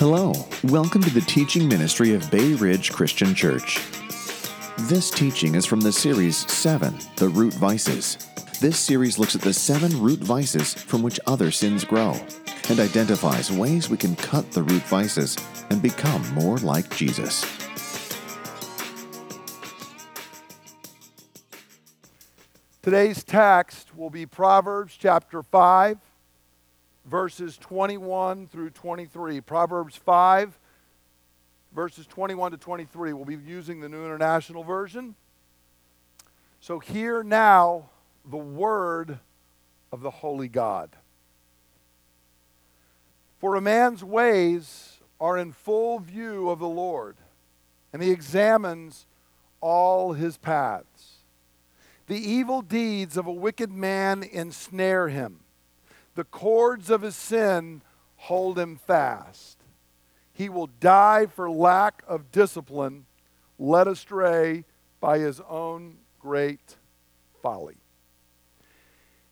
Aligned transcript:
Hello, 0.00 0.32
welcome 0.64 1.02
to 1.02 1.10
the 1.10 1.20
teaching 1.20 1.68
ministry 1.68 2.14
of 2.14 2.30
Bay 2.30 2.54
Ridge 2.54 2.90
Christian 2.90 3.34
Church. 3.34 3.78
This 4.88 5.10
teaching 5.10 5.56
is 5.56 5.66
from 5.66 5.82
the 5.82 5.92
series 5.92 6.50
7 6.50 6.98
The 7.16 7.28
Root 7.28 7.52
Vices. 7.52 8.16
This 8.62 8.78
series 8.78 9.18
looks 9.18 9.34
at 9.34 9.42
the 9.42 9.52
seven 9.52 10.00
root 10.00 10.20
vices 10.20 10.72
from 10.72 11.02
which 11.02 11.20
other 11.26 11.50
sins 11.50 11.84
grow 11.84 12.18
and 12.70 12.80
identifies 12.80 13.52
ways 13.52 13.90
we 13.90 13.98
can 13.98 14.16
cut 14.16 14.50
the 14.52 14.62
root 14.62 14.80
vices 14.84 15.36
and 15.68 15.82
become 15.82 16.26
more 16.32 16.56
like 16.56 16.88
Jesus. 16.96 17.44
Today's 22.80 23.22
text 23.22 23.94
will 23.94 24.08
be 24.08 24.24
Proverbs 24.24 24.96
chapter 24.98 25.42
5, 25.42 25.98
verses 27.04 27.56
21 27.58 28.46
through 28.48 28.70
23. 28.70 29.40
Proverbs 29.40 29.96
5, 29.96 30.58
verses 31.74 32.06
21 32.06 32.52
to 32.52 32.58
23. 32.58 33.12
We'll 33.12 33.24
be 33.24 33.36
using 33.36 33.80
the 33.80 33.88
New 33.88 34.04
International 34.04 34.64
Version. 34.64 35.14
So, 36.60 36.78
hear 36.78 37.22
now 37.22 37.88
the 38.24 38.36
word 38.36 39.18
of 39.92 40.02
the 40.02 40.10
Holy 40.10 40.48
God. 40.48 40.90
For 43.38 43.56
a 43.56 43.60
man's 43.60 44.04
ways 44.04 44.98
are 45.18 45.38
in 45.38 45.52
full 45.52 45.98
view 45.98 46.50
of 46.50 46.58
the 46.58 46.68
Lord, 46.68 47.16
and 47.92 48.02
he 48.02 48.10
examines 48.10 49.06
all 49.60 50.12
his 50.12 50.36
paths. 50.36 51.18
The 52.06 52.16
evil 52.16 52.60
deeds 52.60 53.16
of 53.16 53.26
a 53.26 53.32
wicked 53.32 53.70
man 53.70 54.22
ensnare 54.22 55.08
him. 55.08 55.40
The 56.20 56.24
cords 56.24 56.90
of 56.90 57.00
his 57.00 57.16
sin 57.16 57.80
hold 58.16 58.58
him 58.58 58.76
fast. 58.76 59.56
He 60.34 60.50
will 60.50 60.66
die 60.66 61.24
for 61.24 61.50
lack 61.50 62.02
of 62.06 62.30
discipline, 62.30 63.06
led 63.58 63.88
astray 63.88 64.66
by 65.00 65.16
his 65.16 65.40
own 65.48 65.96
great 66.18 66.76
folly. 67.40 67.78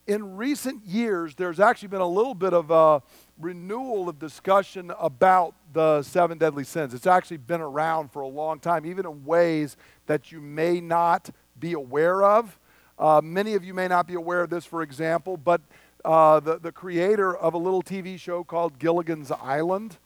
In 0.06 0.38
recent 0.38 0.86
years, 0.86 1.34
there's 1.34 1.60
actually 1.60 1.88
been 1.88 2.00
a 2.00 2.08
little 2.08 2.32
bit 2.34 2.54
of 2.54 2.70
a 2.70 3.02
renewal 3.38 4.08
of 4.08 4.18
discussion 4.18 4.90
about 4.98 5.54
the 5.74 6.02
seven 6.02 6.38
deadly 6.38 6.64
sins. 6.64 6.94
It's 6.94 7.06
actually 7.06 7.36
been 7.36 7.60
around 7.60 8.12
for 8.12 8.22
a 8.22 8.28
long 8.28 8.60
time, 8.60 8.86
even 8.86 9.04
in 9.04 9.26
ways 9.26 9.76
that 10.06 10.32
you 10.32 10.40
may 10.40 10.80
not 10.80 11.28
be 11.60 11.74
aware 11.74 12.24
of. 12.24 12.58
Uh, 12.98 13.20
many 13.22 13.54
of 13.56 13.62
you 13.62 13.74
may 13.74 13.88
not 13.88 14.06
be 14.08 14.14
aware 14.14 14.40
of 14.40 14.48
this, 14.48 14.64
for 14.64 14.80
example, 14.80 15.36
but 15.36 15.60
uh, 16.04 16.40
the, 16.40 16.58
the 16.58 16.72
creator 16.72 17.36
of 17.36 17.54
a 17.54 17.58
little 17.58 17.82
TV 17.82 18.18
show 18.18 18.44
called 18.44 18.78
Gilligan's 18.78 19.30
Island 19.30 19.98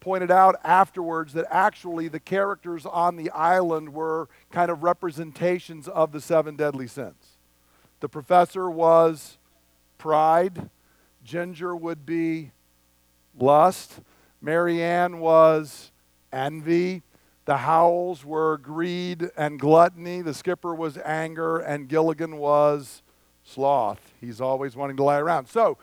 pointed 0.00 0.30
out 0.30 0.56
afterwards 0.62 1.32
that 1.32 1.46
actually 1.50 2.08
the 2.08 2.20
characters 2.20 2.86
on 2.86 3.16
the 3.16 3.30
island 3.30 3.92
were 3.92 4.28
kind 4.50 4.70
of 4.70 4.82
representations 4.82 5.88
of 5.88 6.12
the 6.12 6.20
seven 6.20 6.56
deadly 6.56 6.86
sins. 6.86 7.36
The 8.00 8.08
professor 8.08 8.70
was 8.70 9.38
pride, 9.98 10.70
Ginger 11.24 11.74
would 11.74 12.06
be 12.06 12.52
lust, 13.38 14.00
Mary 14.40 14.82
Ann 14.82 15.18
was 15.18 15.90
envy, 16.32 17.02
the 17.48 17.56
Howells 17.56 18.26
were 18.26 18.58
greed 18.58 19.30
and 19.34 19.58
gluttony. 19.58 20.20
The 20.20 20.34
skipper 20.34 20.74
was 20.74 20.98
anger, 20.98 21.56
and 21.56 21.88
Gilligan 21.88 22.36
was 22.36 23.02
sloth. 23.48 24.12
He's 24.20 24.40
always 24.40 24.76
wanting 24.76 24.96
to 24.98 25.02
lie 25.02 25.18
around. 25.18 25.48
So 25.48 25.78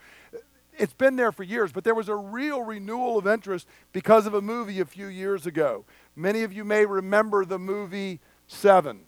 it's 0.78 0.94
been 0.94 1.16
there 1.16 1.32
for 1.32 1.44
years, 1.44 1.72
but 1.72 1.84
there 1.84 1.96
was 1.96 2.10
a 2.10 2.16
real 2.16 2.62
renewal 2.62 3.18
of 3.18 3.28
interest 3.28 3.68
because 3.94 4.26
of 4.26 4.34
a 4.34 4.42
movie 4.42 4.80
a 4.80 4.86
few 4.86 5.08
years 5.08 5.46
ago. 5.46 5.86
Many 6.16 6.44
of 6.44 6.54
you 6.54 6.64
may 6.64 6.86
remember 6.86 7.46
the 7.46 7.60
movie 7.60 8.20
Seven 8.48 9.02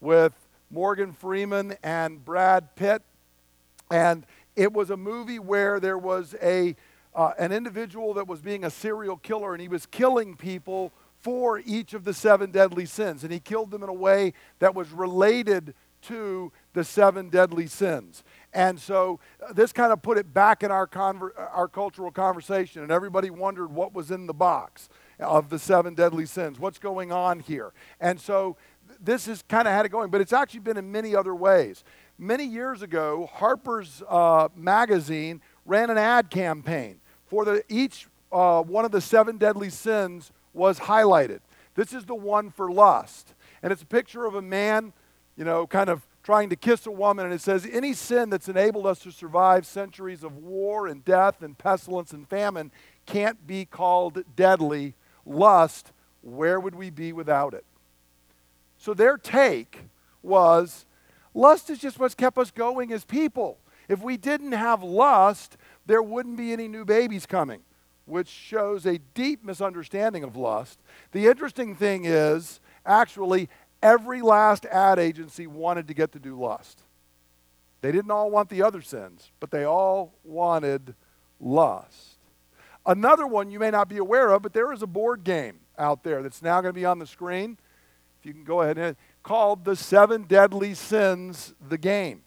with 0.00 0.32
Morgan 0.70 1.12
Freeman 1.12 1.76
and 1.82 2.24
Brad 2.24 2.74
Pitt. 2.76 3.02
And 3.90 4.24
it 4.56 4.72
was 4.72 4.90
a 4.90 4.96
movie 4.96 5.38
where 5.38 5.80
there 5.80 5.98
was 5.98 6.34
a, 6.40 6.76
uh, 7.14 7.32
an 7.38 7.52
individual 7.52 8.14
that 8.14 8.26
was 8.26 8.40
being 8.40 8.64
a 8.64 8.70
serial 8.70 9.16
killer 9.16 9.52
and 9.52 9.60
he 9.60 9.68
was 9.68 9.86
killing 9.86 10.36
people 10.36 10.92
for 11.18 11.60
each 11.66 11.92
of 11.92 12.04
the 12.04 12.14
seven 12.14 12.50
deadly 12.50 12.86
sins. 12.86 13.24
And 13.24 13.32
he 13.32 13.40
killed 13.40 13.70
them 13.70 13.82
in 13.82 13.88
a 13.88 13.94
way 13.94 14.32
that 14.60 14.74
was 14.74 14.90
related 14.90 15.74
to 16.02 16.52
the 16.72 16.84
seven 16.84 17.28
deadly 17.28 17.66
sins. 17.66 18.22
And 18.52 18.80
so 18.80 19.20
uh, 19.42 19.52
this 19.52 19.72
kind 19.72 19.92
of 19.92 20.02
put 20.02 20.18
it 20.18 20.32
back 20.32 20.62
in 20.62 20.70
our, 20.70 20.86
conver- 20.86 21.32
our 21.36 21.68
cultural 21.68 22.10
conversation, 22.10 22.82
and 22.82 22.90
everybody 22.90 23.30
wondered 23.30 23.72
what 23.72 23.94
was 23.94 24.10
in 24.10 24.26
the 24.26 24.34
box 24.34 24.88
of 25.18 25.50
the 25.50 25.58
seven 25.58 25.94
deadly 25.94 26.26
sins. 26.26 26.58
What's 26.58 26.78
going 26.78 27.12
on 27.12 27.40
here? 27.40 27.72
And 28.00 28.20
so 28.20 28.56
th- 28.88 28.98
this 29.02 29.26
has 29.26 29.42
kind 29.42 29.68
of 29.68 29.74
had 29.74 29.86
it 29.86 29.90
going, 29.90 30.10
but 30.10 30.20
it's 30.20 30.32
actually 30.32 30.60
been 30.60 30.76
in 30.76 30.90
many 30.90 31.14
other 31.14 31.34
ways. 31.34 31.84
Many 32.18 32.44
years 32.44 32.82
ago, 32.82 33.30
Harper's 33.32 34.02
uh, 34.08 34.48
Magazine 34.56 35.40
ran 35.64 35.90
an 35.90 35.98
ad 35.98 36.30
campaign 36.30 37.00
for 37.26 37.44
the, 37.44 37.62
each 37.68 38.08
uh, 38.32 38.62
one 38.62 38.84
of 38.84 38.90
the 38.90 39.00
seven 39.00 39.38
deadly 39.38 39.70
sins 39.70 40.32
was 40.52 40.80
highlighted. 40.80 41.40
This 41.74 41.92
is 41.92 42.04
the 42.04 42.14
one 42.14 42.50
for 42.50 42.70
lust. 42.70 43.34
And 43.62 43.72
it's 43.72 43.82
a 43.82 43.86
picture 43.86 44.26
of 44.26 44.34
a 44.34 44.42
man, 44.42 44.92
you 45.36 45.44
know, 45.44 45.66
kind 45.66 45.88
of 45.88 46.06
trying 46.22 46.50
to 46.50 46.56
kiss 46.56 46.86
a 46.86 46.90
woman. 46.90 47.24
And 47.24 47.34
it 47.34 47.40
says, 47.40 47.66
Any 47.70 47.92
sin 47.92 48.30
that's 48.30 48.48
enabled 48.48 48.86
us 48.86 48.98
to 49.00 49.10
survive 49.10 49.66
centuries 49.66 50.22
of 50.22 50.36
war 50.36 50.86
and 50.86 51.04
death 51.04 51.42
and 51.42 51.56
pestilence 51.56 52.12
and 52.12 52.28
famine 52.28 52.70
can't 53.06 53.46
be 53.46 53.64
called 53.64 54.22
deadly. 54.36 54.94
Lust, 55.26 55.92
where 56.22 56.58
would 56.58 56.74
we 56.74 56.90
be 56.90 57.12
without 57.12 57.54
it? 57.54 57.64
So 58.78 58.94
their 58.94 59.18
take 59.18 59.80
was 60.22 60.86
lust 61.34 61.70
is 61.70 61.78
just 61.78 61.98
what's 61.98 62.14
kept 62.14 62.38
us 62.38 62.50
going 62.50 62.92
as 62.92 63.04
people. 63.04 63.58
If 63.88 64.02
we 64.02 64.16
didn't 64.16 64.52
have 64.52 64.82
lust, 64.82 65.56
there 65.86 66.02
wouldn't 66.02 66.36
be 66.36 66.52
any 66.52 66.68
new 66.68 66.84
babies 66.84 67.26
coming 67.26 67.62
which 68.10 68.28
shows 68.28 68.84
a 68.84 68.98
deep 69.14 69.44
misunderstanding 69.44 70.24
of 70.24 70.36
lust. 70.36 70.80
The 71.12 71.26
interesting 71.26 71.74
thing 71.74 72.04
is, 72.04 72.60
actually, 72.84 73.48
every 73.82 74.22
last 74.22 74.66
ad 74.66 74.98
agency 74.98 75.46
wanted 75.46 75.88
to 75.88 75.94
get 75.94 76.12
to 76.12 76.18
do 76.18 76.38
lust. 76.38 76.82
They 77.80 77.92
didn't 77.92 78.10
all 78.10 78.30
want 78.30 78.50
the 78.50 78.62
other 78.62 78.82
sins, 78.82 79.30
but 79.40 79.50
they 79.50 79.64
all 79.64 80.12
wanted 80.24 80.94
lust. 81.40 82.16
Another 82.84 83.26
one 83.26 83.50
you 83.50 83.58
may 83.58 83.70
not 83.70 83.88
be 83.88 83.98
aware 83.98 84.30
of, 84.30 84.42
but 84.42 84.52
there 84.52 84.72
is 84.72 84.82
a 84.82 84.86
board 84.86 85.24
game 85.24 85.60
out 85.78 86.02
there 86.02 86.22
that's 86.22 86.42
now 86.42 86.60
going 86.60 86.74
to 86.74 86.78
be 86.78 86.84
on 86.84 86.98
the 86.98 87.06
screen. 87.06 87.56
If 88.20 88.26
you 88.26 88.32
can 88.32 88.44
go 88.44 88.62
ahead 88.62 88.76
and 88.76 88.96
called 89.22 89.64
The 89.64 89.76
Seven 89.76 90.24
Deadly 90.24 90.74
Sins, 90.74 91.54
the 91.68 91.78
game. 91.78 92.22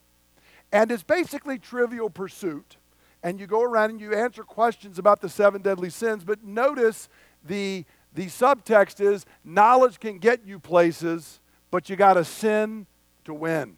And 0.72 0.92
it's 0.92 1.04
basically 1.04 1.60
trivial 1.60 2.10
pursuit 2.10 2.78
and 3.24 3.40
you 3.40 3.48
go 3.48 3.64
around 3.64 3.90
and 3.90 4.02
you 4.02 4.14
answer 4.14 4.44
questions 4.44 5.00
about 5.00 5.22
the 5.22 5.30
seven 5.30 5.62
deadly 5.62 5.90
sins. 5.90 6.24
But 6.24 6.44
notice 6.44 7.08
the, 7.44 7.86
the 8.14 8.26
subtext 8.26 9.00
is 9.00 9.26
knowledge 9.46 10.00
can 10.00 10.20
get 10.20 10.46
you 10.46 10.60
places, 10.60 11.40
but 11.74 11.90
you 11.90 11.96
got 11.96 12.14
to 12.14 12.24
sin 12.24 12.86
to 13.24 13.34
win. 13.34 13.76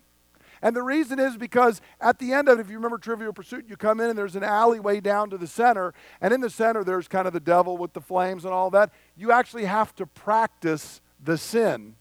And 0.61 0.75
the 0.75 0.83
reason 0.83 1.17
is 1.17 1.37
because 1.37 1.79
at 2.01 2.19
the 2.19 2.33
end 2.33 2.49
of 2.49 2.59
it, 2.59 2.61
if 2.61 2.69
you 2.69 2.75
remember 2.75 2.97
Trivial 2.97 3.31
Pursuit, 3.31 3.67
you 3.69 3.77
come 3.77 4.01
in 4.01 4.09
and 4.09 4.19
there's 4.19 4.35
an 4.35 4.43
alleyway 4.43 4.99
down 4.99 5.29
to 5.29 5.37
the 5.37 5.47
center, 5.47 5.93
and 6.19 6.33
in 6.33 6.41
the 6.41 6.49
center 6.49 6.83
there's 6.83 7.07
kind 7.07 7.25
of 7.25 7.31
the 7.31 7.39
devil 7.39 7.77
with 7.77 7.93
the 7.93 8.01
flames 8.01 8.43
and 8.43 8.53
all 8.53 8.69
that. 8.71 8.91
You 9.15 9.31
actually 9.31 9.63
have 9.63 9.95
to 9.95 10.05
practice 10.05 10.99
the 11.23 11.37
sin 11.37 11.95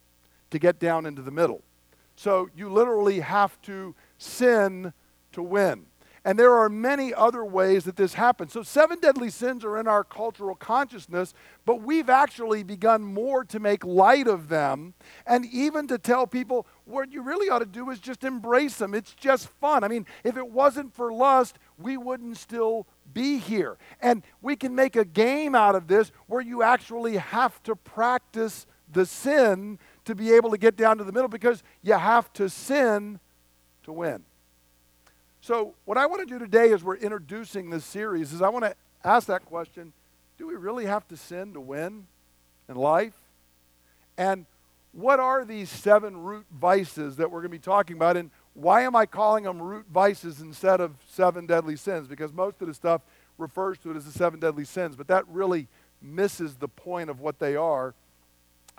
to 0.50 0.58
get 0.58 0.80
down 0.80 1.06
into 1.06 1.22
the 1.22 1.30
middle. 1.30 1.62
So 2.16 2.50
you 2.56 2.68
literally 2.68 3.20
have 3.20 3.62
to 3.62 3.94
sin 4.18 4.92
to 5.30 5.44
win. 5.44 5.86
And 6.26 6.38
there 6.38 6.54
are 6.54 6.70
many 6.70 7.12
other 7.12 7.44
ways 7.44 7.84
that 7.84 7.96
this 7.96 8.14
happens. 8.14 8.52
So, 8.52 8.62
seven 8.62 8.98
deadly 8.98 9.28
sins 9.28 9.62
are 9.62 9.78
in 9.78 9.86
our 9.86 10.02
cultural 10.02 10.54
consciousness, 10.54 11.34
but 11.66 11.82
we've 11.82 12.08
actually 12.08 12.62
begun 12.62 13.02
more 13.02 13.44
to 13.44 13.60
make 13.60 13.84
light 13.84 14.26
of 14.26 14.48
them 14.48 14.94
and 15.26 15.44
even 15.44 15.86
to 15.88 15.98
tell 15.98 16.26
people 16.26 16.66
what 16.86 17.12
you 17.12 17.22
really 17.22 17.50
ought 17.50 17.58
to 17.58 17.66
do 17.66 17.90
is 17.90 17.98
just 17.98 18.24
embrace 18.24 18.76
them. 18.76 18.94
It's 18.94 19.14
just 19.14 19.48
fun. 19.48 19.84
I 19.84 19.88
mean, 19.88 20.06
if 20.22 20.38
it 20.38 20.48
wasn't 20.48 20.94
for 20.94 21.12
lust, 21.12 21.58
we 21.78 21.98
wouldn't 21.98 22.38
still 22.38 22.86
be 23.12 23.38
here. 23.38 23.76
And 24.00 24.22
we 24.40 24.56
can 24.56 24.74
make 24.74 24.96
a 24.96 25.04
game 25.04 25.54
out 25.54 25.74
of 25.74 25.88
this 25.88 26.10
where 26.26 26.40
you 26.40 26.62
actually 26.62 27.18
have 27.18 27.62
to 27.64 27.76
practice 27.76 28.66
the 28.90 29.04
sin 29.04 29.78
to 30.06 30.14
be 30.14 30.32
able 30.32 30.50
to 30.50 30.58
get 30.58 30.76
down 30.76 30.98
to 30.98 31.04
the 31.04 31.12
middle 31.12 31.28
because 31.28 31.62
you 31.82 31.94
have 31.94 32.32
to 32.34 32.48
sin 32.48 33.20
to 33.82 33.92
win. 33.92 34.24
So, 35.44 35.74
what 35.84 35.98
I 35.98 36.06
want 36.06 36.26
to 36.26 36.26
do 36.26 36.38
today 36.38 36.72
as 36.72 36.82
we're 36.82 36.96
introducing 36.96 37.68
this 37.68 37.84
series 37.84 38.32
is 38.32 38.40
I 38.40 38.48
want 38.48 38.64
to 38.64 38.74
ask 39.04 39.26
that 39.26 39.44
question 39.44 39.92
do 40.38 40.46
we 40.46 40.54
really 40.54 40.86
have 40.86 41.06
to 41.08 41.18
sin 41.18 41.52
to 41.52 41.60
win 41.60 42.06
in 42.66 42.76
life? 42.76 43.12
And 44.16 44.46
what 44.92 45.20
are 45.20 45.44
these 45.44 45.68
seven 45.68 46.16
root 46.16 46.46
vices 46.50 47.16
that 47.16 47.30
we're 47.30 47.40
going 47.40 47.50
to 47.50 47.58
be 47.58 47.62
talking 47.62 47.94
about? 47.94 48.16
And 48.16 48.30
why 48.54 48.84
am 48.84 48.96
I 48.96 49.04
calling 49.04 49.44
them 49.44 49.60
root 49.60 49.84
vices 49.92 50.40
instead 50.40 50.80
of 50.80 50.94
seven 51.06 51.44
deadly 51.44 51.76
sins? 51.76 52.08
Because 52.08 52.32
most 52.32 52.62
of 52.62 52.66
the 52.66 52.72
stuff 52.72 53.02
refers 53.36 53.76
to 53.80 53.90
it 53.90 53.98
as 53.98 54.06
the 54.06 54.12
seven 54.12 54.40
deadly 54.40 54.64
sins, 54.64 54.96
but 54.96 55.08
that 55.08 55.28
really 55.28 55.68
misses 56.00 56.54
the 56.54 56.68
point 56.68 57.10
of 57.10 57.20
what 57.20 57.38
they 57.38 57.54
are. 57.54 57.92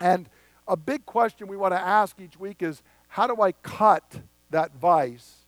And 0.00 0.28
a 0.66 0.76
big 0.76 1.06
question 1.06 1.46
we 1.46 1.56
want 1.56 1.74
to 1.74 1.80
ask 1.80 2.20
each 2.20 2.40
week 2.40 2.60
is 2.60 2.82
how 3.06 3.28
do 3.28 3.40
I 3.40 3.52
cut 3.52 4.16
that 4.50 4.74
vice 4.74 5.45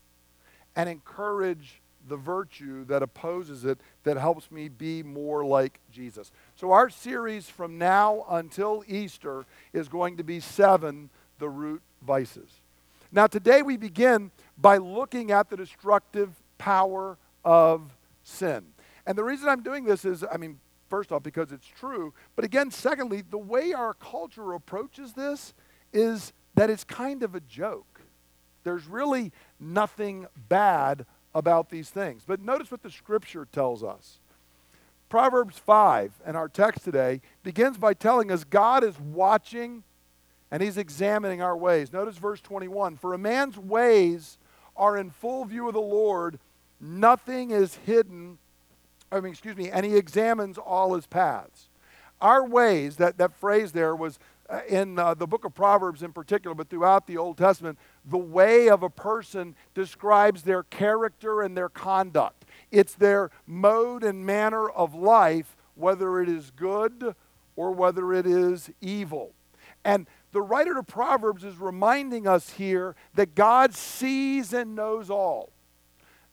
and 0.78 0.88
encourage 0.88 1.82
the 2.08 2.16
virtue 2.16 2.84
that 2.84 3.02
opposes 3.02 3.66
it 3.66 3.78
that 4.04 4.16
helps 4.16 4.50
me 4.50 4.68
be 4.68 5.02
more 5.02 5.44
like 5.44 5.80
Jesus? 5.90 6.30
So, 6.56 6.70
our 6.70 6.88
series 6.88 7.48
from 7.50 7.76
now 7.76 8.24
until 8.30 8.84
Easter 8.86 9.44
is 9.74 9.88
going 9.88 10.16
to 10.16 10.24
be 10.24 10.40
seven 10.40 11.10
the 11.38 11.48
root 11.48 11.82
vices. 12.06 12.60
Now, 13.10 13.26
today 13.26 13.62
we 13.62 13.76
begin 13.76 14.30
by 14.56 14.76
looking 14.76 15.30
at 15.32 15.50
the 15.50 15.56
destructive 15.56 16.30
power 16.58 17.18
of 17.44 17.96
sin. 18.22 18.64
And 19.06 19.16
the 19.16 19.24
reason 19.24 19.48
I'm 19.48 19.62
doing 19.62 19.84
this 19.84 20.04
is, 20.04 20.24
I 20.30 20.36
mean, 20.36 20.60
first 20.88 21.10
off, 21.10 21.22
because 21.22 21.50
it's 21.50 21.66
true, 21.66 22.12
but 22.36 22.44
again, 22.44 22.70
secondly, 22.70 23.22
the 23.28 23.38
way 23.38 23.72
our 23.72 23.94
culture 23.94 24.52
approaches 24.52 25.14
this 25.14 25.54
is 25.92 26.32
that 26.54 26.70
it's 26.70 26.84
kind 26.84 27.22
of 27.22 27.34
a 27.34 27.40
joke. 27.40 28.00
There's 28.64 28.86
really 28.86 29.32
nothing 29.60 30.26
bad 30.48 31.06
about 31.34 31.70
these 31.70 31.90
things. 31.90 32.22
But 32.26 32.40
notice 32.40 32.70
what 32.70 32.82
the 32.82 32.90
scripture 32.90 33.46
tells 33.50 33.82
us. 33.82 34.20
Proverbs 35.08 35.58
5 35.58 36.12
and 36.26 36.36
our 36.36 36.48
text 36.48 36.84
today 36.84 37.20
begins 37.42 37.78
by 37.78 37.94
telling 37.94 38.30
us 38.30 38.44
God 38.44 38.84
is 38.84 38.98
watching 39.00 39.84
and 40.50 40.62
he's 40.62 40.76
examining 40.76 41.42
our 41.42 41.56
ways. 41.56 41.92
Notice 41.92 42.16
verse 42.16 42.40
21 42.40 42.96
For 42.96 43.14
a 43.14 43.18
man's 43.18 43.58
ways 43.58 44.38
are 44.76 44.96
in 44.96 45.10
full 45.10 45.44
view 45.44 45.68
of 45.68 45.74
the 45.74 45.80
Lord, 45.80 46.38
nothing 46.80 47.50
is 47.50 47.76
hidden. 47.86 48.38
I 49.10 49.20
mean, 49.20 49.32
excuse 49.32 49.56
me, 49.56 49.70
and 49.70 49.84
he 49.84 49.96
examines 49.96 50.58
all 50.58 50.94
his 50.94 51.06
paths. 51.06 51.68
Our 52.20 52.46
ways, 52.46 52.96
that, 52.96 53.18
that 53.18 53.34
phrase 53.34 53.72
there 53.72 53.94
was 53.94 54.18
uh, 54.50 54.60
in 54.68 54.98
uh, 54.98 55.14
the 55.14 55.26
book 55.26 55.44
of 55.44 55.54
Proverbs 55.54 56.02
in 56.02 56.12
particular, 56.12 56.54
but 56.54 56.68
throughout 56.68 57.06
the 57.06 57.16
Old 57.16 57.36
Testament, 57.38 57.78
the 58.08 58.18
way 58.18 58.68
of 58.68 58.82
a 58.82 58.90
person 58.90 59.54
describes 59.74 60.42
their 60.42 60.62
character 60.62 61.42
and 61.42 61.56
their 61.56 61.68
conduct. 61.68 62.44
It's 62.70 62.94
their 62.94 63.30
mode 63.46 64.02
and 64.02 64.24
manner 64.24 64.68
of 64.68 64.94
life, 64.94 65.56
whether 65.74 66.20
it 66.20 66.28
is 66.28 66.50
good 66.50 67.14
or 67.54 67.72
whether 67.72 68.12
it 68.12 68.26
is 68.26 68.70
evil. 68.80 69.34
And 69.84 70.06
the 70.32 70.42
writer 70.42 70.78
of 70.78 70.86
Proverbs 70.86 71.44
is 71.44 71.58
reminding 71.58 72.26
us 72.26 72.50
here 72.50 72.96
that 73.14 73.34
God 73.34 73.74
sees 73.74 74.52
and 74.52 74.74
knows 74.74 75.10
all. 75.10 75.52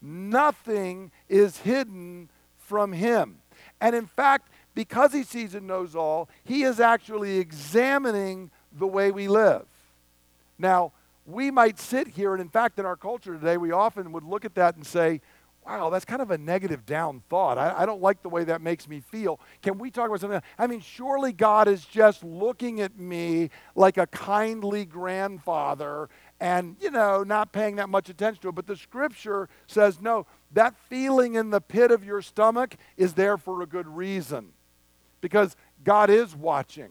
Nothing 0.01 1.11
is 1.29 1.59
hidden 1.59 2.29
from 2.57 2.93
him. 2.93 3.39
And 3.81 3.95
in 3.95 4.05
fact, 4.05 4.49
because 4.73 5.13
he 5.13 5.23
sees 5.23 5.55
and 5.55 5.67
knows 5.67 5.95
all, 5.95 6.29
he 6.43 6.63
is 6.63 6.79
actually 6.79 7.37
examining 7.37 8.51
the 8.71 8.87
way 8.87 9.11
we 9.11 9.27
live. 9.27 9.65
Now, 10.57 10.91
we 11.25 11.51
might 11.51 11.79
sit 11.79 12.07
here, 12.07 12.33
and 12.33 12.41
in 12.41 12.49
fact, 12.49 12.79
in 12.79 12.85
our 12.85 12.95
culture 12.95 13.33
today, 13.33 13.57
we 13.57 13.71
often 13.71 14.11
would 14.11 14.23
look 14.23 14.45
at 14.45 14.55
that 14.55 14.75
and 14.75 14.85
say, 14.85 15.21
wow, 15.65 15.89
that's 15.89 16.05
kind 16.05 16.21
of 16.21 16.29
a 16.29 16.37
negative 16.37 16.85
down 16.85 17.23
thought. 17.27 17.57
I, 17.57 17.81
I, 17.81 17.85
don't 17.85 18.01
like 18.01 18.21
the 18.21 18.29
way 18.29 18.43
that 18.43 18.61
makes 18.61 18.87
me 18.87 18.99
feel. 18.99 19.39
Can 19.63 19.79
we 19.79 19.89
talk 19.89 20.07
about 20.07 20.21
something? 20.21 20.41
I 20.59 20.67
mean, 20.67 20.79
surely 20.79 21.31
God 21.31 21.67
is 21.67 21.83
just 21.83 22.23
looking 22.23 22.81
at 22.81 22.99
me 22.99 23.49
like 23.73 23.97
a 23.97 24.05
kindly 24.07 24.85
grandfather 24.85 26.09
and, 26.39 26.75
you 26.79 26.91
know, 26.91 27.23
not 27.23 27.51
paying 27.51 27.77
that 27.77 27.89
much 27.89 28.09
attention 28.09 28.41
to 28.43 28.49
it. 28.49 28.55
But 28.55 28.67
the 28.67 28.75
scripture 28.75 29.49
says, 29.65 29.99
no, 29.99 30.27
that 30.51 30.75
feeling 30.87 31.33
in 31.33 31.49
the 31.49 31.61
pit 31.61 31.89
of 31.89 32.03
your 32.03 32.21
stomach 32.21 32.75
is 32.95 33.13
there 33.13 33.37
for 33.37 33.63
a 33.63 33.65
good 33.65 33.87
reason 33.87 34.49
because 35.19 35.55
God 35.83 36.11
is 36.11 36.35
watching. 36.35 36.89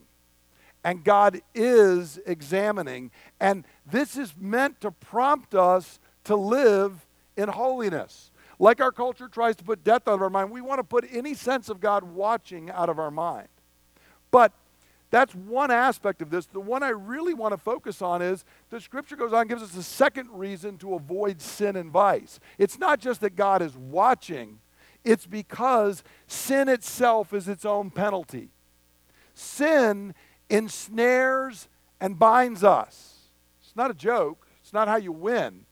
And 0.85 1.03
God 1.03 1.41
is 1.55 2.21
examining. 2.27 3.11
And 3.41 3.65
this 3.91 4.17
is 4.17 4.35
meant 4.39 4.81
to 4.83 4.91
prompt 4.91 5.55
us 5.55 5.99
to 6.25 6.37
live 6.37 7.07
in 7.37 7.49
holiness. 7.49 8.31
Like 8.59 8.81
our 8.81 8.93
culture 8.93 9.29
tries 9.29 9.57
to 9.57 9.65
put 9.65 9.83
death 9.83 10.07
out 10.07 10.15
of 10.15 10.23
our 10.23 10.31
mind, 10.31 10.51
we 10.51 10.61
want 10.61 10.79
to 10.79 10.85
put 10.85 11.07
any 11.11 11.35
sense 11.35 11.69
of 11.69 11.81
God 11.81 12.05
watching 12.05 12.71
out 12.71 12.89
of 12.89 12.99
our 12.99 13.11
mind. 13.11 13.49
But 14.31 14.53
that's 15.11 15.35
one 15.35 15.71
aspect 15.71 16.23
of 16.23 16.31
this. 16.31 16.47
The 16.47 16.61
one 16.61 16.83
I 16.83 16.89
really 16.89 17.35
want 17.35 17.53
to 17.53 17.59
focus 17.59 18.03
on 18.03 18.21
is 18.21 18.45
the 18.71 18.81
scripture 18.81 19.17
goes 19.17 19.33
on 19.33 19.43
and 19.43 19.49
gives 19.49 19.63
us 19.63 19.77
a 19.77 19.83
second 19.83 20.29
reason 20.33 20.77
to 20.79 20.95
avoid 20.95 21.41
sin 21.41 21.77
and 21.77 21.91
vice. 21.91 22.41
It's 22.59 22.79
not 22.79 23.01
just 23.01 23.21
that 23.21 23.37
God 23.37 23.63
is 23.63 23.77
watching, 23.77 24.59
it's 25.05 25.27
because 25.27 26.03
sin 26.27 26.69
itself 26.69 27.33
is 27.33 27.47
its 27.49 27.65
own 27.65 27.91
penalty. 27.91 28.49
Sin 29.35 30.15
ensnares 30.55 31.69
and 32.01 32.19
binds 32.19 32.63
us. 32.63 33.31
It's 33.61 33.75
not 33.75 33.91
a 33.91 33.95
joke, 33.95 34.47
it's 34.63 34.73
not 34.73 34.89
how 34.89 34.97
you 34.97 35.13
win. 35.13 35.67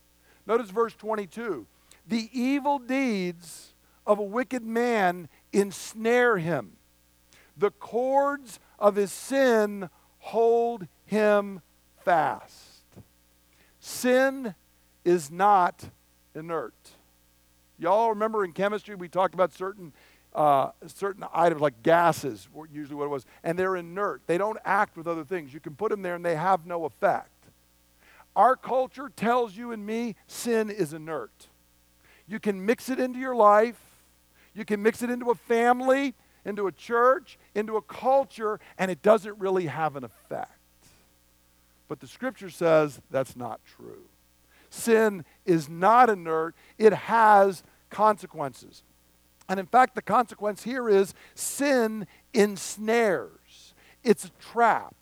Notice 0.47 0.71
verse 0.71 0.95
22 0.95 1.67
the 2.05 2.29
evil 2.33 2.81
deeds 2.81 3.75
of 4.05 4.19
a 4.19 4.25
wicked 4.25 4.65
man 4.65 5.29
ensnare 5.53 6.39
him. 6.39 6.73
The 7.57 7.71
cords 7.71 8.59
of 8.77 8.97
his 8.97 9.13
sin 9.13 9.89
hold 10.19 10.89
him 11.05 11.61
fast. 12.05 12.83
Sin 13.79 14.57
is 15.05 15.31
not 15.31 15.91
inert. 16.35 16.75
Y'all 17.79 18.11
remember 18.11 18.45
in 18.45 18.53
chemistry 18.53 18.97
we 18.97 19.09
talked 19.09 19.35
about 19.35 19.53
certain 19.53 19.93
uh, 20.35 20.71
certain 20.87 21.25
items 21.33 21.61
like 21.61 21.83
gases, 21.83 22.49
were 22.53 22.67
usually 22.73 22.97
what 22.97 23.05
it 23.05 23.11
was, 23.11 23.27
and 23.43 23.59
they're 23.59 23.77
inert. 23.77 24.23
They 24.27 24.39
don't 24.39 24.59
act 24.65 24.97
with 24.97 25.07
other 25.07 25.25
things. 25.25 25.53
You 25.53 25.61
can 25.61 25.75
put 25.75 25.91
them 25.91 26.03
there 26.03 26.15
and 26.15 26.25
they 26.25 26.37
have 26.37 26.67
no 26.67 26.85
effect. 26.85 27.29
Our 28.35 28.57
culture 28.57 29.11
tells 29.15 29.57
you 29.57 29.73
and 29.73 29.85
me 29.85 30.17
sin 30.27 30.71
is 30.71 30.93
inert. 30.93 31.49
You 32.27 32.41
can 32.41 32.65
mix 32.65 32.89
it 32.89 32.99
into 32.99 33.19
your 33.19 33.35
life, 33.35 33.81
you 34.55 34.65
can 34.65 34.83
mix 34.83 35.03
it 35.03 35.11
into 35.11 35.31
a 35.31 35.35
family, 35.35 36.15
into 36.45 36.67
a 36.67 36.73
church, 36.73 37.39
into 37.55 37.77
a 37.77 37.83
culture, 37.83 38.59
and 38.79 38.91
it 38.91 39.03
doesn't 39.03 39.39
really 39.39 39.67
have 39.67 39.97
an 39.97 40.05
effect. 40.05 40.51
But 41.89 42.01
the 42.01 42.07
scripture 42.07 42.49
says 42.49 43.01
that's 43.11 43.37
not 43.37 43.61
true. 43.77 44.05
Sin 44.71 45.27
is 45.45 45.69
not 45.69 46.09
inert, 46.09 46.55
it 46.79 46.95
has 46.95 47.63
consequences. 47.91 48.83
And 49.49 49.59
in 49.61 49.67
fact, 49.67 49.95
the 49.95 50.03
consequence 50.03 50.63
here 50.63 50.89
is 50.89 51.15
sin 51.35 52.07
ensnares, 52.33 53.75
it's 54.03 54.25
a 54.25 54.31
trap, 54.41 54.95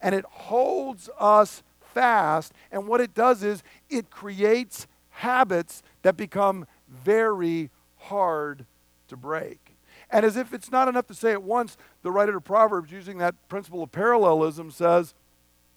and 0.00 0.14
it 0.14 0.24
holds 0.24 1.10
us 1.18 1.62
fast. 1.80 2.52
And 2.70 2.86
what 2.86 3.00
it 3.00 3.14
does 3.14 3.42
is 3.42 3.62
it 3.90 4.10
creates 4.10 4.86
habits 5.10 5.82
that 6.02 6.16
become 6.16 6.66
very 6.88 7.70
hard 7.96 8.66
to 9.08 9.16
break. 9.16 9.74
And 10.10 10.24
as 10.24 10.36
if 10.36 10.54
it's 10.54 10.70
not 10.70 10.88
enough 10.88 11.06
to 11.08 11.14
say 11.14 11.32
it 11.32 11.42
once, 11.42 11.76
the 12.02 12.10
writer 12.10 12.36
of 12.36 12.44
Proverbs, 12.44 12.92
using 12.92 13.18
that 13.18 13.34
principle 13.48 13.82
of 13.82 13.92
parallelism, 13.92 14.70
says 14.70 15.14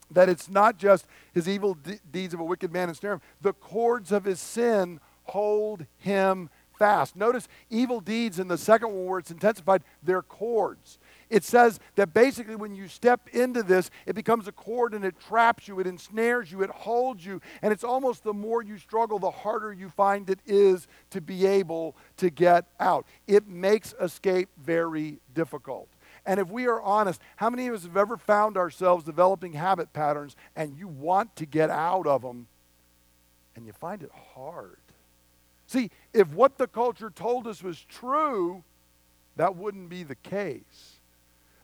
that 0.09 0.29
it's 0.29 0.49
not 0.49 0.77
just 0.77 1.05
his 1.33 1.49
evil 1.49 1.73
de- 1.73 1.99
deeds 2.11 2.33
of 2.33 2.39
a 2.39 2.43
wicked 2.43 2.71
man 2.71 2.89
ensnare 2.89 3.13
him, 3.13 3.21
the 3.41 3.53
cords 3.53 4.11
of 4.11 4.25
his 4.25 4.39
sin 4.39 4.99
hold 5.25 5.85
him 5.97 6.49
fast. 6.81 7.15
Notice 7.15 7.47
evil 7.69 7.99
deeds 7.99 8.39
in 8.39 8.47
the 8.47 8.57
second 8.57 8.91
one 8.91 9.05
where 9.05 9.19
it's 9.19 9.29
intensified, 9.29 9.83
they're 10.01 10.23
cords. 10.23 10.97
It 11.29 11.43
says 11.43 11.79
that 11.93 12.11
basically 12.11 12.55
when 12.55 12.73
you 12.73 12.87
step 12.87 13.29
into 13.33 13.61
this, 13.61 13.91
it 14.07 14.15
becomes 14.15 14.47
a 14.47 14.51
cord 14.51 14.95
and 14.95 15.05
it 15.05 15.13
traps 15.19 15.67
you, 15.67 15.79
it 15.79 15.85
ensnares 15.85 16.51
you, 16.51 16.63
it 16.63 16.71
holds 16.71 17.23
you, 17.23 17.39
and 17.61 17.71
it's 17.71 17.83
almost 17.83 18.23
the 18.23 18.33
more 18.33 18.63
you 18.63 18.79
struggle, 18.79 19.19
the 19.19 19.29
harder 19.29 19.71
you 19.71 19.89
find 19.89 20.27
it 20.27 20.39
is 20.47 20.87
to 21.11 21.21
be 21.21 21.45
able 21.45 21.95
to 22.17 22.31
get 22.31 22.65
out. 22.79 23.05
It 23.27 23.47
makes 23.47 23.93
escape 24.01 24.49
very 24.57 25.19
difficult. 25.35 25.87
And 26.25 26.39
if 26.39 26.49
we 26.49 26.65
are 26.65 26.81
honest, 26.81 27.21
how 27.35 27.51
many 27.51 27.67
of 27.67 27.75
us 27.75 27.83
have 27.83 27.95
ever 27.95 28.17
found 28.17 28.57
ourselves 28.57 29.03
developing 29.03 29.53
habit 29.53 29.93
patterns 29.93 30.35
and 30.55 30.75
you 30.75 30.87
want 30.87 31.35
to 31.35 31.45
get 31.45 31.69
out 31.69 32.07
of 32.07 32.23
them 32.23 32.47
and 33.55 33.67
you 33.67 33.71
find 33.71 34.01
it 34.01 34.11
hard? 34.33 34.77
See, 35.71 35.89
if 36.11 36.33
what 36.33 36.57
the 36.57 36.67
culture 36.67 37.09
told 37.09 37.47
us 37.47 37.63
was 37.63 37.79
true, 37.85 38.65
that 39.37 39.55
wouldn't 39.55 39.87
be 39.87 40.03
the 40.03 40.15
case. 40.15 40.99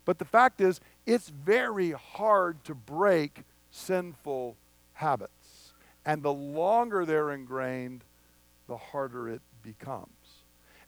But 0.06 0.18
the 0.18 0.24
fact 0.24 0.62
is, 0.62 0.80
it's 1.06 1.28
very 1.28 1.92
hard 1.92 2.64
to 2.64 2.74
break 2.74 3.44
sinful 3.70 4.56
habits. 4.94 5.74
And 6.06 6.24
the 6.24 6.32
longer 6.32 7.04
they're 7.04 7.32
ingrained, 7.32 8.06
the 8.70 8.78
harder 8.78 9.28
it 9.28 9.42
becomes. 9.62 10.46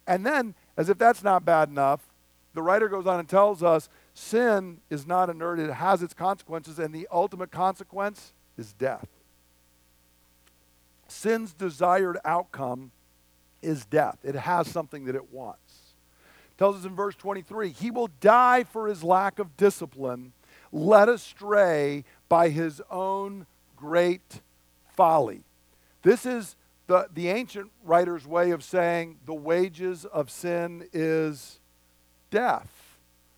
And 0.08 0.26
then, 0.26 0.56
as 0.78 0.88
if 0.88 0.98
that's 0.98 1.22
not 1.22 1.44
bad 1.44 1.68
enough, 1.68 2.00
the 2.54 2.62
writer 2.62 2.88
goes 2.88 3.06
on 3.06 3.20
and 3.20 3.28
tells 3.28 3.62
us 3.62 3.90
sin 4.14 4.78
is 4.90 5.06
not 5.06 5.30
inert, 5.30 5.60
it 5.60 5.74
has 5.74 6.02
its 6.02 6.14
consequences, 6.14 6.80
and 6.80 6.96
the 6.96 7.06
ultimate 7.12 7.52
consequence 7.52 8.32
is 8.58 8.72
death. 8.72 9.10
Sin's 11.10 11.52
desired 11.52 12.18
outcome 12.24 12.92
is 13.62 13.86
death, 13.86 14.18
it 14.24 14.36
has 14.36 14.70
something 14.70 15.06
that 15.06 15.16
it 15.16 15.32
wants. 15.32 15.94
tells 16.58 16.78
us 16.78 16.86
in 16.86 16.96
verse 16.96 17.16
23 17.16 17.70
He 17.70 17.92
will 17.92 18.10
die 18.22 18.63
for 18.63 18.88
his 18.88 19.04
lack 19.04 19.39
of 19.39 19.58
discipline, 19.58 20.34
led 20.72 21.10
astray 21.10 22.04
by 22.28 22.50
his 22.50 22.82
own 22.89 23.46
great 23.75 24.42
folly. 24.96 25.44
This 26.01 26.25
is 26.25 26.56
the, 26.88 27.08
the 27.13 27.30
ancient 27.30 27.72
writer's 27.84 28.25
way 28.25 28.51
of 28.51 28.63
saying 28.63 29.18
the 29.25 29.34
wages 29.34 30.06
of 30.06 30.30
sin 30.30 30.88
is 30.92 31.60
death. 32.32 32.98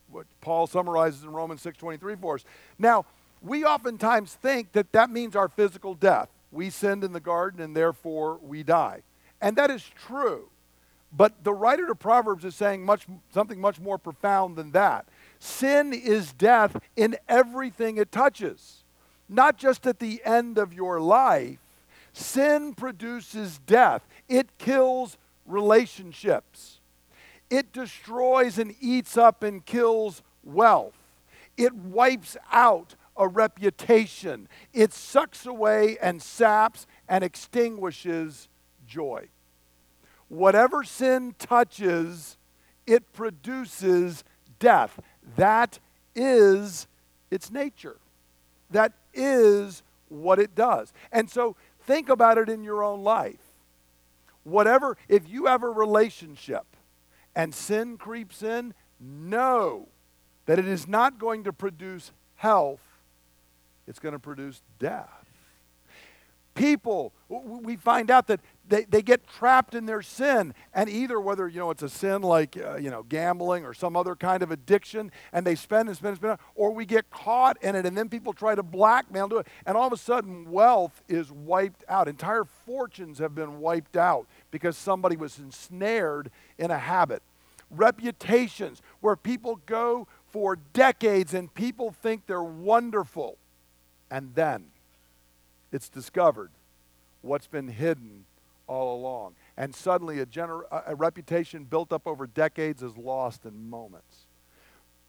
What 0.10 0.26
Paul 0.42 0.68
summarizes 0.68 1.24
in 1.24 1.32
Romans 1.32 1.62
6:23 1.62 2.20
for 2.20 2.36
us. 2.36 2.46
Now, 2.80 3.06
we 3.42 3.66
oftentimes 3.66 4.34
think 4.34 4.72
that 4.74 4.92
that 4.92 5.10
means 5.10 5.36
our 5.36 5.48
physical 5.48 5.96
death. 5.96 6.30
We 6.52 6.70
sinned 6.70 7.04
in 7.04 7.14
the 7.14 7.20
garden 7.20 7.62
and 7.62 7.76
therefore 7.76 8.40
we 8.42 8.64
die. 8.64 9.04
And 9.42 9.56
that 9.56 9.72
is 9.72 9.84
true. 10.08 10.50
But 11.12 11.44
the 11.44 11.54
writer 11.54 11.88
to 11.88 11.96
Proverbs 11.96 12.46
is 12.46 12.56
saying 12.56 12.86
much, 12.86 13.06
something 13.34 13.60
much 13.60 13.80
more 13.80 13.98
profound 13.98 14.56
than 14.56 14.72
that. 14.72 15.06
Sin 15.40 15.94
is 15.94 16.32
death 16.34 16.78
in 16.96 17.18
everything 17.28 17.98
it 17.98 18.12
touches, 18.12 18.84
not 19.28 19.58
just 19.58 19.86
at 19.86 20.00
the 20.00 20.22
end 20.24 20.58
of 20.58 20.74
your 20.74 21.02
life. 21.02 21.58
Sin 22.14 22.74
produces 22.74 23.60
death, 23.66 24.06
it 24.30 24.58
kills 24.58 25.18
relationships, 25.46 26.80
it 27.50 27.74
destroys 27.74 28.58
and 28.58 28.76
eats 28.80 29.18
up 29.18 29.44
and 29.44 29.66
kills 29.66 30.22
wealth, 30.44 30.98
it 31.58 31.74
wipes 31.74 32.38
out 32.52 32.96
a 33.18 33.28
reputation, 33.28 34.48
it 34.74 34.94
sucks 34.94 35.46
away 35.46 35.98
and 36.02 36.22
saps 36.22 36.86
and 37.08 37.24
extinguishes 37.24 38.48
joy. 38.92 39.30
Whatever 40.28 40.84
sin 40.84 41.34
touches, 41.40 42.38
it 42.86 43.12
produces 43.14 44.24
death. 44.60 45.00
That 45.38 45.80
is 46.16 46.88
its 47.30 47.50
nature. 47.50 47.98
That 48.70 48.94
is 49.14 49.82
what 50.10 50.40
it 50.40 50.56
does. 50.56 50.94
And 51.12 51.30
so 51.30 51.56
think 51.82 52.10
about 52.10 52.38
it 52.38 52.50
in 52.50 52.64
your 52.64 52.84
own 52.84 53.04
life. 53.04 53.42
Whatever, 54.44 54.98
if 55.08 55.30
you 55.30 55.46
have 55.46 55.64
a 55.64 55.70
relationship 55.70 56.66
and 57.36 57.54
sin 57.54 57.98
creeps 57.98 58.44
in, 58.44 58.74
know 59.00 59.88
that 60.46 60.60
it 60.60 60.68
is 60.68 60.88
not 60.88 61.18
going 61.18 61.44
to 61.46 61.54
produce 61.54 62.12
health, 62.36 62.82
it's 63.88 64.00
going 64.00 64.14
to 64.14 64.20
produce 64.20 64.62
death 64.80 65.22
people, 66.56 67.14
we 67.30 67.76
find 67.76 68.12
out 68.12 68.28
that 68.28 68.40
they, 68.72 68.86
they 68.86 69.02
get 69.02 69.28
trapped 69.28 69.76
in 69.76 69.86
their 69.86 70.02
sin. 70.02 70.54
And 70.74 70.90
either 70.90 71.20
whether, 71.20 71.48
you 71.50 71.60
know, 71.60 71.72
it's 71.72 71.84
a 71.84 71.90
sin 71.90 72.22
like, 72.22 72.58
uh, 72.58 72.78
you 72.78 72.90
know, 72.90 73.04
gambling 73.04 73.66
or 73.66 73.74
some 73.74 73.98
other 73.98 74.16
kind 74.16 74.42
of 74.42 74.50
addiction, 74.50 75.12
and 75.34 75.46
they 75.46 75.56
spend 75.56 75.90
and 75.90 75.98
spend 75.98 76.12
and 76.12 76.18
spend, 76.18 76.40
or 76.56 76.72
we 76.72 76.86
get 76.86 77.10
caught 77.10 77.62
in 77.62 77.76
it, 77.76 77.86
and 77.86 77.98
then 77.98 78.08
people 78.08 78.32
try 78.32 78.56
to 78.56 78.64
blackmail 78.64 79.28
to 79.28 79.38
it. 79.40 79.48
And 79.66 79.76
all 79.76 79.88
of 79.88 79.94
a 79.94 79.98
sudden, 79.98 80.50
wealth 80.50 81.04
is 81.10 81.30
wiped 81.34 81.84
out. 81.90 82.08
Entire 82.08 82.46
fortunes 82.46 83.20
have 83.20 83.36
been 83.36 83.60
wiped 83.60 83.98
out 83.98 84.26
because 84.52 84.78
somebody 84.78 85.18
was 85.18 85.38
ensnared 85.38 86.32
in 86.58 86.72
a 86.72 86.80
habit. 86.80 87.22
Reputations, 87.70 88.82
where 89.02 89.18
people 89.18 89.60
go 89.66 90.08
for 90.30 90.58
decades 90.72 91.34
and 91.34 91.54
people 91.54 91.92
think 91.92 92.26
they're 92.26 92.42
wonderful. 92.42 93.38
And 94.10 94.34
then, 94.34 94.68
it's 95.74 95.90
discovered 95.90 96.52
what's 97.22 97.48
been 97.48 97.68
hidden 97.68 98.26
all 98.72 98.96
along. 98.96 99.36
And 99.58 99.76
suddenly, 99.76 100.20
a, 100.20 100.26
gener- 100.26 100.64
a 100.88 100.96
reputation 100.96 101.66
built 101.66 101.92
up 101.92 102.08
over 102.08 102.26
decades 102.26 102.82
is 102.82 102.96
lost 102.96 103.46
in 103.46 103.70
moments. 103.70 104.28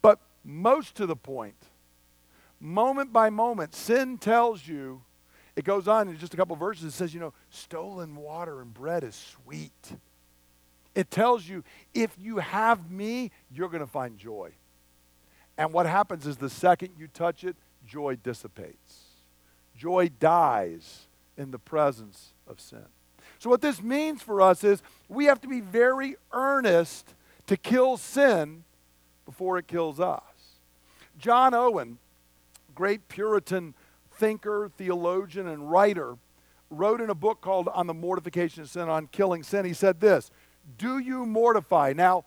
But 0.01 0.19
most 0.43 0.95
to 0.95 1.05
the 1.05 1.15
point, 1.15 1.55
moment 2.59 3.13
by 3.13 3.29
moment, 3.29 3.73
sin 3.73 4.17
tells 4.17 4.67
you, 4.67 5.01
it 5.55 5.63
goes 5.63 5.87
on 5.87 6.09
in 6.09 6.17
just 6.17 6.33
a 6.33 6.37
couple 6.37 6.55
verses, 6.57 6.83
it 6.83 6.91
says, 6.91 7.13
you 7.13 7.21
know, 7.21 7.33
stolen 7.51 8.17
water 8.17 8.61
and 8.61 8.73
bread 8.73 9.03
is 9.03 9.15
sweet. 9.15 9.93
It 10.93 11.09
tells 11.09 11.47
you, 11.47 11.63
if 11.93 12.11
you 12.19 12.37
have 12.37 12.91
me, 12.91 13.31
you're 13.49 13.69
going 13.69 13.79
to 13.79 13.87
find 13.87 14.17
joy. 14.17 14.51
And 15.57 15.71
what 15.71 15.85
happens 15.85 16.27
is 16.27 16.37
the 16.37 16.49
second 16.49 16.89
you 16.97 17.07
touch 17.07 17.43
it, 17.45 17.55
joy 17.87 18.17
dissipates. 18.21 19.03
Joy 19.77 20.09
dies 20.19 21.07
in 21.37 21.51
the 21.51 21.59
presence 21.59 22.33
of 22.45 22.59
sin. 22.59 22.85
So, 23.43 23.49
what 23.49 23.59
this 23.59 23.83
means 23.83 24.21
for 24.21 24.39
us 24.41 24.63
is 24.63 24.81
we 25.09 25.25
have 25.25 25.41
to 25.41 25.49
be 25.49 25.59
very 25.59 26.15
earnest 26.31 27.13
to 27.47 27.57
kill 27.57 27.97
sin 27.97 28.63
before 29.25 29.57
it 29.57 29.67
kills 29.67 29.99
us. 29.99 30.21
John 31.19 31.53
Owen, 31.53 31.97
great 32.73 33.09
Puritan 33.09 33.73
thinker, 34.13 34.71
theologian, 34.77 35.47
and 35.47 35.69
writer, 35.69 36.15
wrote 36.69 37.01
in 37.01 37.09
a 37.09 37.15
book 37.15 37.41
called 37.41 37.67
On 37.73 37.85
the 37.85 37.93
Mortification 37.93 38.63
of 38.63 38.69
Sin, 38.69 38.87
on 38.87 39.07
Killing 39.07 39.43
Sin, 39.43 39.65
he 39.65 39.73
said 39.73 39.99
this 39.99 40.31
Do 40.77 40.99
you 40.99 41.25
mortify? 41.25 41.91
Now, 41.93 42.23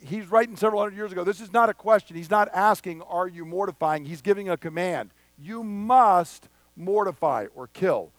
he's 0.00 0.30
writing 0.30 0.54
several 0.54 0.80
hundred 0.80 0.94
years 0.94 1.10
ago. 1.10 1.24
This 1.24 1.40
is 1.40 1.52
not 1.52 1.70
a 1.70 1.74
question. 1.74 2.16
He's 2.16 2.30
not 2.30 2.48
asking, 2.54 3.02
Are 3.02 3.26
you 3.26 3.44
mortifying? 3.44 4.04
He's 4.04 4.22
giving 4.22 4.48
a 4.48 4.56
command. 4.56 5.10
You 5.36 5.64
must 5.64 6.48
mortify 6.76 7.46
or 7.56 7.66
kill. 7.66 8.12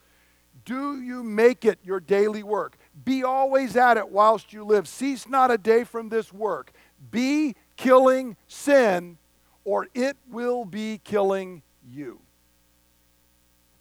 Do 0.66 1.02
you 1.02 1.24
make 1.24 1.66
it 1.66 1.80
your 1.84 2.00
daily 2.00 2.44
work? 2.44 2.78
Be 3.04 3.24
always 3.24 3.76
at 3.76 3.98
it 3.98 4.10
whilst 4.10 4.54
you 4.54 4.64
live. 4.64 4.88
Cease 4.88 5.28
not 5.28 5.52
a 5.52 5.58
day 5.58 5.84
from 5.84 6.10
this 6.10 6.32
work. 6.32 6.72
Be 7.12 7.56
killing 7.76 8.38
sin, 8.48 9.18
or 9.66 9.88
it 9.94 10.16
will 10.30 10.64
be 10.64 11.02
killing 11.04 11.64
you. 11.90 12.20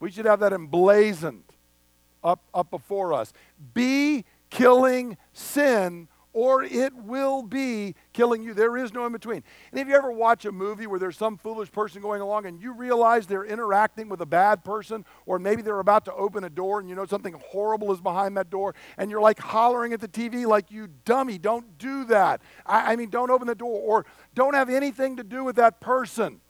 We 0.01 0.11
should 0.11 0.27
have 0.27 0.41
that 0.41 0.53
emblazoned 0.53 1.45
up, 2.25 2.41
up 2.53 2.71
before 2.71 3.13
us. 3.13 3.33
Be 3.75 4.25
killing 4.51 5.17
sin, 5.33 6.09
or 6.33 6.63
it 6.63 6.95
will 6.95 7.43
be 7.43 7.95
killing 8.13 8.43
you. 8.43 8.55
There 8.55 8.77
is 8.77 8.93
no 8.93 9.05
in 9.07 9.13
between. 9.13 9.43
And 9.71 9.81
if 9.81 9.89
you 9.89 9.95
ever 9.95 10.11
watch 10.11 10.45
a 10.45 10.53
movie 10.53 10.87
where 10.87 10.99
there's 10.99 11.17
some 11.17 11.37
foolish 11.37 11.71
person 11.71 12.01
going 12.01 12.21
along 12.21 12.47
and 12.47 12.61
you 12.61 12.73
realize 12.73 13.27
they're 13.27 13.45
interacting 13.45 14.09
with 14.09 14.21
a 14.21 14.27
bad 14.27 14.65
person, 14.65 15.05
or 15.27 15.39
maybe 15.39 15.63
they're 15.63 15.81
about 15.81 16.05
to 16.07 16.15
open 16.15 16.45
a 16.45 16.51
door 16.51 16.81
and 16.81 16.89
you 16.89 16.95
know 16.95 17.05
something 17.07 17.35
horrible 17.49 17.93
is 17.93 18.01
behind 18.01 18.37
that 18.37 18.51
door, 18.51 18.75
and 18.97 19.11
you're 19.11 19.21
like 19.21 19.39
hollering 19.39 19.93
at 19.93 20.01
the 20.01 20.09
TV, 20.09 20.47
like, 20.47 20.71
you 20.71 20.89
dummy, 21.05 21.39
don't 21.39 21.79
do 21.79 22.05
that. 22.05 22.41
I, 22.65 22.93
I 22.93 22.97
mean, 22.97 23.11
don't 23.11 23.31
open 23.31 23.47
the 23.47 23.55
door, 23.55 23.81
or 23.81 24.07
don't 24.35 24.55
have 24.55 24.71
anything 24.71 25.17
to 25.17 25.25
do 25.25 25.45
with 25.45 25.57
that 25.57 25.81
person. 25.81 26.41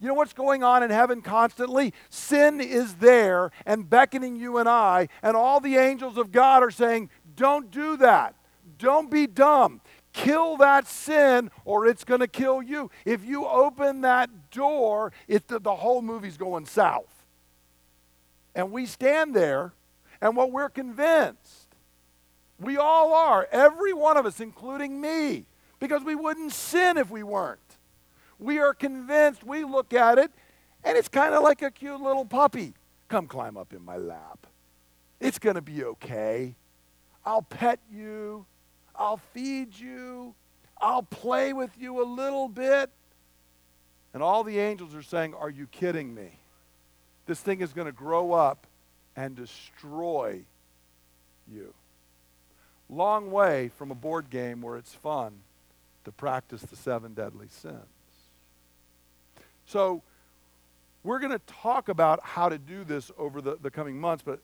You 0.00 0.08
know 0.08 0.14
what's 0.14 0.32
going 0.32 0.64
on 0.64 0.82
in 0.82 0.88
heaven 0.88 1.20
constantly? 1.20 1.92
Sin 2.08 2.58
is 2.58 2.94
there 2.94 3.50
and 3.66 3.88
beckoning 3.88 4.34
you 4.36 4.56
and 4.56 4.66
I, 4.66 5.08
and 5.22 5.36
all 5.36 5.60
the 5.60 5.76
angels 5.76 6.16
of 6.16 6.32
God 6.32 6.62
are 6.62 6.70
saying, 6.70 7.10
Don't 7.36 7.70
do 7.70 7.98
that. 7.98 8.34
Don't 8.80 9.10
be 9.10 9.26
dumb. 9.26 9.80
Kill 10.12 10.56
that 10.56 10.88
sin 10.88 11.50
or 11.64 11.86
it's 11.86 12.02
going 12.02 12.20
to 12.20 12.26
kill 12.26 12.62
you. 12.62 12.90
If 13.04 13.24
you 13.24 13.46
open 13.46 14.00
that 14.00 14.50
door, 14.50 15.12
it, 15.28 15.46
the, 15.46 15.60
the 15.60 15.76
whole 15.76 16.02
movie's 16.02 16.36
going 16.36 16.66
south. 16.66 17.24
And 18.54 18.72
we 18.72 18.86
stand 18.86 19.34
there, 19.34 19.74
and 20.20 20.36
what 20.36 20.50
we're 20.50 20.68
convinced, 20.68 21.68
we 22.58 22.76
all 22.76 23.14
are, 23.14 23.46
every 23.52 23.92
one 23.92 24.16
of 24.16 24.26
us, 24.26 24.40
including 24.40 25.00
me, 25.00 25.46
because 25.78 26.02
we 26.02 26.16
wouldn't 26.16 26.52
sin 26.52 26.98
if 26.98 27.10
we 27.10 27.22
weren't. 27.22 27.60
We 28.40 28.58
are 28.58 28.74
convinced, 28.74 29.44
we 29.44 29.62
look 29.62 29.92
at 29.92 30.18
it, 30.18 30.32
and 30.82 30.98
it's 30.98 31.08
kind 31.08 31.34
of 31.34 31.44
like 31.44 31.62
a 31.62 31.70
cute 31.70 32.00
little 32.00 32.24
puppy. 32.24 32.74
Come 33.08 33.28
climb 33.28 33.56
up 33.56 33.72
in 33.72 33.84
my 33.84 33.96
lap. 33.96 34.46
It's 35.20 35.38
going 35.38 35.56
to 35.56 35.62
be 35.62 35.84
okay. 35.84 36.56
I'll 37.24 37.42
pet 37.42 37.78
you. 37.92 38.46
I'll 39.00 39.20
feed 39.32 39.78
you, 39.78 40.34
I'll 40.78 41.02
play 41.02 41.54
with 41.54 41.70
you 41.78 42.02
a 42.02 42.04
little 42.04 42.48
bit. 42.48 42.90
And 44.12 44.22
all 44.22 44.44
the 44.44 44.58
angels 44.58 44.94
are 44.94 45.02
saying, 45.02 45.32
Are 45.34 45.48
you 45.48 45.66
kidding 45.66 46.14
me? 46.14 46.38
This 47.26 47.40
thing 47.40 47.62
is 47.62 47.72
going 47.72 47.86
to 47.86 47.92
grow 47.92 48.32
up 48.32 48.66
and 49.16 49.34
destroy 49.34 50.42
you. 51.50 51.72
Long 52.90 53.30
way 53.30 53.70
from 53.76 53.90
a 53.90 53.94
board 53.94 54.28
game 54.28 54.60
where 54.60 54.76
it's 54.76 54.92
fun 54.92 55.32
to 56.04 56.12
practice 56.12 56.60
the 56.62 56.76
seven 56.76 57.14
deadly 57.14 57.46
sins. 57.48 57.76
So, 59.64 60.02
we're 61.04 61.20
going 61.20 61.32
to 61.32 61.40
talk 61.46 61.88
about 61.88 62.20
how 62.22 62.50
to 62.50 62.58
do 62.58 62.84
this 62.84 63.10
over 63.16 63.40
the, 63.40 63.56
the 63.62 63.70
coming 63.70 63.98
months, 63.98 64.22
but 64.26 64.40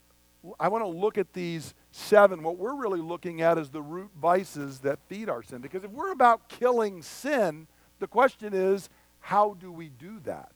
I 0.59 0.69
want 0.69 0.85
to 0.85 0.89
look 0.89 1.19
at 1.19 1.33
these 1.33 1.75
seven. 1.91 2.43
What 2.43 2.59
we're 2.59 2.75
really 2.75 3.01
looking 3.01 3.41
at 3.43 3.59
is 3.59 3.71
the 3.71 3.83
root 3.83 4.11
vices 4.21 4.81
that 4.81 4.99
feed 5.09 5.29
our 5.29 5.43
sin. 5.43 5.61
Because 5.61 5.85
if 5.85 5.91
we're 5.91 6.13
about 6.13 6.49
killing 6.49 7.03
sin, 7.03 7.67
the 7.99 8.07
question 8.07 8.53
is 8.55 8.89
how 9.21 9.55
do 9.55 9.73
we 9.73 9.89
do 9.89 10.21
that? 10.25 10.53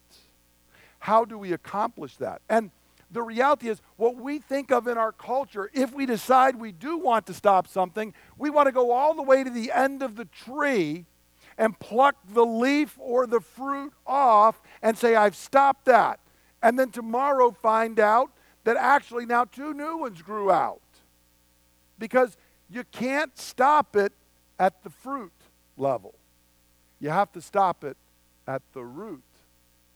How 1.00 1.24
do 1.24 1.38
we 1.38 1.52
accomplish 1.52 2.16
that? 2.18 2.42
And 2.48 2.70
the 3.10 3.22
reality 3.22 3.68
is, 3.68 3.80
what 3.96 4.16
we 4.16 4.38
think 4.38 4.70
of 4.70 4.86
in 4.86 4.96
our 4.96 5.10
culture, 5.10 5.68
if 5.74 5.92
we 5.92 6.06
decide 6.06 6.56
we 6.56 6.70
do 6.70 6.96
want 6.96 7.26
to 7.26 7.34
stop 7.34 7.66
something, 7.66 8.14
we 8.38 8.50
want 8.50 8.66
to 8.66 8.72
go 8.72 8.92
all 8.92 9.14
the 9.14 9.22
way 9.22 9.42
to 9.42 9.50
the 9.50 9.72
end 9.72 10.02
of 10.02 10.14
the 10.14 10.26
tree 10.26 11.06
and 11.58 11.78
pluck 11.80 12.16
the 12.32 12.46
leaf 12.46 12.96
or 13.00 13.26
the 13.26 13.40
fruit 13.40 13.92
off 14.06 14.62
and 14.80 14.96
say, 14.96 15.16
I've 15.16 15.34
stopped 15.34 15.86
that. 15.86 16.20
And 16.62 16.78
then 16.78 16.90
tomorrow 16.90 17.50
find 17.50 17.98
out 17.98 18.30
that 18.64 18.76
actually 18.76 19.26
now 19.26 19.44
two 19.44 19.74
new 19.74 19.98
ones 19.98 20.22
grew 20.22 20.50
out. 20.50 20.80
Because 21.98 22.36
you 22.68 22.84
can't 22.92 23.36
stop 23.38 23.96
it 23.96 24.12
at 24.58 24.82
the 24.82 24.90
fruit 24.90 25.32
level, 25.76 26.14
you 27.00 27.10
have 27.10 27.32
to 27.32 27.40
stop 27.40 27.84
it 27.84 27.96
at 28.46 28.62
the 28.72 28.84
root 28.84 29.22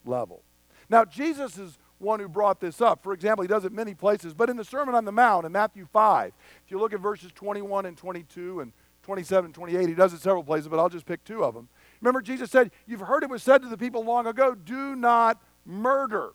level. 0.04 0.42
Now, 0.88 1.04
Jesus 1.04 1.58
is 1.58 1.78
one 1.98 2.20
who 2.20 2.28
brought 2.28 2.60
this 2.60 2.80
up. 2.80 3.02
For 3.02 3.12
example, 3.12 3.42
he 3.42 3.48
does 3.48 3.64
it 3.64 3.72
many 3.72 3.94
places, 3.94 4.34
but 4.34 4.50
in 4.50 4.56
the 4.56 4.64
Sermon 4.64 4.94
on 4.94 5.04
the 5.04 5.12
Mount 5.12 5.46
in 5.46 5.52
Matthew 5.52 5.86
5, 5.92 6.32
if 6.64 6.70
you 6.70 6.78
look 6.78 6.92
at 6.92 7.00
verses 7.00 7.32
21 7.34 7.86
and 7.86 7.96
22 7.96 8.60
and 8.60 8.72
27 9.02 9.46
and 9.46 9.54
28, 9.54 9.88
he 9.88 9.94
does 9.94 10.12
it 10.12 10.20
several 10.20 10.44
places, 10.44 10.68
but 10.68 10.78
I'll 10.78 10.88
just 10.88 11.06
pick 11.06 11.24
two 11.24 11.44
of 11.44 11.54
them. 11.54 11.68
Remember, 12.00 12.20
Jesus 12.20 12.50
said, 12.50 12.70
You've 12.86 13.00
heard 13.00 13.22
it 13.22 13.30
was 13.30 13.42
said 13.42 13.62
to 13.62 13.68
the 13.68 13.76
people 13.76 14.04
long 14.04 14.26
ago, 14.26 14.54
do 14.54 14.96
not 14.96 15.40
murder, 15.64 16.32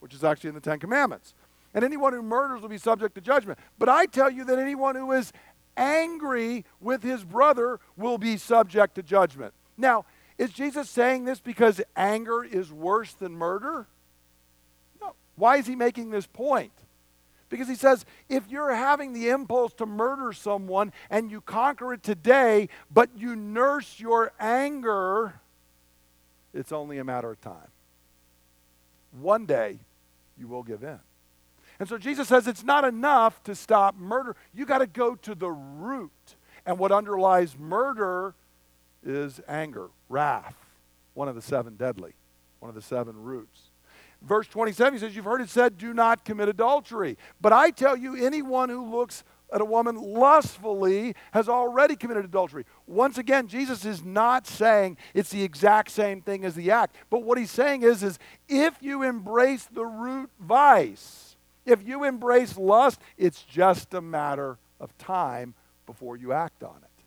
which 0.00 0.14
is 0.14 0.24
actually 0.24 0.48
in 0.48 0.54
the 0.54 0.60
Ten 0.60 0.78
Commandments. 0.78 1.34
And 1.76 1.84
anyone 1.84 2.14
who 2.14 2.22
murders 2.22 2.62
will 2.62 2.70
be 2.70 2.78
subject 2.78 3.14
to 3.16 3.20
judgment. 3.20 3.58
But 3.78 3.90
I 3.90 4.06
tell 4.06 4.30
you 4.30 4.44
that 4.44 4.58
anyone 4.58 4.96
who 4.96 5.12
is 5.12 5.30
angry 5.76 6.64
with 6.80 7.02
his 7.02 7.22
brother 7.22 7.80
will 7.98 8.16
be 8.16 8.38
subject 8.38 8.94
to 8.94 9.02
judgment. 9.02 9.52
Now, 9.76 10.06
is 10.38 10.50
Jesus 10.50 10.88
saying 10.88 11.26
this 11.26 11.38
because 11.38 11.82
anger 11.94 12.42
is 12.42 12.72
worse 12.72 13.12
than 13.12 13.32
murder? 13.32 13.86
No. 15.02 15.14
Why 15.34 15.58
is 15.58 15.66
he 15.66 15.76
making 15.76 16.08
this 16.08 16.26
point? 16.26 16.72
Because 17.50 17.68
he 17.68 17.74
says, 17.74 18.06
if 18.30 18.48
you're 18.48 18.74
having 18.74 19.12
the 19.12 19.28
impulse 19.28 19.74
to 19.74 19.84
murder 19.84 20.32
someone 20.32 20.94
and 21.10 21.30
you 21.30 21.42
conquer 21.42 21.92
it 21.92 22.02
today, 22.02 22.70
but 22.90 23.10
you 23.18 23.36
nurse 23.36 24.00
your 24.00 24.32
anger, 24.40 25.40
it's 26.54 26.72
only 26.72 26.96
a 26.96 27.04
matter 27.04 27.30
of 27.30 27.40
time. 27.42 27.68
One 29.12 29.44
day, 29.44 29.78
you 30.38 30.48
will 30.48 30.62
give 30.62 30.82
in. 30.82 31.00
And 31.78 31.88
so 31.88 31.98
Jesus 31.98 32.28
says 32.28 32.46
it's 32.46 32.64
not 32.64 32.84
enough 32.84 33.42
to 33.44 33.54
stop 33.54 33.96
murder. 33.96 34.36
You 34.54 34.66
got 34.66 34.78
to 34.78 34.86
go 34.86 35.14
to 35.16 35.34
the 35.34 35.50
root. 35.50 36.36
And 36.64 36.78
what 36.78 36.92
underlies 36.92 37.56
murder 37.58 38.34
is 39.04 39.40
anger, 39.46 39.88
wrath, 40.08 40.56
one 41.14 41.28
of 41.28 41.34
the 41.34 41.42
seven 41.42 41.76
deadly, 41.76 42.14
one 42.58 42.68
of 42.68 42.74
the 42.74 42.82
seven 42.82 43.22
roots. 43.22 43.70
Verse 44.22 44.46
27, 44.48 44.94
he 44.94 44.98
says, 44.98 45.14
You've 45.14 45.26
heard 45.26 45.40
it 45.40 45.50
said, 45.50 45.78
do 45.78 45.92
not 45.92 46.24
commit 46.24 46.48
adultery. 46.48 47.16
But 47.40 47.52
I 47.52 47.70
tell 47.70 47.96
you, 47.96 48.16
anyone 48.16 48.68
who 48.68 48.90
looks 48.90 49.22
at 49.52 49.60
a 49.60 49.64
woman 49.64 49.96
lustfully 49.96 51.14
has 51.32 51.48
already 51.48 51.94
committed 51.96 52.24
adultery. 52.24 52.64
Once 52.86 53.18
again, 53.18 53.46
Jesus 53.46 53.84
is 53.84 54.04
not 54.04 54.46
saying 54.46 54.96
it's 55.14 55.30
the 55.30 55.42
exact 55.42 55.90
same 55.90 56.20
thing 56.20 56.44
as 56.44 56.54
the 56.54 56.70
act. 56.70 56.96
But 57.10 57.22
what 57.22 57.38
he's 57.38 57.50
saying 57.50 57.82
is, 57.82 58.02
is 58.02 58.18
if 58.48 58.74
you 58.80 59.02
embrace 59.02 59.68
the 59.72 59.86
root 59.86 60.30
vice, 60.40 61.25
if 61.66 61.86
you 61.86 62.04
embrace 62.04 62.56
lust, 62.56 63.00
it's 63.18 63.42
just 63.42 63.92
a 63.92 64.00
matter 64.00 64.58
of 64.80 64.96
time 64.98 65.54
before 65.84 66.16
you 66.16 66.32
act 66.32 66.62
on 66.62 66.76
it. 66.82 67.04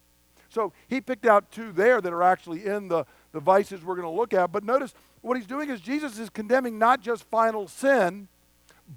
So 0.50 0.74
he 0.88 1.00
picked 1.00 1.26
out 1.26 1.52
two 1.52 1.72
there 1.72 2.02
that 2.02 2.12
are 2.12 2.24
actually 2.24 2.66
in 2.66 2.88
the, 2.88 3.06
the 3.32 3.40
vices 3.40 3.84
we're 3.84 3.96
going 3.96 4.12
to 4.12 4.18
look 4.18 4.34
at. 4.34 4.52
But 4.52 4.64
notice 4.64 4.94
what 5.22 5.38
he's 5.38 5.46
doing 5.46 5.70
is 5.70 5.80
Jesus 5.80 6.18
is 6.18 6.30
condemning 6.30 6.78
not 6.78 7.02
just 7.02 7.24
final 7.24 7.68
sin, 7.68 8.28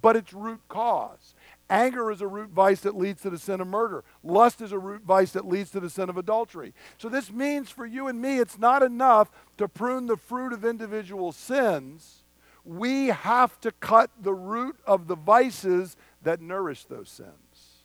but 0.01 0.17
its 0.17 0.33
root 0.33 0.61
cause. 0.69 1.35
Anger 1.69 2.11
is 2.11 2.21
a 2.21 2.27
root 2.27 2.51
vice 2.51 2.81
that 2.81 2.97
leads 2.97 3.23
to 3.23 3.31
the 3.31 3.39
sin 3.39 3.61
of 3.61 3.67
murder. 3.67 4.05
Lust 4.23 4.61
is 4.61 4.73
a 4.73 4.79
root 4.79 5.03
vice 5.03 5.33
that 5.33 5.47
leads 5.47 5.71
to 5.71 5.81
the 5.81 5.89
sin 5.89 6.11
of 6.11 6.17
adultery. 6.17 6.75
So, 6.99 7.09
this 7.09 7.33
means 7.33 7.71
for 7.71 7.87
you 7.87 8.09
and 8.09 8.21
me, 8.21 8.39
it's 8.39 8.59
not 8.59 8.83
enough 8.83 9.31
to 9.57 9.69
prune 9.69 10.07
the 10.07 10.19
fruit 10.19 10.53
of 10.53 10.65
individual 10.65 11.33
sins. 11.33 12.22
We 12.65 13.09
have 13.09 13.61
to 13.61 13.73
cut 13.73 14.11
the 14.21 14.35
root 14.35 14.77
of 14.87 15.09
the 15.09 15.17
vices 15.17 15.97
that 16.23 16.41
nourish 16.41 16.85
those 16.85 17.09
sins 17.09 17.83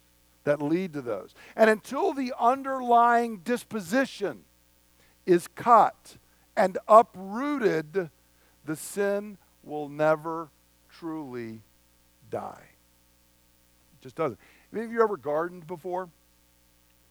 that 0.48 0.62
lead 0.62 0.94
to 0.94 1.02
those. 1.02 1.36
And 1.58 1.70
until 1.70 2.14
the 2.14 2.34
underlying 2.40 3.40
disposition 3.40 4.46
is 5.26 5.46
cut 5.56 6.16
and 6.56 6.78
uprooted, 6.88 8.10
the 8.64 8.76
sin 8.78 9.38
will 9.62 9.90
never 9.90 10.50
truly 10.90 11.60
die. 12.32 12.64
It 14.00 14.04
just 14.04 14.16
doesn't. 14.16 14.40
Have 14.72 14.78
any 14.78 14.86
of 14.86 14.94
you 14.94 15.04
ever 15.04 15.18
gardened 15.18 15.68
before? 15.68 16.08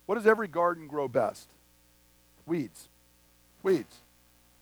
What 0.07 0.15
does 0.15 0.27
every 0.27 0.49
garden 0.49 0.87
grow 0.87 1.07
best? 1.07 1.51
Weeds. 2.47 2.89
Weeds. 3.63 3.97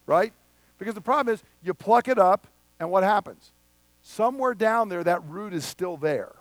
Right? 0.05 0.33
Because 0.79 0.95
the 0.95 1.01
problem 1.01 1.33
is 1.33 1.45
you 1.63 1.75
pluck 1.75 2.09
it 2.09 2.19
up, 2.19 2.49
and 2.79 2.91
what 2.91 3.03
happens? 3.03 3.53
Somewhere 4.03 4.55
down 4.55 4.89
there, 4.89 5.05
that 5.05 5.25
root 5.27 5.55
is 5.55 5.65
still 5.65 5.97
there. 5.97 6.33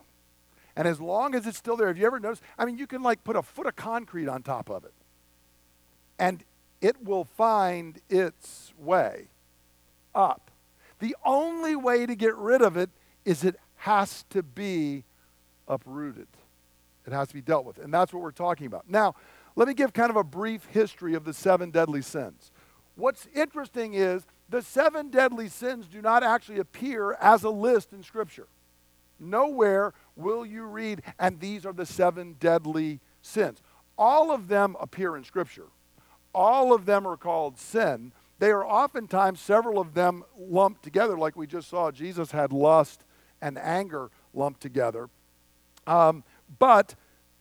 And 0.76 0.88
as 0.88 1.00
long 1.00 1.36
as 1.36 1.46
it's 1.46 1.58
still 1.58 1.78
there, 1.78 1.88
have 1.88 1.98
you 1.98 2.06
ever 2.06 2.20
noticed? 2.20 2.42
I 2.58 2.66
mean, 2.66 2.78
you 2.78 2.88
can 2.88 3.04
like 3.04 3.24
put 3.24 3.36
a 3.36 3.44
foot 3.44 3.68
of 3.68 3.76
concrete 3.76 4.28
on 4.28 4.42
top 4.42 4.70
of 4.70 4.84
it, 4.84 4.94
and 6.18 6.44
it 6.82 7.04
will 7.04 7.24
find 7.24 8.00
its 8.10 8.74
way 8.78 9.28
up. 10.16 10.52
The 11.00 11.16
only 11.24 11.76
way 11.76 12.06
to 12.06 12.16
get 12.16 12.36
rid 12.36 12.62
of 12.62 12.76
it 12.76 12.90
is 13.24 13.44
it 13.44 13.56
has 13.76 14.24
to 14.30 14.42
be 14.42 15.04
uprooted. 15.68 16.28
It 17.06 17.14
has 17.14 17.28
to 17.30 17.34
be 17.34 17.42
dealt 17.42 17.66
with. 17.66 17.78
And 17.78 17.94
that's 17.94 18.14
what 18.14 18.24
we're 18.24 18.32
talking 18.32 18.66
about. 18.66 18.90
Now, 18.90 19.16
let 19.56 19.68
me 19.68 19.74
give 19.74 19.94
kind 19.94 20.10
of 20.10 20.16
a 20.16 20.24
brief 20.24 20.66
history 20.66 21.14
of 21.14 21.26
the 21.26 21.34
seven 21.34 21.72
deadly 21.72 22.02
sins. 22.02 22.52
What's 22.96 23.28
interesting 23.36 23.94
is 23.94 24.26
the 24.54 24.62
seven 24.62 25.10
deadly 25.10 25.50
sins 25.50 25.88
do 25.88 26.00
not 26.00 26.22
actually 26.22 26.60
appear 26.60 27.14
as 27.14 27.44
a 27.44 27.50
list 27.50 27.92
in 27.92 28.04
Scripture. 28.04 28.46
Nowhere 29.20 29.96
will 30.16 30.46
you 30.46 30.66
read, 30.66 31.02
and 31.18 31.40
these 31.40 31.66
are 31.66 31.74
the 31.74 31.88
seven 31.88 32.36
deadly 32.40 33.00
sins. 33.24 33.64
All 33.98 34.30
of 34.30 34.50
them 34.50 34.76
appear 34.80 35.18
in 35.18 35.24
Scripture. 35.24 35.70
All 36.36 36.72
of 36.72 36.86
them 36.86 37.08
are 37.08 37.18
called 37.18 37.58
sin. 37.58 38.12
They 38.38 38.52
are 38.52 38.64
oftentimes, 38.64 39.40
several 39.40 39.80
of 39.80 39.96
them 39.96 40.24
lumped 40.38 40.84
together, 40.84 41.18
like 41.18 41.36
we 41.36 41.48
just 41.48 41.68
saw. 41.68 41.90
Jesus 41.90 42.30
had 42.30 42.54
lust 42.54 43.06
and 43.42 43.58
anger 43.58 44.12
lumped 44.36 44.62
together. 44.62 45.10
Um, 45.88 46.24
but 46.60 46.94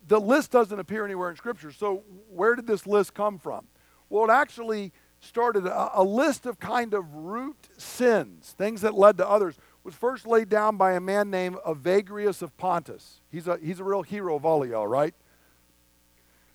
the 0.08 0.18
list 0.18 0.50
doesn't 0.50 0.78
appear 0.78 1.04
anywhere 1.04 1.28
in 1.28 1.36
Scripture. 1.36 1.72
So, 1.72 2.04
where 2.30 2.56
did 2.56 2.66
this 2.66 2.86
list 2.86 3.12
come 3.12 3.38
from? 3.38 3.66
Well, 4.08 4.24
it 4.24 4.30
actually 4.30 4.92
started 5.22 5.66
a, 5.66 6.00
a 6.00 6.04
list 6.04 6.44
of 6.44 6.60
kind 6.60 6.92
of 6.92 7.14
root 7.14 7.56
sins, 7.78 8.54
things 8.58 8.82
that 8.82 8.94
led 8.94 9.16
to 9.18 9.28
others 9.28 9.56
was 9.84 9.94
first 9.94 10.26
laid 10.26 10.48
down 10.48 10.76
by 10.76 10.92
a 10.92 11.00
man 11.00 11.30
named 11.30 11.56
Evagrius 11.66 12.42
of 12.42 12.56
Pontus. 12.56 13.20
He's 13.30 13.48
a, 13.48 13.58
he's 13.62 13.80
a 13.80 13.84
real 13.84 14.02
hero 14.02 14.36
of 14.36 14.44
all 14.44 14.66
y'all, 14.66 14.86
right? 14.86 15.14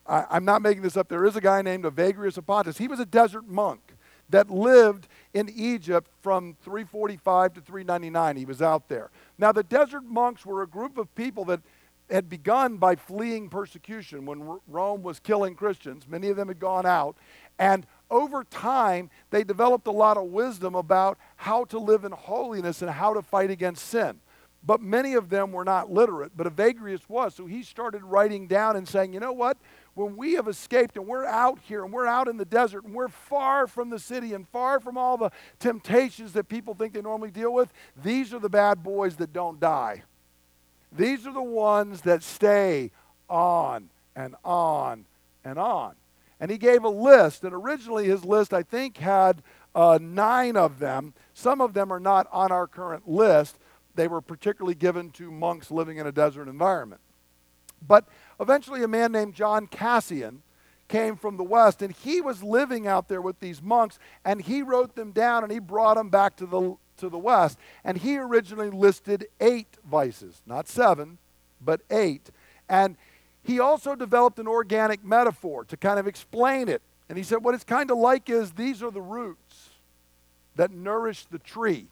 I, 0.06 0.38
am 0.38 0.46
not 0.46 0.62
making 0.62 0.84
this 0.84 0.96
up. 0.96 1.10
There 1.10 1.26
is 1.26 1.36
a 1.36 1.42
guy 1.42 1.62
named 1.62 1.84
Evagrius 1.84 2.38
of 2.38 2.46
Pontus. 2.46 2.78
He 2.78 2.88
was 2.88 3.00
a 3.00 3.06
desert 3.06 3.48
monk 3.48 3.82
that 4.30 4.50
lived 4.50 5.08
in 5.34 5.50
Egypt 5.50 6.10
from 6.22 6.56
345 6.62 7.54
to 7.56 7.62
399. 7.62 8.38
He 8.38 8.46
was 8.46 8.62
out 8.62 8.88
there. 8.88 9.10
Now, 9.38 9.52
the 9.52 9.64
desert 9.64 10.04
monks 10.04 10.46
were 10.46 10.62
a 10.62 10.68
group 10.68 10.98
of 10.98 11.14
people 11.16 11.46
that 11.46 11.62
had 12.10 12.30
begun 12.30 12.78
by 12.78 12.96
fleeing 12.96 13.50
persecution 13.50 14.26
when 14.26 14.60
Rome 14.68 15.04
was 15.04 15.20
killing 15.20 15.56
Christians. 15.56 16.08
Many 16.08 16.30
of 16.30 16.38
them 16.38 16.48
had 16.48 16.60
gone 16.60 16.86
out. 16.86 17.18
And 17.60 17.86
over 18.10 18.44
time, 18.44 19.10
they 19.30 19.44
developed 19.44 19.88
a 19.88 19.92
lot 19.92 20.18
of 20.18 20.26
wisdom 20.26 20.76
about 20.76 21.18
how 21.36 21.66
to 21.66 21.80
live 21.80 22.06
in 22.06 22.12
holiness 22.12 22.82
and 22.82 22.92
how 22.92 23.14
to 23.14 23.22
fight 23.22 23.52
against 23.52 23.88
sin. 23.88 24.20
But 24.64 24.82
many 24.82 25.14
of 25.14 25.30
them 25.30 25.52
were 25.52 25.64
not 25.64 25.92
literate, 25.92 26.36
but 26.36 26.48
Evagrius 26.48 27.08
was. 27.08 27.36
So 27.36 27.46
he 27.46 27.64
started 27.64 28.04
writing 28.04 28.48
down 28.48 28.76
and 28.76 28.88
saying, 28.88 29.14
you 29.14 29.20
know 29.20 29.32
what? 29.32 29.58
When 29.94 30.18
we 30.18 30.34
have 30.34 30.48
escaped 30.48 30.98
and 30.98 31.08
we're 31.08 31.26
out 31.26 31.60
here 31.64 31.84
and 31.84 31.94
we're 31.94 32.06
out 32.06 32.28
in 32.28 32.38
the 32.38 32.46
desert 32.46 32.84
and 32.84 32.94
we're 32.94 33.08
far 33.08 33.68
from 33.68 33.90
the 33.90 34.00
city 34.00 34.34
and 34.34 34.48
far 34.48 34.80
from 34.80 34.98
all 34.98 35.18
the 35.18 35.32
temptations 35.60 36.34
that 36.34 36.50
people 36.50 36.74
think 36.74 36.94
they 36.94 37.02
normally 37.02 37.32
deal 37.32 37.54
with, 37.54 37.72
these 38.04 38.34
are 38.34 38.40
the 38.40 38.50
bad 38.50 38.84
boys 38.84 39.16
that 39.18 39.32
don't 39.32 39.60
die. 39.60 40.04
These 40.92 41.26
are 41.26 41.34
the 41.34 41.42
ones 41.42 42.02
that 42.02 42.24
stay 42.24 42.92
on 43.30 43.90
and 44.16 44.36
on 44.44 45.06
and 45.44 45.58
on. 45.58 45.96
And 46.40 46.52
he 46.52 46.58
gave 46.58 46.84
a 46.84 46.90
list, 46.90 47.44
and 47.44 47.54
originally 47.54 48.06
his 48.06 48.24
list, 48.24 48.54
I 48.54 48.64
think, 48.64 48.98
had 48.98 49.42
uh, 49.74 49.98
nine 50.02 50.56
of 50.56 50.80
them. 50.80 51.14
Some 51.34 51.62
of 51.62 51.74
them 51.74 51.92
are 51.92 52.00
not 52.00 52.28
on 52.32 52.52
our 52.52 52.68
current 52.68 53.08
list. 53.08 53.58
They 53.96 54.08
were 54.08 54.22
particularly 54.22 54.76
given 54.76 55.10
to 55.12 55.32
monks 55.32 55.72
living 55.72 55.98
in 55.98 56.06
a 56.06 56.12
desert 56.12 56.48
environment. 56.48 57.02
But 57.86 58.08
eventually, 58.40 58.84
a 58.84 58.88
man 58.88 59.12
named 59.12 59.34
John 59.34 59.68
Cassian 59.68 60.44
came 60.88 61.16
from 61.16 61.38
the 61.38 61.44
West, 61.44 61.82
and 61.82 61.94
he 61.94 62.22
was 62.22 62.42
living 62.42 62.88
out 62.88 63.08
there 63.08 63.22
with 63.22 63.40
these 63.40 63.62
monks, 63.62 64.00
and 64.24 64.42
he 64.42 64.62
wrote 64.62 64.96
them 64.96 65.12
down 65.12 65.44
and 65.44 65.52
he 65.52 65.60
brought 65.60 65.96
them 65.96 66.10
back 66.10 66.36
to 66.38 66.46
the, 66.46 66.76
to 66.98 67.10
the 67.10 67.18
West. 67.18 67.58
And 67.84 67.98
he 67.98 68.18
originally 68.18 68.70
listed 68.70 69.28
eight 69.40 69.78
vices, 69.86 70.42
not 70.46 70.68
seven, 70.68 71.18
but 71.60 71.82
eight. 71.90 72.30
And 72.70 72.98
he 73.48 73.62
also 73.62 73.96
developed 73.96 74.38
an 74.40 74.48
organic 74.48 75.04
metaphor 75.06 75.64
to 75.66 75.78
kind 75.78 75.98
of 75.98 76.06
explain 76.06 76.68
it 76.68 76.82
And 77.10 77.18
he 77.18 77.24
said, 77.24 77.44
what 77.44 77.56
it's 77.56 77.64
kind 77.64 77.90
of 77.90 77.98
like 77.98 78.30
is 78.30 78.52
these 78.52 78.84
are 78.84 78.92
the 78.92 79.02
roots 79.02 79.70
that 80.56 80.72
nourish 80.72 81.26
the 81.26 81.40
tree. 81.40 81.88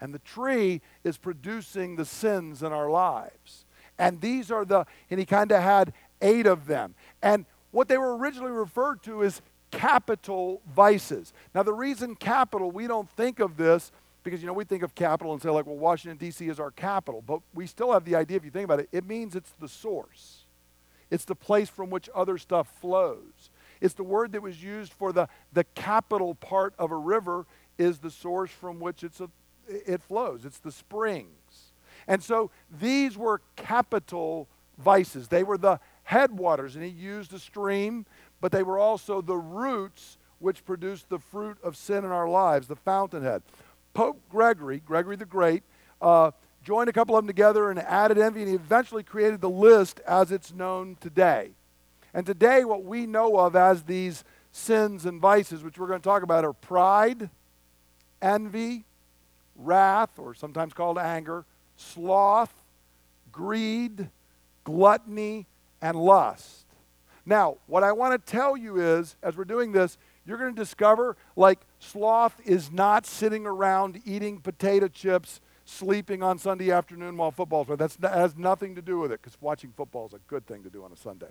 And 0.00 0.12
the 0.12 0.18
tree 0.18 0.82
is 1.04 1.16
producing 1.16 1.96
the 1.96 2.04
sins 2.04 2.62
in 2.62 2.72
our 2.72 2.90
lives. 2.90 3.64
And 3.98 4.20
these 4.20 4.50
are 4.50 4.64
the, 4.64 4.84
and 5.10 5.18
he 5.18 5.24
kind 5.24 5.50
of 5.52 5.62
had 5.62 5.94
eight 6.20 6.46
of 6.46 6.66
them. 6.66 6.94
And 7.22 7.46
what 7.70 7.88
they 7.88 7.96
were 7.96 8.16
originally 8.16 8.52
referred 8.52 9.02
to 9.04 9.24
as 9.24 9.40
capital 9.70 10.60
vices. 10.74 11.32
Now, 11.54 11.62
the 11.62 11.72
reason 11.72 12.14
capital, 12.14 12.70
we 12.70 12.86
don't 12.86 13.08
think 13.10 13.40
of 13.40 13.56
this 13.56 13.90
because, 14.22 14.42
you 14.42 14.46
know, 14.46 14.52
we 14.52 14.64
think 14.64 14.82
of 14.82 14.94
capital 14.94 15.32
and 15.32 15.40
say, 15.40 15.48
like, 15.48 15.66
well, 15.66 15.76
Washington, 15.76 16.18
D.C. 16.18 16.46
is 16.48 16.60
our 16.60 16.72
capital. 16.72 17.22
But 17.26 17.40
we 17.54 17.66
still 17.66 17.92
have 17.92 18.04
the 18.04 18.16
idea, 18.16 18.36
if 18.36 18.44
you 18.44 18.50
think 18.50 18.64
about 18.64 18.80
it, 18.80 18.88
it 18.92 19.06
means 19.06 19.34
it's 19.34 19.52
the 19.60 19.68
source, 19.68 20.45
it's 21.10 21.24
the 21.24 21.34
place 21.34 21.68
from 21.68 21.90
which 21.90 22.08
other 22.14 22.38
stuff 22.38 22.68
flows. 22.80 23.50
It's 23.80 23.94
the 23.94 24.02
word 24.04 24.32
that 24.32 24.42
was 24.42 24.62
used 24.62 24.92
for 24.92 25.12
the, 25.12 25.28
the 25.52 25.64
capital 25.64 26.34
part 26.34 26.74
of 26.78 26.90
a 26.90 26.96
river 26.96 27.46
is 27.78 27.98
the 27.98 28.10
source 28.10 28.50
from 28.50 28.80
which 28.80 29.04
it's 29.04 29.20
a, 29.20 29.30
it 29.68 30.02
flows. 30.02 30.44
It's 30.44 30.58
the 30.58 30.72
springs. 30.72 31.72
And 32.08 32.22
so 32.22 32.50
these 32.80 33.16
were 33.16 33.42
capital 33.56 34.48
vices. 34.78 35.28
They 35.28 35.42
were 35.42 35.58
the 35.58 35.80
headwaters, 36.04 36.76
and 36.76 36.84
he 36.84 36.90
used 36.90 37.32
a 37.32 37.38
stream, 37.38 38.06
but 38.40 38.52
they 38.52 38.62
were 38.62 38.78
also 38.78 39.20
the 39.20 39.36
roots 39.36 40.18
which 40.38 40.64
produced 40.64 41.08
the 41.08 41.18
fruit 41.18 41.56
of 41.62 41.76
sin 41.76 42.04
in 42.04 42.10
our 42.10 42.28
lives, 42.28 42.68
the 42.68 42.76
fountainhead. 42.76 43.42
Pope 43.94 44.20
Gregory, 44.28 44.80
Gregory 44.84 45.16
the 45.16 45.24
Great, 45.24 45.62
uh, 46.00 46.30
joined 46.66 46.88
a 46.88 46.92
couple 46.92 47.16
of 47.16 47.22
them 47.22 47.28
together 47.28 47.70
and 47.70 47.78
added 47.78 48.18
envy, 48.18 48.40
and 48.40 48.48
he 48.48 48.56
eventually 48.56 49.04
created 49.04 49.40
the 49.40 49.48
list 49.48 50.00
as 50.00 50.32
it's 50.32 50.52
known 50.52 50.96
today. 51.00 51.50
And 52.12 52.26
today, 52.26 52.64
what 52.64 52.82
we 52.82 53.06
know 53.06 53.38
of 53.38 53.54
as 53.54 53.84
these 53.84 54.24
sins 54.50 55.06
and 55.06 55.20
vices, 55.20 55.62
which 55.62 55.78
we're 55.78 55.86
going 55.86 56.00
to 56.00 56.04
talk 56.04 56.24
about, 56.24 56.44
are 56.44 56.52
pride, 56.52 57.30
envy, 58.20 58.84
wrath, 59.54 60.18
or 60.18 60.34
sometimes 60.34 60.72
called 60.72 60.98
anger, 60.98 61.44
sloth, 61.76 62.52
greed, 63.30 64.08
gluttony, 64.64 65.46
and 65.80 65.96
lust. 65.96 66.64
Now, 67.24 67.58
what 67.68 67.84
I 67.84 67.92
want 67.92 68.26
to 68.26 68.32
tell 68.32 68.56
you 68.56 68.80
is, 68.80 69.14
as 69.22 69.36
we're 69.36 69.44
doing 69.44 69.70
this, 69.70 69.98
you're 70.26 70.38
going 70.38 70.52
to 70.52 70.60
discover 70.60 71.16
like 71.36 71.60
sloth 71.78 72.34
is 72.44 72.72
not 72.72 73.06
sitting 73.06 73.46
around 73.46 74.00
eating 74.04 74.40
potato 74.40 74.88
chips, 74.88 75.40
sleeping 75.66 76.22
on 76.22 76.38
Sunday 76.38 76.70
afternoon 76.70 77.16
while 77.16 77.30
football's 77.30 77.66
playing. 77.66 77.78
That's, 77.78 77.96
that 77.96 78.14
has 78.14 78.36
nothing 78.36 78.76
to 78.76 78.82
do 78.82 78.98
with 78.98 79.12
it 79.12 79.20
because 79.20 79.36
watching 79.40 79.72
football 79.76 80.06
is 80.06 80.14
a 80.14 80.20
good 80.28 80.46
thing 80.46 80.62
to 80.62 80.70
do 80.70 80.84
on 80.84 80.92
a 80.92 80.96
Sunday. 80.96 81.28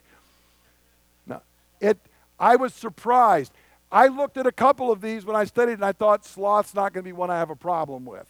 Now, 1.25 1.41
it, 1.79 1.97
I 2.39 2.57
was 2.57 2.73
surprised. 2.73 3.53
I 3.91 4.07
looked 4.07 4.37
at 4.37 4.45
a 4.45 4.51
couple 4.51 4.91
of 4.91 5.01
these 5.01 5.25
when 5.25 5.35
I 5.35 5.45
studied 5.45 5.73
and 5.73 5.85
I 5.85 5.93
thought 5.93 6.25
sloth's 6.25 6.75
not 6.75 6.93
going 6.93 7.03
to 7.03 7.07
be 7.07 7.13
one 7.13 7.31
I 7.31 7.39
have 7.39 7.49
a 7.49 7.55
problem 7.55 8.05
with. 8.05 8.27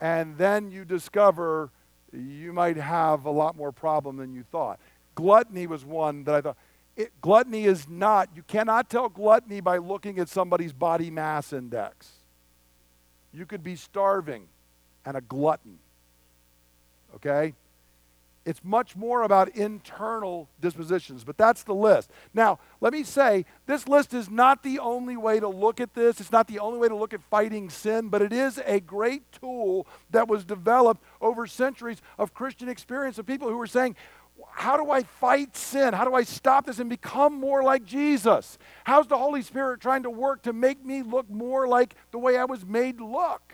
And 0.00 0.36
then 0.36 0.70
you 0.70 0.84
discover 0.84 1.70
you 2.12 2.52
might 2.52 2.76
have 2.76 3.24
a 3.24 3.30
lot 3.30 3.56
more 3.56 3.70
problem 3.70 4.16
than 4.16 4.34
you 4.34 4.42
thought. 4.42 4.80
Gluttony 5.14 5.66
was 5.66 5.84
one 5.84 6.24
that 6.24 6.34
I 6.34 6.40
thought. 6.40 6.56
It, 6.96 7.12
gluttony 7.20 7.64
is 7.64 7.88
not, 7.88 8.30
you 8.34 8.42
cannot 8.42 8.90
tell 8.90 9.08
gluttony 9.08 9.60
by 9.60 9.78
looking 9.78 10.18
at 10.18 10.28
somebody's 10.28 10.72
body 10.72 11.10
mass 11.10 11.52
index. 11.52 12.10
You 13.32 13.46
could 13.46 13.62
be 13.62 13.76
starving 13.76 14.48
and 15.04 15.16
a 15.16 15.20
glutton. 15.20 15.78
Okay? 17.14 17.54
It's 18.44 18.64
much 18.64 18.96
more 18.96 19.24
about 19.24 19.50
internal 19.50 20.48
dispositions, 20.58 21.22
but 21.22 21.36
that's 21.36 21.64
the 21.64 21.74
list. 21.74 22.10
Now, 22.32 22.58
let 22.80 22.94
me 22.94 23.04
say, 23.04 23.44
this 23.66 23.86
list 23.86 24.14
is 24.14 24.30
not 24.30 24.62
the 24.62 24.78
only 24.78 25.18
way 25.18 25.38
to 25.38 25.48
look 25.48 25.80
at 25.82 25.92
this. 25.92 26.18
It's 26.18 26.32
not 26.32 26.48
the 26.48 26.58
only 26.58 26.78
way 26.78 26.88
to 26.88 26.96
look 26.96 27.12
at 27.12 27.22
fighting 27.24 27.68
sin, 27.68 28.08
but 28.08 28.22
it 28.22 28.32
is 28.32 28.58
a 28.64 28.80
great 28.80 29.30
tool 29.32 29.86
that 30.10 30.28
was 30.28 30.46
developed 30.46 31.02
over 31.20 31.46
centuries 31.46 32.00
of 32.18 32.32
Christian 32.32 32.70
experience 32.70 33.18
of 33.18 33.26
people 33.26 33.50
who 33.50 33.58
were 33.58 33.66
saying, 33.66 33.96
how 34.50 34.76
do 34.76 34.90
I 34.90 35.02
fight 35.02 35.56
sin? 35.56 35.92
How 35.92 36.04
do 36.04 36.14
I 36.14 36.22
stop 36.22 36.66
this 36.66 36.78
and 36.78 36.88
become 36.88 37.34
more 37.34 37.62
like 37.62 37.84
Jesus? 37.84 38.56
How's 38.84 39.08
the 39.08 39.18
Holy 39.18 39.42
Spirit 39.42 39.80
trying 39.80 40.04
to 40.04 40.10
work 40.10 40.42
to 40.42 40.52
make 40.52 40.84
me 40.84 41.02
look 41.02 41.28
more 41.28 41.68
like 41.68 41.94
the 42.12 42.18
way 42.18 42.38
I 42.38 42.44
was 42.44 42.64
made 42.64 43.00
look? 43.00 43.52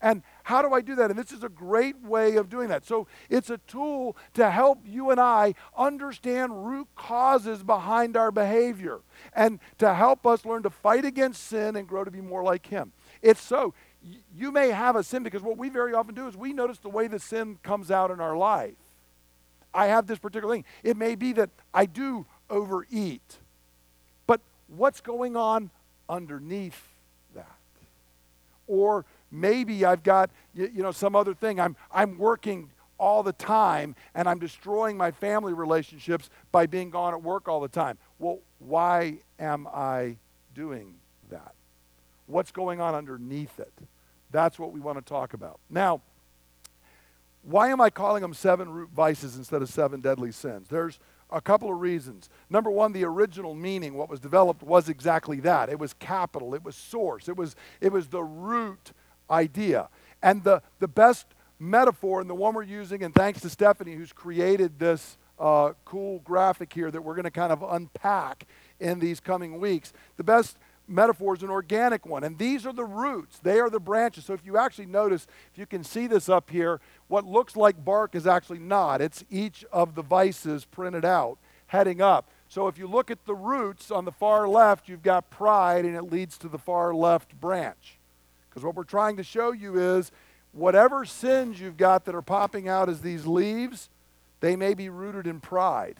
And 0.00 0.22
how 0.44 0.62
do 0.62 0.72
I 0.72 0.80
do 0.80 0.94
that? 0.96 1.10
And 1.10 1.18
this 1.18 1.32
is 1.32 1.42
a 1.42 1.48
great 1.48 2.00
way 2.02 2.36
of 2.36 2.48
doing 2.48 2.68
that. 2.68 2.86
So 2.86 3.06
it's 3.28 3.50
a 3.50 3.58
tool 3.58 4.16
to 4.34 4.50
help 4.50 4.80
you 4.84 5.10
and 5.10 5.20
I 5.20 5.54
understand 5.76 6.66
root 6.66 6.88
causes 6.96 7.62
behind 7.62 8.16
our 8.16 8.30
behavior 8.30 9.00
and 9.32 9.60
to 9.78 9.94
help 9.94 10.26
us 10.26 10.44
learn 10.44 10.62
to 10.62 10.70
fight 10.70 11.04
against 11.04 11.44
sin 11.44 11.76
and 11.76 11.86
grow 11.86 12.04
to 12.04 12.10
be 12.10 12.20
more 12.20 12.42
like 12.42 12.66
Him. 12.66 12.92
It's 13.22 13.40
so. 13.40 13.74
You 14.34 14.50
may 14.50 14.70
have 14.70 14.96
a 14.96 15.02
sin 15.02 15.22
because 15.22 15.42
what 15.42 15.58
we 15.58 15.68
very 15.68 15.92
often 15.92 16.14
do 16.14 16.26
is 16.26 16.36
we 16.36 16.54
notice 16.54 16.78
the 16.78 16.88
way 16.88 17.06
the 17.06 17.18
sin 17.18 17.58
comes 17.62 17.90
out 17.90 18.10
in 18.10 18.20
our 18.20 18.36
life. 18.36 18.74
I 19.74 19.86
have 19.86 20.06
this 20.06 20.18
particular 20.18 20.54
thing. 20.54 20.64
It 20.82 20.96
may 20.96 21.14
be 21.14 21.32
that 21.34 21.50
I 21.72 21.86
do 21.86 22.26
overeat, 22.48 23.36
but 24.26 24.40
what's 24.68 25.00
going 25.00 25.36
on 25.36 25.70
underneath 26.08 26.82
that? 27.34 27.56
Or 28.66 29.04
maybe 29.30 29.84
I've 29.84 30.02
got 30.02 30.30
you, 30.54 30.70
you 30.74 30.82
know 30.82 30.92
some 30.92 31.14
other 31.16 31.34
thing. 31.34 31.60
I'm 31.60 31.76
I'm 31.92 32.18
working 32.18 32.70
all 32.98 33.22
the 33.22 33.32
time 33.32 33.96
and 34.14 34.28
I'm 34.28 34.38
destroying 34.38 34.96
my 34.96 35.10
family 35.10 35.54
relationships 35.54 36.28
by 36.52 36.66
being 36.66 36.90
gone 36.90 37.14
at 37.14 37.22
work 37.22 37.48
all 37.48 37.60
the 37.60 37.68
time. 37.68 37.96
Well, 38.18 38.40
why 38.58 39.18
am 39.38 39.66
I 39.66 40.16
doing 40.54 40.96
that? 41.30 41.54
What's 42.26 42.50
going 42.50 42.80
on 42.80 42.94
underneath 42.94 43.58
it? 43.58 43.72
That's 44.30 44.58
what 44.58 44.72
we 44.72 44.80
want 44.80 44.98
to 44.98 45.02
talk 45.04 45.32
about. 45.32 45.58
Now, 45.70 46.02
why 47.42 47.70
am 47.70 47.80
I 47.80 47.90
calling 47.90 48.20
them 48.20 48.34
seven 48.34 48.70
root 48.70 48.90
vices 48.90 49.36
instead 49.36 49.62
of 49.62 49.70
seven 49.70 50.00
deadly 50.00 50.30
sins? 50.30 50.68
There's 50.68 51.00
a 51.32 51.40
couple 51.40 51.72
of 51.72 51.80
reasons. 51.80 52.28
Number 52.50 52.70
one, 52.70 52.92
the 52.92 53.04
original 53.04 53.54
meaning, 53.54 53.94
what 53.94 54.10
was 54.10 54.20
developed, 54.20 54.62
was 54.62 54.88
exactly 54.88 55.40
that. 55.40 55.70
It 55.70 55.78
was 55.78 55.94
capital, 55.94 56.54
it 56.54 56.62
was 56.62 56.76
source, 56.76 57.28
it 57.28 57.36
was, 57.36 57.56
it 57.80 57.92
was 57.92 58.08
the 58.08 58.22
root 58.22 58.92
idea. 59.30 59.88
And 60.22 60.44
the, 60.44 60.62
the 60.78 60.88
best 60.88 61.26
metaphor, 61.58 62.20
and 62.20 62.28
the 62.28 62.34
one 62.34 62.54
we're 62.54 62.62
using, 62.62 63.02
and 63.02 63.14
thanks 63.14 63.40
to 63.42 63.50
Stephanie, 63.50 63.94
who's 63.94 64.12
created 64.12 64.78
this 64.78 65.18
uh, 65.38 65.72
cool 65.84 66.20
graphic 66.20 66.72
here 66.72 66.90
that 66.90 67.02
we're 67.02 67.14
going 67.14 67.24
to 67.24 67.30
kind 67.30 67.52
of 67.52 67.62
unpack 67.62 68.46
in 68.78 68.98
these 68.98 69.20
coming 69.20 69.60
weeks, 69.60 69.92
the 70.16 70.24
best 70.24 70.58
metaphor 70.90 71.34
is 71.34 71.42
an 71.42 71.50
organic 71.50 72.04
one. 72.04 72.24
And 72.24 72.36
these 72.36 72.66
are 72.66 72.72
the 72.72 72.84
roots, 72.84 73.38
they 73.38 73.60
are 73.60 73.70
the 73.70 73.80
branches. 73.80 74.24
So 74.24 74.34
if 74.34 74.44
you 74.44 74.58
actually 74.58 74.86
notice, 74.86 75.26
if 75.52 75.58
you 75.58 75.66
can 75.66 75.84
see 75.84 76.06
this 76.06 76.28
up 76.28 76.50
here, 76.50 76.80
what 77.08 77.24
looks 77.24 77.56
like 77.56 77.84
bark 77.84 78.14
is 78.14 78.26
actually 78.26 78.58
not. 78.58 79.00
It's 79.00 79.24
each 79.30 79.64
of 79.72 79.94
the 79.94 80.02
vices 80.02 80.64
printed 80.64 81.04
out, 81.04 81.38
heading 81.68 82.02
up. 82.02 82.28
So 82.48 82.66
if 82.66 82.76
you 82.76 82.88
look 82.88 83.10
at 83.10 83.24
the 83.26 83.34
roots 83.34 83.90
on 83.90 84.04
the 84.04 84.12
far 84.12 84.48
left, 84.48 84.88
you've 84.88 85.04
got 85.04 85.30
pride, 85.30 85.84
and 85.84 85.94
it 85.94 86.02
leads 86.02 86.36
to 86.38 86.48
the 86.48 86.58
far 86.58 86.92
left 86.92 87.40
branch. 87.40 87.99
Because 88.50 88.64
what 88.64 88.74
we're 88.74 88.84
trying 88.84 89.16
to 89.16 89.22
show 89.22 89.52
you 89.52 89.78
is 89.78 90.10
whatever 90.52 91.04
sins 91.04 91.60
you've 91.60 91.76
got 91.76 92.04
that 92.04 92.14
are 92.14 92.22
popping 92.22 92.68
out 92.68 92.88
as 92.88 93.00
these 93.00 93.26
leaves, 93.26 93.88
they 94.40 94.56
may 94.56 94.74
be 94.74 94.88
rooted 94.88 95.26
in 95.26 95.40
pride 95.40 95.96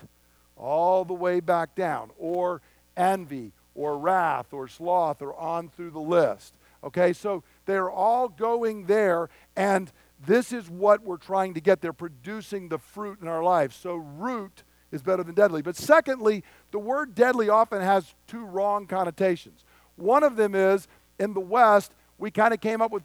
all 0.57 1.05
the 1.05 1.15
way 1.15 1.41
back 1.41 1.75
down, 1.75 2.11
or 2.19 2.61
envy, 2.97 3.53
or 3.75 3.97
wrath, 3.97 4.53
or 4.53 4.69
sloth, 4.69 5.23
or 5.23 5.35
on 5.37 5.69
through 5.69 5.91
the 5.91 6.01
list. 6.01 6.55
Okay, 6.85 7.13
so 7.13 7.43
they're 7.67 7.91
all 7.91 8.29
going 8.29 8.87
there, 8.87 9.31
and 9.57 9.91
this 10.27 10.53
is 10.53 10.69
what 10.69 11.03
we're 11.03 11.17
trying 11.17 11.55
to 11.55 11.61
get. 11.61 11.81
They're 11.81 11.93
producing 11.93 12.69
the 12.69 12.79
fruit 12.79 13.21
in 13.23 13.29
our 13.29 13.43
lives. 13.43 13.77
So, 13.77 13.97
root 13.97 14.65
is 14.93 15.03
better 15.03 15.23
than 15.23 15.35
deadly. 15.35 15.63
But 15.63 15.77
secondly, 15.77 16.43
the 16.73 16.79
word 16.79 17.15
deadly 17.15 17.49
often 17.49 17.81
has 17.81 18.15
two 18.27 18.45
wrong 18.45 18.87
connotations. 18.87 19.65
One 19.97 20.23
of 20.23 20.37
them 20.37 20.55
is 20.55 20.89
in 21.19 21.35
the 21.35 21.41
West, 21.41 21.93
we 22.21 22.31
kind 22.31 22.53
of 22.53 22.61
came 22.61 22.83
up 22.83 22.93
with 22.93 23.03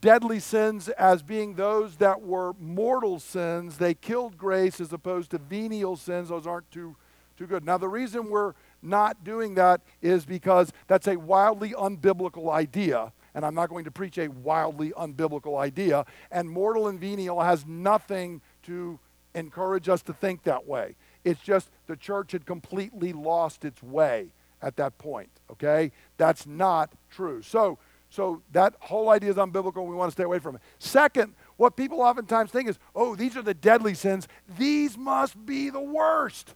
deadly 0.00 0.38
sins 0.38 0.88
as 0.90 1.22
being 1.22 1.54
those 1.54 1.96
that 1.96 2.22
were 2.22 2.52
mortal 2.60 3.18
sins. 3.18 3.78
They 3.78 3.94
killed 3.94 4.36
grace 4.36 4.80
as 4.80 4.92
opposed 4.92 5.30
to 5.32 5.38
venial 5.38 5.96
sins. 5.96 6.28
Those 6.28 6.46
aren't 6.46 6.70
too, 6.70 6.94
too 7.36 7.46
good. 7.46 7.64
Now, 7.64 7.78
the 7.78 7.88
reason 7.88 8.28
we're 8.28 8.52
not 8.82 9.24
doing 9.24 9.54
that 9.54 9.80
is 10.02 10.24
because 10.24 10.72
that's 10.86 11.08
a 11.08 11.16
wildly 11.16 11.70
unbiblical 11.70 12.52
idea. 12.52 13.12
And 13.34 13.44
I'm 13.44 13.54
not 13.54 13.70
going 13.70 13.84
to 13.84 13.90
preach 13.90 14.18
a 14.18 14.28
wildly 14.28 14.92
unbiblical 14.92 15.58
idea. 15.58 16.04
And 16.30 16.48
mortal 16.48 16.88
and 16.88 17.00
venial 17.00 17.40
has 17.40 17.66
nothing 17.66 18.42
to 18.64 18.98
encourage 19.34 19.88
us 19.88 20.02
to 20.02 20.12
think 20.12 20.42
that 20.44 20.66
way. 20.66 20.94
It's 21.24 21.40
just 21.40 21.70
the 21.86 21.96
church 21.96 22.32
had 22.32 22.46
completely 22.46 23.12
lost 23.12 23.64
its 23.64 23.82
way 23.82 24.28
at 24.60 24.76
that 24.76 24.98
point, 24.98 25.30
okay? 25.50 25.92
That's 26.16 26.46
not 26.46 26.92
true. 27.10 27.42
So, 27.42 27.78
so 28.10 28.42
that 28.52 28.74
whole 28.80 29.10
idea 29.10 29.30
is 29.30 29.36
unbiblical. 29.36 29.86
We 29.86 29.94
want 29.94 30.08
to 30.08 30.12
stay 30.12 30.24
away 30.24 30.38
from 30.38 30.56
it. 30.56 30.62
Second, 30.78 31.34
what 31.56 31.76
people 31.76 32.00
oftentimes 32.00 32.50
think 32.50 32.68
is, 32.68 32.78
oh, 32.94 33.14
these 33.14 33.36
are 33.36 33.42
the 33.42 33.54
deadly 33.54 33.94
sins. 33.94 34.28
These 34.56 34.96
must 34.96 35.44
be 35.44 35.70
the 35.70 35.80
worst. 35.80 36.54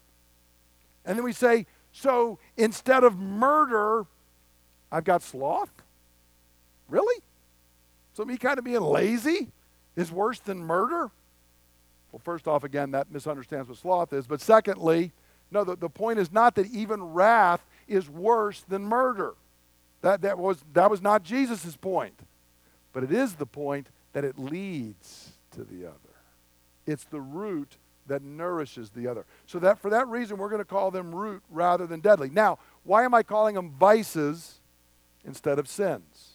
And 1.05 1.19
then 1.19 1.25
we 1.25 1.33
say, 1.33 1.67
So 1.93 2.39
instead 2.57 3.05
of 3.05 3.19
murder, 3.19 4.07
I've 4.91 5.05
got 5.05 5.23
sloth? 5.23 5.71
Really? 6.89 7.23
So 8.15 8.25
me 8.25 8.37
kind 8.37 8.59
of 8.59 8.65
being 8.65 8.81
lazy 8.81 9.49
is 9.97 10.11
worse 10.11 10.39
than 10.39 10.59
murder? 10.59 11.11
Well, 12.13 12.21
first 12.23 12.47
off, 12.47 12.65
again, 12.65 12.91
that 12.91 13.11
misunderstands 13.11 13.69
what 13.69 13.79
sloth 13.79 14.13
is. 14.13 14.27
But 14.27 14.41
secondly, 14.41 15.13
no, 15.51 15.65
the, 15.65 15.77
the 15.77 15.89
point 15.89 16.19
is 16.19 16.31
not 16.31 16.55
that 16.55 16.67
even 16.67 17.03
wrath 17.03 17.65
is 17.89 18.09
worse 18.09 18.63
than 18.69 18.85
murder. 18.85 19.35
That, 20.03 20.23
that, 20.23 20.39
was, 20.39 20.63
that 20.75 20.91
was 20.91 21.01
not 21.01 21.23
Jesus' 21.23 21.77
point. 21.77 22.21
But 22.93 23.05
it 23.05 23.13
is 23.13 23.35
the 23.35 23.47
point 23.47 23.89
that 24.13 24.25
it 24.25 24.39
leads 24.39 25.33
to 25.53 25.65
the 25.65 25.87
other. 25.87 25.97
It's 26.87 27.05
the 27.05 27.21
root 27.21 27.77
that 28.07 28.23
nourishes 28.23 28.91
the 28.91 29.07
other. 29.07 29.25
So 29.47 29.59
that 29.61 29.79
for 29.79 29.91
that 29.91 30.09
reason, 30.09 30.37
we're 30.37 30.49
going 30.49 30.61
to 30.61 30.65
call 30.65 30.91
them 30.91 31.15
root 31.15 31.43
rather 31.49 31.87
than 31.87 32.01
deadly. 32.01 32.29
Now, 32.31 32.59
why 32.85 33.05
am 33.05 33.15
I 33.15 33.23
calling 33.23 33.55
them 33.55 33.71
vices 33.71 34.61
instead 35.25 35.59
of 35.59 35.69
sins? 35.69 36.33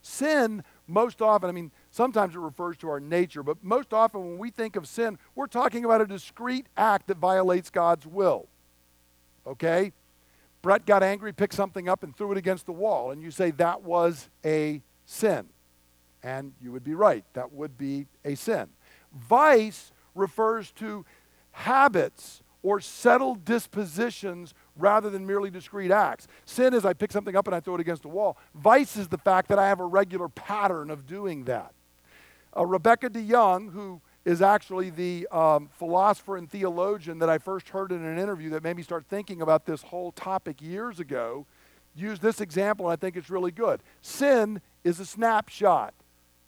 Sin, 0.00 0.62
most 0.86 1.20
often, 1.20 1.48
I 1.48 1.52
mean, 1.52 1.72
sometimes 1.90 2.36
it 2.36 2.38
refers 2.38 2.76
to 2.78 2.88
our 2.88 3.00
nature, 3.00 3.42
but 3.42 3.62
most 3.62 3.92
often 3.92 4.20
when 4.20 4.38
we 4.38 4.50
think 4.50 4.76
of 4.76 4.86
sin, 4.86 5.18
we're 5.34 5.48
talking 5.48 5.84
about 5.84 6.00
a 6.00 6.06
discrete 6.06 6.66
act 6.76 7.08
that 7.08 7.16
violates 7.16 7.70
God's 7.70 8.06
will. 8.06 8.46
Okay? 9.44 9.92
Brett 10.62 10.86
got 10.86 11.02
angry, 11.02 11.32
picked 11.32 11.54
something 11.54 11.88
up, 11.88 12.02
and 12.02 12.16
threw 12.16 12.32
it 12.32 12.38
against 12.38 12.66
the 12.66 12.72
wall, 12.72 13.10
and 13.10 13.22
you 13.22 13.30
say 13.30 13.50
that 13.52 13.82
was 13.82 14.28
a 14.44 14.82
sin. 15.04 15.46
And 16.22 16.52
you 16.60 16.72
would 16.72 16.84
be 16.84 16.94
right, 16.94 17.24
that 17.34 17.52
would 17.52 17.78
be 17.78 18.06
a 18.24 18.34
sin. 18.34 18.68
Vice 19.14 19.92
refers 20.14 20.72
to 20.72 21.04
habits 21.52 22.42
or 22.62 22.80
settled 22.80 23.44
dispositions 23.44 24.52
rather 24.76 25.08
than 25.08 25.24
merely 25.24 25.50
discrete 25.50 25.92
acts. 25.92 26.26
Sin 26.44 26.74
is 26.74 26.84
I 26.84 26.94
pick 26.94 27.12
something 27.12 27.36
up 27.36 27.46
and 27.46 27.54
I 27.54 27.60
throw 27.60 27.76
it 27.76 27.80
against 27.80 28.02
the 28.02 28.08
wall. 28.08 28.36
Vice 28.54 28.96
is 28.96 29.06
the 29.08 29.18
fact 29.18 29.48
that 29.50 29.58
I 29.58 29.68
have 29.68 29.78
a 29.78 29.86
regular 29.86 30.28
pattern 30.28 30.90
of 30.90 31.06
doing 31.06 31.44
that. 31.44 31.72
Uh, 32.56 32.66
Rebecca 32.66 33.08
DeYoung, 33.08 33.72
who 33.72 34.00
is 34.26 34.42
actually 34.42 34.90
the 34.90 35.26
um, 35.28 35.70
philosopher 35.78 36.36
and 36.36 36.50
theologian 36.50 37.20
that 37.20 37.30
I 37.30 37.38
first 37.38 37.68
heard 37.68 37.92
in 37.92 38.04
an 38.04 38.18
interview 38.18 38.50
that 38.50 38.64
made 38.64 38.76
me 38.76 38.82
start 38.82 39.06
thinking 39.08 39.40
about 39.40 39.66
this 39.66 39.82
whole 39.82 40.10
topic 40.10 40.60
years 40.60 40.98
ago, 40.98 41.46
used 41.94 42.22
this 42.22 42.40
example, 42.40 42.86
and 42.86 42.92
I 42.92 42.96
think 42.96 43.16
it's 43.16 43.30
really 43.30 43.52
good. 43.52 43.80
Sin 44.02 44.60
is 44.82 44.98
a 44.98 45.06
snapshot, 45.06 45.94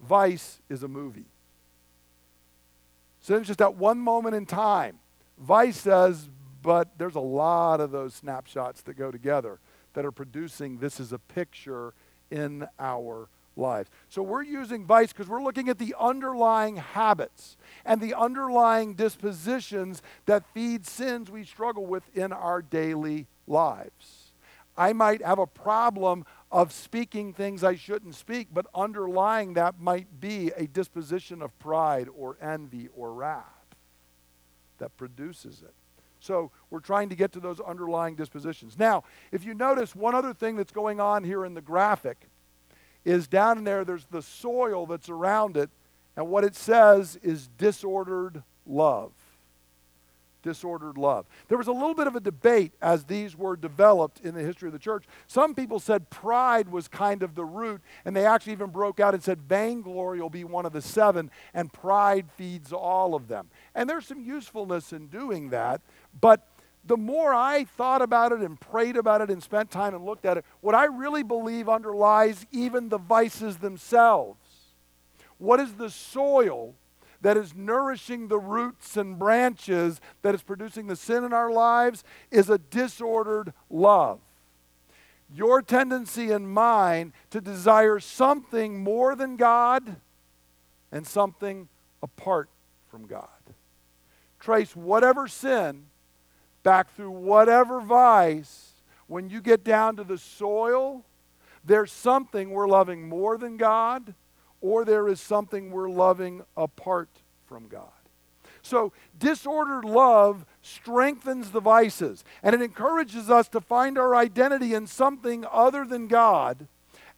vice 0.01 0.59
is 0.69 0.83
a 0.83 0.88
movie. 0.88 1.27
Sin 3.21 3.43
is 3.43 3.47
just 3.47 3.61
that 3.61 3.77
one 3.77 4.01
moment 4.01 4.35
in 4.35 4.45
time. 4.45 4.99
Vice 5.38 5.77
says, 5.77 6.29
but 6.62 6.99
there's 6.99 7.14
a 7.14 7.21
lot 7.21 7.81
of 7.81 7.93
those 7.93 8.12
snapshots 8.12 8.83
that 8.83 8.97
go 8.97 9.12
together 9.12 9.61
that 9.95 10.05
are 10.05 10.11
producing 10.11 10.79
this 10.79 10.99
is 10.99 11.12
a 11.12 11.19
picture 11.19 11.95
in 12.29 12.67
our 12.81 13.29
lives. 13.59 13.90
So 14.09 14.23
we're 14.23 14.42
using 14.42 14.87
vice 14.87 15.12
because 15.12 15.29
we're 15.29 15.42
looking 15.42 15.68
at 15.68 15.79
the 15.79 15.94
underlying 15.99 16.77
habits 16.77 17.57
and 17.85 18.01
the 18.01 18.14
underlying 18.14 18.94
dispositions 18.94 20.03
that 20.27 20.44
feed 20.55 20.87
sins 20.87 21.31
we 21.31 21.44
struggle 21.44 21.87
with 21.87 22.05
in 22.16 22.33
our 22.33 22.62
daily 22.62 23.27
lives. 23.47 24.33
I 24.77 24.92
might 24.92 25.23
have 25.23 25.40
a 25.40 25.47
problem 25.47 26.25
of 26.53 26.73
speaking 26.73 27.33
things 27.33 27.64
I 27.64 27.75
shouldn't 27.75 28.14
speak, 28.14 28.49
but 28.53 28.66
underlying 28.75 29.55
that 29.55 29.81
might 29.81 30.21
be 30.21 30.53
a 30.57 30.66
disposition 30.68 31.42
of 31.42 31.59
pride 31.59 32.09
or 32.16 32.38
envy 32.40 32.88
or 32.94 33.12
wrath 33.12 33.44
that 34.79 34.97
produces 34.97 35.62
it. 35.62 35.75
So 36.21 36.51
we're 36.71 36.81
trying 36.81 37.09
to 37.09 37.16
get 37.16 37.33
to 37.33 37.40
those 37.40 37.61
underlying 37.61 38.14
dispositions. 38.14 38.79
Now, 38.79 39.05
if 39.33 39.44
you 39.44 39.55
notice, 39.55 39.94
one 39.94 40.14
other 40.14 40.33
thing 40.33 40.57
that's 40.57 40.73
going 40.73 41.01
on 41.01 41.25
here 41.25 41.44
in 41.44 41.55
the 41.55 41.61
graphic 41.61 42.29
is 43.09 43.27
down 43.27 43.59
in 43.59 43.64
there, 43.64 43.85
there's 43.85 44.07
the 44.11 44.23
soil 44.23 44.87
that's 44.87 45.09
around 45.09 45.57
it, 45.57 45.71
and 46.16 46.29
what 46.29 46.44
it 46.44 46.55
says 46.55 47.18
is 47.23 47.49
disordered 47.59 48.42
love 48.66 49.12
disordered 50.42 50.97
love. 50.97 51.27
There 51.49 51.59
was 51.59 51.66
a 51.66 51.73
little 51.73 51.94
bit 51.94 52.07
of 52.07 52.16
a 52.16 52.21
debate 52.21 52.73
as 52.81 53.05
these 53.05 53.37
were 53.37 53.57
developed 53.57 54.21
in 54.21 54.35
the 54.35 54.40
history 54.40 54.68
of 54.68 54.73
the 54.73 54.79
church. 54.79 55.05
Some 55.27 55.55
people 55.55 55.81
said 55.81 56.11
pride 56.11 56.71
was 56.71 56.88
kind 56.88 57.23
of 57.23 57.35
the 57.35 57.44
root, 57.44 57.83
and 58.05 58.16
they 58.16 58.25
actually 58.25 58.53
even 58.53 58.71
broke 58.71 59.01
out 59.01 59.14
and 59.14 59.23
said 59.23 59.42
vainglory 59.42 60.21
will 60.21 60.31
be 60.31 60.44
one 60.44 60.64
of 60.64 60.73
the 60.73 60.81
seven, 60.81 61.31
and 61.53 61.73
pride 61.73 62.27
feeds 62.37 62.73
all 62.73 63.14
of 63.14 63.29
them. 63.29 63.49
And 63.75 63.88
there's 63.88 64.07
some 64.07 64.23
usefulness 64.23 64.92
in 64.92 65.09
doing 65.09 65.51
that, 65.51 65.81
but 66.18 66.48
the 66.88 66.96
more 66.96 67.35
I 67.35 67.64
thought 67.64 68.03
about 68.03 68.33
it 68.33 68.40
and 68.40 68.59
prayed 68.59 68.96
about 68.96 69.20
it 69.20 69.31
and 69.31 69.42
spent 69.42 69.70
time 69.70 69.94
and 69.94 70.05
looked 70.05 70.24
at 70.24 70.38
it, 70.38 70.44
what 70.61 70.74
I 70.74 70.87
really 70.87 71.22
believe 71.22 71.68
underlies 71.68 72.46
even 72.51 72.88
the 72.88 72.98
vices 72.98 73.59
themselves. 73.59 74.38
What 75.37 75.61
is 75.61 75.74
the 75.74 75.90
soil 75.90 76.74
that 77.20 77.37
is 77.37 77.55
nourishing 77.55 78.29
the 78.29 78.38
roots 78.38 78.96
and 78.96 79.18
branches 79.18 80.01
that 80.22 80.35
is 80.35 80.42
producing 80.42 80.87
the 80.87 80.96
sin 80.96 81.24
in 81.24 81.33
our 81.33 81.51
lives 81.51 82.05
is 82.31 82.48
a 82.48 82.59
disordered 82.59 83.53
love. 83.68 84.20
Your 85.33 85.61
tendency 85.61 86.31
and 86.31 86.51
mine 86.51 87.12
to 87.31 87.40
desire 87.40 88.01
something 88.01 88.83
more 88.83 89.14
than 89.14 89.37
God 89.37 89.96
and 90.90 91.07
something 91.07 91.68
apart 92.03 92.48
from 92.90 93.07
God. 93.07 93.29
Trace 94.40 94.74
whatever 94.74 95.29
sin 95.29 95.85
back 96.69 96.95
through 96.95 97.11
whatever 97.11 97.81
vice. 97.81 98.75
When 99.07 99.31
you 99.31 99.41
get 99.41 99.65
down 99.65 99.97
to 99.97 100.05
the 100.05 100.19
soil, 100.19 101.03
there's 101.65 101.91
something 101.91 102.51
we're 102.51 102.69
loving 102.69 103.09
more 103.09 103.39
than 103.39 103.57
God 103.57 104.15
or 104.61 104.85
there 104.85 105.09
is 105.09 105.19
something 105.19 105.71
we're 105.71 105.89
loving 105.89 106.43
apart 106.59 107.09
from 107.47 107.69
God. 107.69 107.89
So, 108.61 108.93
disordered 109.19 109.87
love 109.87 110.45
strengthens 110.61 111.53
the 111.53 111.61
vices, 111.61 112.23
and 112.43 112.55
it 112.55 112.61
encourages 112.61 113.31
us 113.31 113.49
to 113.49 113.63
find 113.63 113.97
our 113.97 114.15
identity 114.15 114.75
in 114.75 114.87
something 114.87 115.47
other 115.51 115.87
than 115.87 116.07
God 116.07 116.67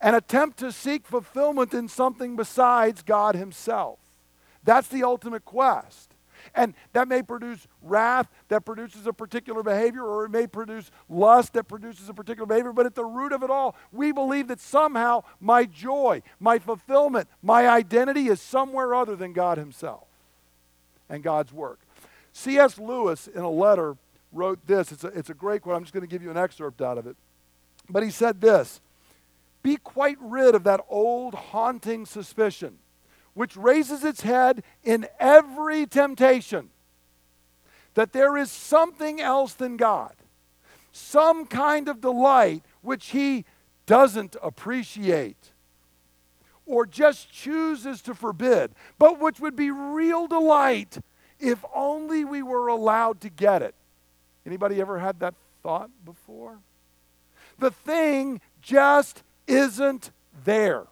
and 0.01 0.15
attempt 0.15 0.61
to 0.61 0.71
seek 0.71 1.09
fulfillment 1.09 1.75
in 1.75 1.89
something 1.89 2.37
besides 2.37 3.03
God 3.03 3.35
Himself. 3.35 3.99
That's 4.63 4.87
the 4.87 5.03
ultimate 5.03 5.45
quest. 5.45 6.10
And 6.55 6.74
that 6.92 7.09
may 7.09 7.22
produce 7.22 7.66
wrath 7.83 8.29
that 8.48 8.64
produces 8.64 9.07
a 9.07 9.12
particular 9.12 9.62
behavior, 9.62 10.05
or 10.05 10.24
it 10.24 10.31
may 10.31 10.46
produce 10.46 10.90
lust 11.09 11.53
that 11.55 11.64
produces 11.64 12.09
a 12.09 12.14
particular 12.14 12.46
behavior. 12.46 12.72
But 12.72 12.87
at 12.87 12.94
the 12.94 13.05
root 13.05 13.33
of 13.33 13.42
it 13.42 13.50
all, 13.50 13.76
we 13.92 14.12
believe 14.12 14.48
that 14.48 14.61
somehow 14.61 15.22
my 15.40 15.64
joy, 15.64 16.22
my 16.38 16.59
fulfillment, 16.59 17.29
my 17.42 17.68
identity 17.68 18.29
is 18.29 18.40
somewhere 18.40 18.94
other 18.94 19.16
than 19.16 19.33
God 19.33 19.59
Himself 19.59 20.07
and 21.09 21.22
God's 21.22 21.53
work. 21.53 21.81
C.S. 22.33 22.79
Lewis, 22.79 23.26
in 23.26 23.42
a 23.42 23.50
letter, 23.50 23.96
wrote 24.33 24.66
this. 24.66 24.92
It's 24.92 25.05
a, 25.05 25.09
it's 25.09 25.31
a 25.31 25.35
great 25.35 25.62
quote. 25.62 25.76
I'm 25.76 25.83
just 25.83 25.92
going 25.92 26.07
to 26.07 26.11
give 26.11 26.22
you 26.22 26.31
an 26.31 26.37
excerpt 26.37 26.81
out 26.81 26.98
of 26.98 27.07
it. 27.07 27.16
But 27.88 28.03
he 28.03 28.11
said 28.11 28.40
this 28.40 28.81
Be 29.62 29.76
quite 29.76 30.16
rid 30.20 30.55
of 30.55 30.64
that 30.64 30.81
old 30.88 31.35
haunting 31.35 32.07
suspicion 32.07 32.79
which 33.35 33.57
raises 33.57 34.05
its 34.05 34.23
head 34.23 34.62
in 34.83 35.07
every 35.19 35.87
temptation 35.87 36.71
that 37.95 38.12
there 38.12 38.37
is 38.37 38.51
something 38.51 39.21
else 39.21 39.55
than 39.55 39.77
God, 39.77 40.14
some 40.93 41.47
kind 41.47 41.88
of 41.88 42.01
delight 42.01 42.62
which 42.83 43.09
He 43.09 43.45
doesn't 43.87 44.37
appreciate 44.43 45.53
or 46.66 46.87
just 46.87 47.33
chooses 47.33 48.01
to 48.03 48.14
forbid, 48.14 48.73
but 48.99 49.19
which 49.19 49.40
would 49.40 49.57
be 49.57 49.71
real 49.71 50.29
delight 50.29 50.99
if 51.40 51.64
only 51.75 52.25
we 52.25 52.43
were 52.43 52.69
allowed 52.69 53.21
to 53.23 53.29
get 53.29 53.62
it. 53.62 53.75
Anybody 54.47 54.81
ever 54.81 54.99
had 54.99 55.19
that 55.21 55.35
thought 55.62 55.90
before? 56.05 56.59
The 57.59 57.71
thing 57.71 58.40
just 58.62 59.23
isn't 59.47 60.12
there 60.45 60.87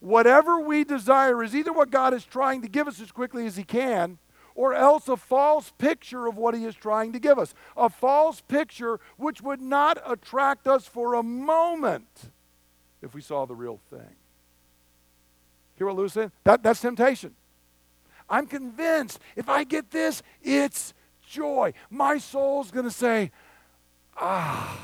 whatever 0.00 0.60
we 0.60 0.84
desire 0.84 1.42
is 1.42 1.54
either 1.54 1.72
what 1.72 1.90
God 1.90 2.14
is 2.14 2.24
trying 2.24 2.62
to 2.62 2.68
give 2.68 2.88
us 2.88 3.00
as 3.00 3.12
quickly 3.12 3.46
as 3.46 3.56
He 3.56 3.64
can, 3.64 4.18
or 4.54 4.74
else 4.74 5.08
a 5.08 5.16
false 5.16 5.72
picture 5.78 6.26
of 6.26 6.36
what 6.36 6.54
He 6.54 6.64
is 6.64 6.74
trying 6.74 7.12
to 7.12 7.20
give 7.20 7.38
us. 7.38 7.54
A 7.76 7.88
false 7.88 8.40
picture 8.40 9.00
which 9.16 9.40
would 9.40 9.60
not 9.60 9.98
attract 10.06 10.66
us 10.66 10.86
for 10.86 11.14
a 11.14 11.22
moment 11.22 12.30
if 13.02 13.14
we 13.14 13.20
saw 13.20 13.46
the 13.46 13.54
real 13.54 13.80
thing. 13.90 14.16
Hear 15.76 15.86
what 15.86 15.96
Lewis 15.96 16.12
said? 16.12 16.32
That, 16.44 16.62
that's 16.62 16.80
temptation. 16.80 17.34
I'm 18.28 18.46
convinced 18.46 19.20
if 19.36 19.48
I 19.48 19.64
get 19.64 19.90
this, 19.90 20.22
it's 20.42 20.92
joy. 21.26 21.72
My 21.88 22.18
soul's 22.18 22.70
going 22.70 22.84
to 22.84 22.90
say, 22.90 23.30
ah. 24.16 24.76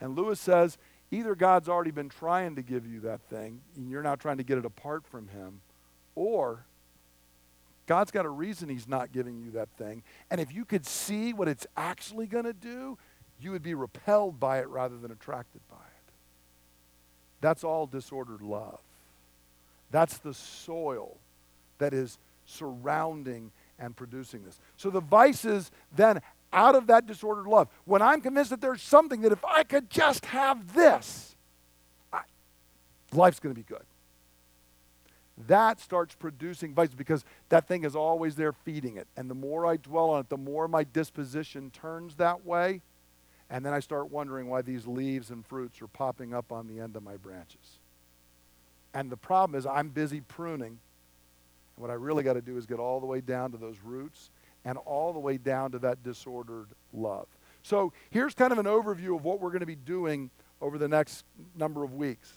And 0.00 0.16
Lewis 0.16 0.40
says, 0.40 0.76
Either 1.16 1.34
God's 1.34 1.66
already 1.66 1.92
been 1.92 2.10
trying 2.10 2.56
to 2.56 2.62
give 2.62 2.86
you 2.86 3.00
that 3.00 3.22
thing 3.30 3.62
and 3.74 3.90
you're 3.90 4.02
now 4.02 4.16
trying 4.16 4.36
to 4.36 4.42
get 4.42 4.58
it 4.58 4.66
apart 4.66 5.06
from 5.06 5.28
Him, 5.28 5.62
or 6.14 6.66
God's 7.86 8.10
got 8.10 8.26
a 8.26 8.30
reason 8.30 8.68
He's 8.68 8.86
not 8.86 9.12
giving 9.12 9.38
you 9.38 9.52
that 9.52 9.70
thing. 9.78 10.02
And 10.30 10.42
if 10.42 10.52
you 10.52 10.66
could 10.66 10.84
see 10.84 11.32
what 11.32 11.48
it's 11.48 11.66
actually 11.74 12.26
going 12.26 12.44
to 12.44 12.52
do, 12.52 12.98
you 13.40 13.50
would 13.52 13.62
be 13.62 13.72
repelled 13.72 14.38
by 14.38 14.58
it 14.58 14.68
rather 14.68 14.98
than 14.98 15.10
attracted 15.10 15.62
by 15.70 15.76
it. 15.76 16.12
That's 17.40 17.64
all 17.64 17.86
disordered 17.86 18.42
love. 18.42 18.80
That's 19.90 20.18
the 20.18 20.34
soil 20.34 21.16
that 21.78 21.94
is 21.94 22.18
surrounding 22.44 23.52
and 23.78 23.96
producing 23.96 24.44
this. 24.44 24.60
So 24.76 24.90
the 24.90 25.00
vices 25.00 25.70
then 25.94 26.20
out 26.56 26.74
of 26.74 26.88
that 26.88 27.06
disordered 27.06 27.46
love, 27.46 27.68
when 27.84 28.02
I'm 28.02 28.20
convinced 28.20 28.50
that 28.50 28.60
there's 28.60 28.82
something 28.82 29.20
that 29.20 29.30
if 29.30 29.44
I 29.44 29.62
could 29.62 29.90
just 29.90 30.24
have 30.26 30.74
this, 30.74 31.36
I, 32.12 32.22
life's 33.12 33.38
going 33.38 33.54
to 33.54 33.60
be 33.60 33.64
good. 33.64 33.84
That 35.48 35.78
starts 35.78 36.14
producing 36.14 36.72
vices 36.72 36.94
because 36.94 37.24
that 37.50 37.68
thing 37.68 37.84
is 37.84 37.94
always 37.94 38.36
there 38.36 38.52
feeding 38.52 38.96
it. 38.96 39.06
And 39.18 39.30
the 39.30 39.34
more 39.34 39.66
I 39.66 39.76
dwell 39.76 40.10
on 40.10 40.20
it, 40.20 40.30
the 40.30 40.38
more 40.38 40.66
my 40.66 40.82
disposition 40.82 41.70
turns 41.70 42.16
that 42.16 42.46
way. 42.46 42.80
And 43.50 43.64
then 43.64 43.74
I 43.74 43.80
start 43.80 44.10
wondering 44.10 44.48
why 44.48 44.62
these 44.62 44.86
leaves 44.86 45.30
and 45.30 45.46
fruits 45.46 45.82
are 45.82 45.86
popping 45.86 46.32
up 46.32 46.50
on 46.50 46.66
the 46.66 46.80
end 46.80 46.96
of 46.96 47.02
my 47.02 47.18
branches. 47.18 47.78
And 48.94 49.12
the 49.12 49.16
problem 49.16 49.58
is, 49.58 49.66
I'm 49.66 49.90
busy 49.90 50.22
pruning. 50.22 50.78
And 51.76 51.82
what 51.82 51.90
I 51.90 51.94
really 51.94 52.22
got 52.22 52.32
to 52.32 52.40
do 52.40 52.56
is 52.56 52.64
get 52.64 52.78
all 52.78 52.98
the 52.98 53.06
way 53.06 53.20
down 53.20 53.52
to 53.52 53.58
those 53.58 53.76
roots 53.84 54.30
and 54.66 54.76
all 54.78 55.12
the 55.12 55.18
way 55.20 55.38
down 55.38 55.70
to 55.70 55.78
that 55.78 56.02
disordered 56.02 56.66
love. 56.92 57.28
So 57.62 57.92
here's 58.10 58.34
kind 58.34 58.52
of 58.52 58.58
an 58.58 58.66
overview 58.66 59.16
of 59.16 59.24
what 59.24 59.40
we're 59.40 59.50
going 59.50 59.60
to 59.60 59.66
be 59.66 59.76
doing 59.76 60.28
over 60.60 60.76
the 60.76 60.88
next 60.88 61.24
number 61.56 61.84
of 61.84 61.94
weeks. 61.94 62.36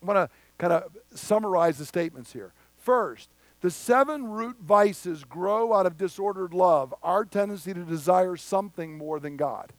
I'm 0.00 0.06
going 0.06 0.26
to 0.26 0.32
kind 0.58 0.72
of 0.72 0.96
summarize 1.14 1.76
the 1.76 1.84
statements 1.84 2.32
here. 2.32 2.52
First, 2.78 3.28
the 3.60 3.70
seven 3.70 4.26
root 4.28 4.56
vices 4.60 5.24
grow 5.24 5.74
out 5.74 5.84
of 5.86 5.98
disordered 5.98 6.54
love, 6.54 6.94
our 7.02 7.24
tendency 7.24 7.74
to 7.74 7.84
desire 7.84 8.36
something 8.36 8.96
more 8.96 9.20
than 9.20 9.36
God. 9.36 9.72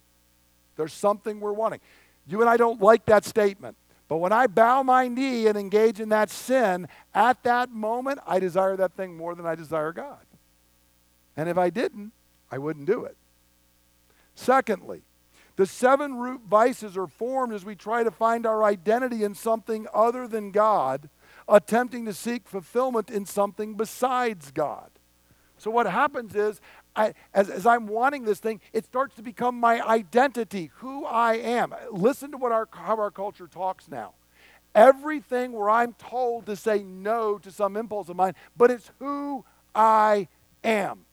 There's 0.76 0.92
something 0.92 1.40
we're 1.40 1.52
wanting. 1.52 1.80
You 2.26 2.40
and 2.40 2.48
I 2.48 2.56
don't 2.56 2.80
like 2.80 3.06
that 3.06 3.24
statement. 3.24 3.76
But 4.06 4.18
when 4.18 4.32
I 4.32 4.46
bow 4.46 4.82
my 4.84 5.08
knee 5.08 5.48
and 5.48 5.58
engage 5.58 5.98
in 6.00 6.10
that 6.10 6.30
sin, 6.30 6.86
at 7.14 7.42
that 7.42 7.70
moment, 7.70 8.20
I 8.26 8.38
desire 8.38 8.76
that 8.76 8.94
thing 8.94 9.16
more 9.16 9.34
than 9.34 9.44
I 9.44 9.54
desire 9.54 9.92
God. 9.92 10.18
And 11.38 11.48
if 11.48 11.56
I 11.56 11.70
didn't, 11.70 12.10
I 12.50 12.58
wouldn't 12.58 12.86
do 12.86 13.04
it. 13.04 13.16
Secondly, 14.34 15.02
the 15.54 15.66
seven 15.66 16.16
root 16.16 16.42
vices 16.50 16.96
are 16.96 17.06
formed 17.06 17.54
as 17.54 17.64
we 17.64 17.76
try 17.76 18.02
to 18.02 18.10
find 18.10 18.44
our 18.44 18.64
identity 18.64 19.22
in 19.22 19.36
something 19.36 19.86
other 19.94 20.26
than 20.26 20.50
God, 20.50 21.08
attempting 21.48 22.06
to 22.06 22.12
seek 22.12 22.48
fulfillment 22.48 23.08
in 23.08 23.24
something 23.24 23.74
besides 23.74 24.50
God. 24.50 24.90
So, 25.58 25.70
what 25.70 25.86
happens 25.86 26.34
is, 26.34 26.60
I, 26.96 27.14
as, 27.32 27.48
as, 27.50 27.66
I'm 27.66 27.86
wanting 27.86 28.24
this 28.24 28.40
thing, 28.40 28.60
it 28.72 28.84
starts 28.84 29.14
to 29.14 29.22
become 29.22 29.60
my 29.60 29.80
identity, 29.80 30.70
who 30.76 31.04
I 31.04 31.34
am. 31.34 31.72
Listen 31.92 32.32
to 32.32 32.36
what 32.36 32.50
our, 32.50 32.68
how 32.72 32.98
our 32.98 33.12
culture 33.12 33.46
talks 33.46 33.88
now. 33.88 34.14
Everything 34.74 35.52
where 35.52 35.70
I'm 35.70 35.92
told 35.94 36.46
to 36.46 36.56
say 36.56 36.82
no 36.82 37.38
to 37.38 37.52
some 37.52 37.76
impulse 37.76 38.08
of 38.08 38.16
mine, 38.16 38.34
but 38.56 38.72
it's 38.72 38.90
who 38.98 39.44
I 39.72 40.26
am. 40.64 41.04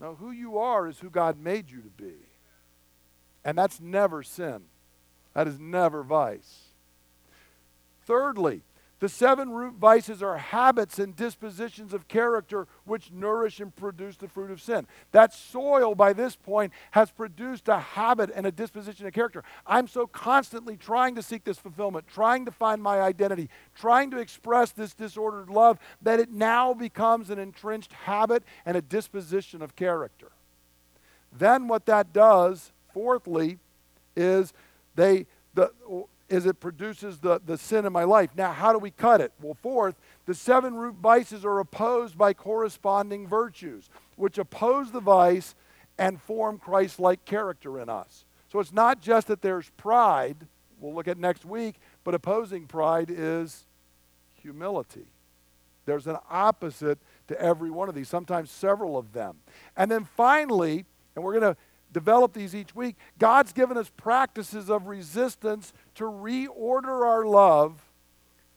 No, 0.00 0.14
who 0.14 0.30
you 0.30 0.58
are 0.58 0.88
is 0.88 0.98
who 0.98 1.10
God 1.10 1.38
made 1.38 1.70
you 1.70 1.82
to 1.82 1.90
be. 1.90 2.14
And 3.44 3.56
that's 3.56 3.80
never 3.80 4.22
sin, 4.22 4.62
that 5.34 5.46
is 5.46 5.58
never 5.58 6.02
vice. 6.02 6.68
Thirdly, 8.06 8.62
the 9.00 9.08
seven 9.08 9.50
root 9.50 9.74
vices 9.74 10.22
are 10.22 10.36
habits 10.36 10.98
and 10.98 11.16
dispositions 11.16 11.94
of 11.94 12.06
character 12.06 12.68
which 12.84 13.10
nourish 13.10 13.58
and 13.58 13.74
produce 13.74 14.16
the 14.18 14.28
fruit 14.28 14.50
of 14.50 14.60
sin. 14.60 14.86
That 15.12 15.32
soil, 15.32 15.94
by 15.94 16.12
this 16.12 16.36
point, 16.36 16.72
has 16.90 17.10
produced 17.10 17.68
a 17.68 17.78
habit 17.78 18.30
and 18.34 18.46
a 18.46 18.52
disposition 18.52 19.06
of 19.06 19.14
character. 19.14 19.42
I'm 19.66 19.88
so 19.88 20.06
constantly 20.06 20.76
trying 20.76 21.14
to 21.14 21.22
seek 21.22 21.44
this 21.44 21.58
fulfillment, 21.58 22.06
trying 22.08 22.44
to 22.44 22.50
find 22.50 22.82
my 22.82 23.00
identity, 23.00 23.48
trying 23.74 24.10
to 24.10 24.18
express 24.18 24.72
this 24.72 24.92
disordered 24.92 25.48
love, 25.48 25.78
that 26.02 26.20
it 26.20 26.30
now 26.30 26.74
becomes 26.74 27.30
an 27.30 27.38
entrenched 27.38 27.94
habit 27.94 28.44
and 28.66 28.76
a 28.76 28.82
disposition 28.82 29.62
of 29.62 29.76
character. 29.76 30.28
Then, 31.32 31.68
what 31.68 31.86
that 31.86 32.12
does, 32.12 32.72
fourthly, 32.92 33.58
is 34.14 34.52
they 34.94 35.26
the 35.54 35.72
is 36.30 36.46
it 36.46 36.60
produces 36.60 37.18
the, 37.18 37.40
the 37.44 37.58
sin 37.58 37.84
in 37.84 37.92
my 37.92 38.04
life. 38.04 38.30
Now, 38.36 38.52
how 38.52 38.72
do 38.72 38.78
we 38.78 38.92
cut 38.92 39.20
it? 39.20 39.32
Well, 39.42 39.56
fourth, 39.60 39.96
the 40.26 40.34
seven 40.34 40.76
root 40.76 40.94
vices 40.94 41.44
are 41.44 41.58
opposed 41.58 42.16
by 42.16 42.32
corresponding 42.32 43.26
virtues, 43.26 43.90
which 44.16 44.38
oppose 44.38 44.92
the 44.92 45.00
vice 45.00 45.56
and 45.98 46.22
form 46.22 46.58
Christ 46.58 47.00
like 47.00 47.24
character 47.24 47.80
in 47.80 47.88
us. 47.88 48.24
So 48.50 48.60
it's 48.60 48.72
not 48.72 49.00
just 49.02 49.26
that 49.26 49.42
there's 49.42 49.68
pride, 49.76 50.36
we'll 50.80 50.94
look 50.94 51.08
at 51.08 51.18
next 51.18 51.44
week, 51.44 51.76
but 52.04 52.14
opposing 52.14 52.66
pride 52.66 53.10
is 53.10 53.64
humility. 54.40 55.06
There's 55.84 56.06
an 56.06 56.18
opposite 56.30 56.98
to 57.28 57.40
every 57.40 57.70
one 57.70 57.88
of 57.88 57.94
these, 57.94 58.08
sometimes 58.08 58.50
several 58.50 58.96
of 58.96 59.12
them. 59.12 59.36
And 59.76 59.90
then 59.90 60.04
finally, 60.04 60.84
and 61.14 61.24
we're 61.24 61.38
going 61.38 61.54
to 61.54 61.60
develop 61.92 62.32
these 62.32 62.54
each 62.54 62.74
week, 62.74 62.96
God's 63.18 63.52
given 63.52 63.76
us 63.76 63.90
practices 63.96 64.70
of 64.70 64.86
resistance 64.86 65.72
to 65.96 66.04
reorder 66.04 67.04
our 67.06 67.24
love, 67.24 67.80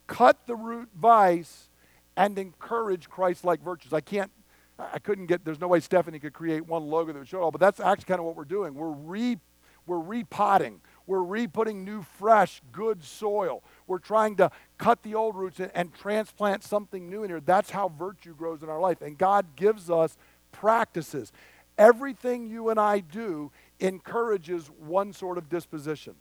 cut 0.08 0.46
the 0.48 0.56
root 0.56 0.90
vice, 0.96 1.70
and 2.16 2.38
encourage 2.38 3.10
Christ 3.10 3.44
like 3.44 3.62
virtues. 3.64 3.94
I 3.94 4.02
can't, 4.02 4.32
I 4.78 5.00
couldn't 5.00 5.26
get, 5.26 5.46
there's 5.46 5.60
no 5.60 5.68
way 5.68 5.80
Stephanie 5.80 6.20
could 6.20 6.34
create 6.34 6.66
one 6.68 6.84
logo 6.84 7.12
that 7.12 7.20
would 7.20 7.28
show 7.28 7.40
it 7.40 7.42
all, 7.42 7.52
but 7.52 7.62
that's 7.62 7.80
actually 7.80 8.06
kind 8.06 8.20
of 8.20 8.26
what 8.26 8.36
we're 8.36 8.46
doing. 8.46 8.76
We're 8.76 8.92
re, 8.92 9.38
we're 9.86 10.00
repotting. 10.00 10.82
We're 11.06 11.24
re-putting 11.24 11.84
new, 11.84 12.02
fresh, 12.02 12.62
good 12.72 13.04
soil. 13.04 13.62
We're 13.88 14.00
trying 14.00 14.38
to 14.38 14.52
cut 14.78 15.04
the 15.04 15.16
old 15.16 15.36
roots 15.36 15.60
and, 15.60 15.70
and 15.76 15.94
transplant 15.94 16.64
something 16.64 17.10
new 17.10 17.24
in 17.24 17.30
here. 17.30 17.42
That's 17.42 17.72
how 17.72 17.90
virtue 17.90 18.34
grows 18.34 18.64
in 18.64 18.70
our 18.70 18.80
life. 18.80 19.02
And 19.02 19.18
God 19.18 19.58
gives 19.58 19.90
us 19.90 20.18
practices. 20.54 21.34
Everything 21.78 22.48
you 22.48 22.70
and 22.70 22.80
I 22.80 23.00
do 23.00 23.52
encourages 23.80 24.68
one 24.80 25.14
sort 25.14 25.38
of 25.38 25.50
disposition, 25.50 26.16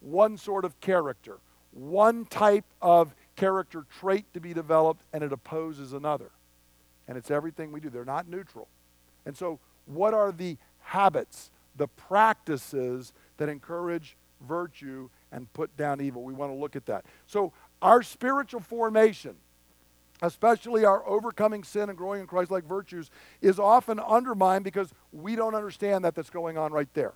one 0.00 0.36
sort 0.36 0.64
of 0.64 0.80
character, 0.80 1.38
one 1.72 2.24
type 2.24 2.64
of 2.80 3.14
character 3.36 3.84
trait 4.00 4.24
to 4.34 4.40
be 4.40 4.54
developed, 4.54 5.02
and 5.12 5.22
it 5.22 5.32
opposes 5.32 5.92
another. 5.92 6.30
And 7.06 7.18
it's 7.18 7.30
everything 7.30 7.72
we 7.72 7.80
do. 7.80 7.90
They're 7.90 8.04
not 8.04 8.28
neutral. 8.28 8.68
And 9.26 9.36
so, 9.36 9.60
what 9.86 10.14
are 10.14 10.32
the 10.32 10.56
habits, 10.80 11.50
the 11.76 11.88
practices 11.88 13.12
that 13.36 13.50
encourage 13.50 14.16
virtue 14.40 15.10
and 15.30 15.52
put 15.52 15.76
down 15.76 16.00
evil? 16.00 16.22
We 16.22 16.32
want 16.32 16.50
to 16.50 16.56
look 16.56 16.76
at 16.76 16.86
that. 16.86 17.04
So, 17.26 17.52
our 17.82 18.02
spiritual 18.02 18.60
formation 18.60 19.36
especially 20.22 20.84
our 20.84 21.06
overcoming 21.06 21.64
sin 21.64 21.88
and 21.88 21.98
growing 21.98 22.20
in 22.20 22.26
Christ 22.26 22.50
like 22.50 22.64
virtues, 22.64 23.10
is 23.40 23.58
often 23.58 23.98
undermined 23.98 24.64
because 24.64 24.92
we 25.12 25.36
don't 25.36 25.54
understand 25.54 26.04
that 26.04 26.14
that's 26.14 26.30
going 26.30 26.56
on 26.56 26.72
right 26.72 26.92
there. 26.94 27.14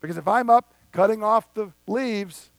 Because 0.00 0.16
if 0.16 0.28
I'm 0.28 0.50
up 0.50 0.74
cutting 0.92 1.22
off 1.22 1.52
the 1.54 1.72
leaves 1.86 2.50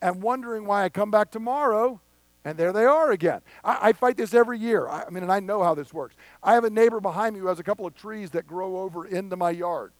and 0.00 0.22
wondering 0.22 0.66
why 0.66 0.84
I 0.84 0.88
come 0.88 1.10
back 1.10 1.30
tomorrow, 1.30 2.00
and 2.44 2.56
there 2.56 2.72
they 2.72 2.84
are 2.84 3.10
again. 3.10 3.40
I, 3.64 3.88
I 3.88 3.92
fight 3.92 4.16
this 4.16 4.32
every 4.32 4.58
year. 4.58 4.86
I, 4.88 5.02
I 5.02 5.10
mean, 5.10 5.24
and 5.24 5.32
I 5.32 5.40
know 5.40 5.62
how 5.62 5.74
this 5.74 5.92
works. 5.92 6.14
I 6.42 6.54
have 6.54 6.64
a 6.64 6.70
neighbor 6.70 7.00
behind 7.00 7.34
me 7.34 7.40
who 7.40 7.48
has 7.48 7.58
a 7.58 7.64
couple 7.64 7.86
of 7.86 7.94
trees 7.94 8.30
that 8.30 8.46
grow 8.46 8.78
over 8.78 9.04
into 9.04 9.36
my 9.36 9.50
yard. 9.50 9.92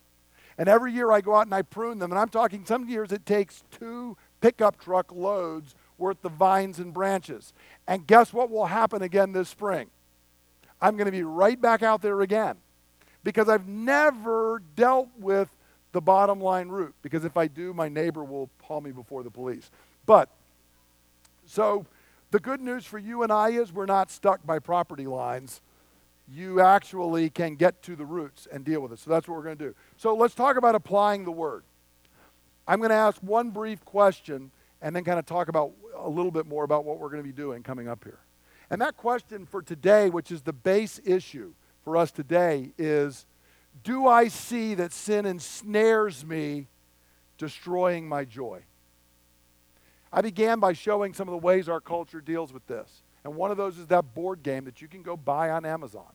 And 0.57 0.69
every 0.69 0.93
year 0.93 1.11
I 1.13 1.21
go 1.21 1.35
out 1.35 1.47
and 1.47 1.55
I 1.55 1.63
prune 1.63 1.99
them. 1.99 2.13
And 2.13 2.19
I'm 2.19 2.29
talking 2.29 2.65
some 2.65 2.89
years 2.89 3.11
it 3.11 3.27
takes 3.27 3.65
two 3.71 4.17
pickup 4.41 4.81
truck 4.81 5.13
loads 5.13 5.75
worth 5.99 6.21
the 6.23 6.29
vines 6.29 6.79
and 6.79 6.93
branches. 6.93 7.53
And 7.87 8.07
guess 8.07 8.33
what 8.33 8.51
will 8.51 8.67
happen 8.67 9.03
again 9.03 9.33
this 9.33 9.49
spring? 9.49 9.89
I'm 10.81 10.97
going 10.97 11.07
to 11.07 11.13
be 11.13 11.23
right 11.23 11.61
back 11.61 11.83
out 11.83 12.03
there 12.03 12.21
again 12.21 12.57
because 13.25 13.49
I've 13.49 13.67
never 13.67 14.63
dealt 14.75 15.09
with 15.19 15.49
the 15.93 16.01
bottom 16.01 16.41
line 16.41 16.69
root. 16.69 16.95
Because 17.03 17.25
if 17.25 17.37
I 17.37 17.47
do, 17.47 17.73
my 17.73 17.89
neighbor 17.89 18.23
will 18.23 18.51
haul 18.63 18.81
me 18.81 18.93
before 18.93 19.23
the 19.23 19.31
police. 19.31 19.71
But, 20.05 20.29
so 21.47 21.87
the 22.31 22.41
good 22.41 22.61
news 22.61 22.85
for 22.85 22.99
you 22.99 23.23
and 23.23 23.33
I 23.33 23.51
is 23.51 23.73
we're 23.73 23.87
not 23.87 24.11
stuck 24.11 24.45
by 24.45 24.59
property 24.59 25.07
lines. 25.07 25.61
You 26.29 26.61
actually 26.61 27.31
can 27.31 27.55
get 27.55 27.83
to 27.85 27.97
the 27.97 28.05
roots 28.05 28.47
and 28.53 28.65
deal 28.65 28.81
with 28.81 28.93
it. 28.93 28.99
So 28.99 29.11
that's 29.11 29.27
what 29.27 29.37
we're 29.37 29.45
going 29.45 29.59
to 29.59 29.65
do. 29.69 29.75
So 29.97 30.15
let's 30.15 30.35
talk 30.35 30.57
about 30.57 30.75
applying 30.75 31.25
the 31.25 31.31
word. 31.31 31.63
I'm 32.69 32.81
going 32.81 32.91
to 32.91 32.97
ask 32.97 33.19
one 33.23 33.51
brief 33.51 33.85
question 33.85 34.51
and 34.83 34.95
then 34.95 35.05
kind 35.05 35.19
of 35.19 35.27
talk 35.27 35.49
about 35.49 35.73
a 35.97 36.09
little 36.09 36.31
bit 36.31 36.47
more 36.47 36.65
about 36.65 36.85
what 36.85 36.99
we're 36.99 37.09
going 37.09 37.23
to 37.23 37.29
be 37.29 37.33
doing 37.33 37.63
coming 37.63 37.89
up 37.89 38.05
here. 38.05 38.19
And 38.71 38.81
that 38.81 38.97
question 38.97 39.47
for 39.47 39.63
today, 39.63 40.11
which 40.11 40.31
is 40.31 40.43
the 40.43 40.53
base 40.53 41.01
issue 41.05 41.53
for 41.85 41.97
us 41.97 42.11
today, 42.11 42.73
is 42.79 43.27
do 43.85 44.07
I 44.07 44.29
see 44.29 44.75
that 44.75 44.93
sin 44.93 45.27
ensnares 45.27 46.25
me, 46.25 46.69
destroying 47.39 48.09
my 48.09 48.25
joy? 48.25 48.63
I 50.13 50.23
began 50.23 50.61
by 50.61 50.73
showing 50.73 51.15
some 51.15 51.29
of 51.29 51.33
the 51.33 51.39
ways 51.39 51.69
our 51.69 51.81
culture 51.81 52.21
deals 52.21 52.53
with 52.53 52.67
this. 52.67 53.03
And 53.25 53.37
one 53.37 53.51
of 53.51 53.57
those 53.57 53.79
is 53.79 53.87
that 53.89 54.15
board 54.15 54.43
game 54.43 54.65
that 54.65 54.81
you 54.81 54.89
can 54.89 55.03
go 55.03 55.17
buy 55.17 55.51
on 55.51 55.65
Amazon. 55.65 56.13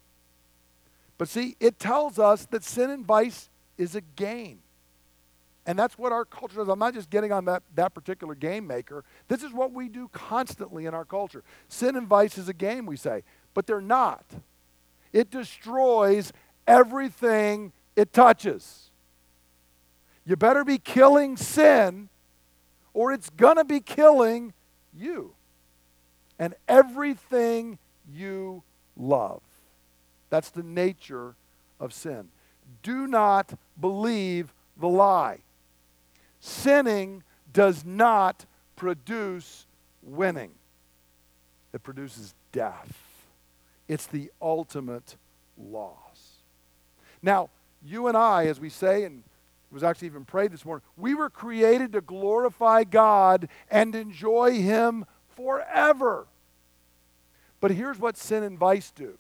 But 1.18 1.28
see, 1.28 1.56
it 1.60 1.78
tells 1.78 2.18
us 2.18 2.46
that 2.48 2.64
sin 2.64 2.90
and 2.90 3.06
vice 3.06 3.50
is 3.78 3.96
a 3.96 4.02
game. 4.02 4.60
And 5.66 5.78
that's 5.78 5.98
what 5.98 6.12
our 6.12 6.26
culture 6.26 6.56
does. 6.56 6.68
I'm 6.68 6.80
not 6.80 6.94
just 6.94 7.10
getting 7.10 7.32
on 7.32 7.46
that, 7.46 7.64
that 7.76 7.94
particular 7.94 8.34
game 8.34 8.66
maker. 8.66 9.04
This 9.28 9.44
is 9.44 9.54
what 9.54 9.72
we 9.72 9.90
do 9.90 10.08
constantly 10.12 10.86
in 10.86 10.94
our 10.94 11.06
culture. 11.06 11.44
Sin 11.68 11.96
and 11.96 12.08
vice 12.08 12.38
is 12.38 12.50
a 12.50 12.54
game, 12.54 12.86
we 12.86 12.98
say, 12.98 13.24
but 13.54 13.68
they're 13.68 13.80
not. 13.80 14.26
It 15.14 15.30
destroys 15.30 16.34
everything 16.68 17.74
it 17.96 18.12
touches. 18.12 18.90
You 20.26 20.36
better 20.36 20.64
be 20.64 20.78
killing 20.78 21.38
sin, 21.38 22.10
or 22.94 23.12
it's 23.12 23.30
going 23.30 23.58
to 23.58 23.66
be 23.66 23.82
killing 23.82 24.54
you 24.94 25.34
and 26.40 26.56
everything 26.68 27.78
you 28.12 28.64
love. 28.98 29.42
That's 30.30 30.50
the 30.50 30.64
nature 30.64 31.36
of 31.80 31.94
sin. 31.94 32.30
Do 32.82 33.06
not 33.06 33.54
believe 33.80 34.54
the 34.80 34.88
lie. 34.88 35.40
Sinning 36.42 37.24
does 37.54 37.86
not 37.86 38.46
produce 38.76 39.68
winning, 40.02 40.52
it 41.72 41.84
produces 41.84 42.34
death. 42.52 42.98
It's 43.88 44.08
the 44.08 44.32
ultimate 44.42 45.18
loss. 45.58 46.42
Now, 47.22 47.50
you 47.84 48.08
and 48.08 48.18
I, 48.18 48.48
as 48.48 48.60
we 48.60 48.70
say, 48.70 49.04
and 49.04 49.20
it 49.20 49.74
was 49.74 49.84
actually 49.84 50.08
even 50.08 50.26
prayed 50.26 50.52
this 50.52 50.66
morning, 50.66 50.84
we 50.98 51.14
were 51.14 51.30
created 51.30 51.94
to 51.94 52.02
glorify 52.02 52.86
God 52.86 53.48
and 53.70 53.94
enjoy 53.94 54.62
Him 54.62 55.06
forever. 55.36 56.28
But 57.60 57.72
here's 57.72 58.00
what 58.00 58.18
sin 58.18 58.44
and 58.44 58.58
vice 58.58 58.92
do 58.92 59.18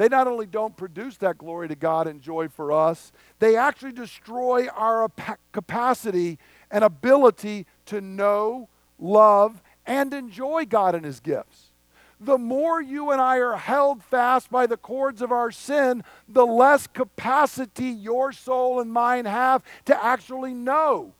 they 0.00 0.08
not 0.08 0.26
only 0.26 0.46
don't 0.46 0.78
produce 0.78 1.18
that 1.18 1.36
glory 1.36 1.68
to 1.68 1.74
God 1.74 2.06
and 2.06 2.22
joy 2.22 2.48
for 2.48 2.72
us, 2.72 3.12
they 3.38 3.54
actually 3.54 3.92
destroy 3.92 4.66
our 4.68 5.10
capacity 5.52 6.38
and 6.70 6.82
ability 6.82 7.66
to 7.84 8.00
know, 8.00 8.70
love, 8.98 9.60
and 9.84 10.14
enjoy 10.14 10.64
God 10.64 10.94
and 10.94 11.04
His 11.04 11.20
gifts. 11.20 11.72
The 12.18 12.38
more 12.38 12.80
you 12.80 13.10
and 13.10 13.20
I 13.20 13.40
are 13.40 13.58
held 13.58 14.02
fast 14.02 14.50
by 14.50 14.66
the 14.66 14.78
cords 14.78 15.20
of 15.20 15.32
our 15.32 15.50
sin, 15.50 16.02
the 16.26 16.46
less 16.46 16.86
capacity 16.86 17.88
your 17.88 18.32
soul 18.32 18.80
and 18.80 18.90
mine 18.90 19.26
have 19.26 19.62
to 19.84 20.02
actually 20.02 20.54
know 20.54 21.12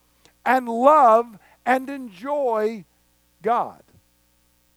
and 0.47 0.67
love 0.67 1.39
and 1.67 1.91
enjoy 1.91 2.87
God. 3.43 3.83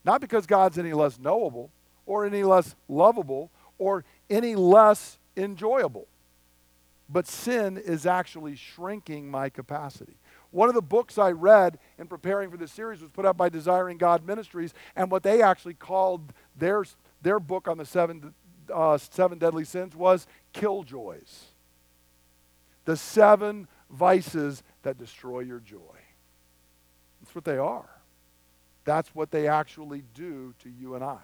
Not 0.04 0.20
because 0.20 0.44
God's 0.44 0.76
any 0.76 0.92
less 0.92 1.18
knowable 1.18 1.70
or 2.04 2.26
any 2.26 2.42
less 2.42 2.74
lovable 2.86 3.50
or 3.78 4.04
any 4.30 4.54
less 4.54 5.18
enjoyable. 5.36 6.06
But 7.08 7.26
sin 7.26 7.76
is 7.76 8.06
actually 8.06 8.56
shrinking 8.56 9.30
my 9.30 9.48
capacity. 9.48 10.16
One 10.50 10.68
of 10.68 10.74
the 10.74 10.82
books 10.82 11.18
I 11.18 11.32
read 11.32 11.78
in 11.98 12.06
preparing 12.06 12.50
for 12.50 12.56
this 12.56 12.72
series 12.72 13.00
was 13.02 13.10
put 13.10 13.26
out 13.26 13.36
by 13.36 13.48
Desiring 13.48 13.98
God 13.98 14.24
Ministries, 14.24 14.72
and 14.94 15.10
what 15.10 15.22
they 15.22 15.42
actually 15.42 15.74
called 15.74 16.32
their, 16.56 16.84
their 17.22 17.40
book 17.40 17.66
on 17.66 17.76
the 17.76 17.84
seven, 17.84 18.32
uh, 18.72 18.96
seven 18.96 19.38
deadly 19.38 19.64
sins 19.64 19.96
was 19.96 20.26
Killjoys. 20.52 21.46
The 22.84 22.96
seven 22.96 23.66
vices 23.90 24.62
that 24.82 24.96
destroy 24.96 25.40
your 25.40 25.60
joy. 25.60 25.78
That's 27.20 27.34
what 27.34 27.44
they 27.44 27.58
are. 27.58 27.88
That's 28.84 29.14
what 29.14 29.30
they 29.30 29.48
actually 29.48 30.04
do 30.14 30.54
to 30.62 30.68
you 30.68 30.94
and 30.94 31.02
I. 31.02 31.18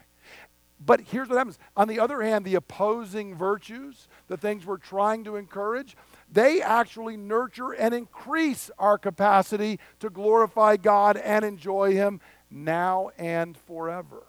But 0.85 1.03
here's 1.03 1.28
what 1.28 1.37
happens. 1.37 1.59
On 1.76 1.89
the 1.89 2.01
other 2.01 2.22
hand, 2.22 2.45
the 2.45 2.55
opposing 2.55 3.35
virtues, 3.35 4.09
the 4.28 4.39
things 4.39 4.64
we're 4.64 4.78
trying 4.78 5.24
to 5.24 5.37
encourage, 5.37 5.95
they 6.33 6.62
actually 6.62 7.18
nurture 7.18 7.72
and 7.72 7.95
increase 7.95 8.70
our 8.78 8.97
capacity 8.97 9.78
to 9.99 10.09
glorify 10.09 10.76
God 10.78 11.18
and 11.18 11.45
enjoy 11.45 11.93
Him 11.93 12.20
now 12.51 13.11
and 13.18 13.59
forever. 13.59 14.22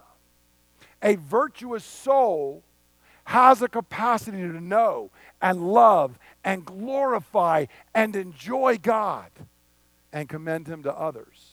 A 1.01 1.15
virtuous 1.15 1.85
soul 1.85 2.63
has 3.23 3.61
a 3.61 3.69
capacity 3.69 4.39
to 4.39 4.61
know 4.61 5.09
and 5.41 5.71
love 5.71 6.19
and 6.43 6.65
glorify 6.65 7.65
and 7.95 8.15
enjoy 8.15 8.77
God 8.77 9.31
and 10.11 10.27
commend 10.27 10.67
Him 10.67 10.83
to 10.83 10.93
others. 10.93 11.51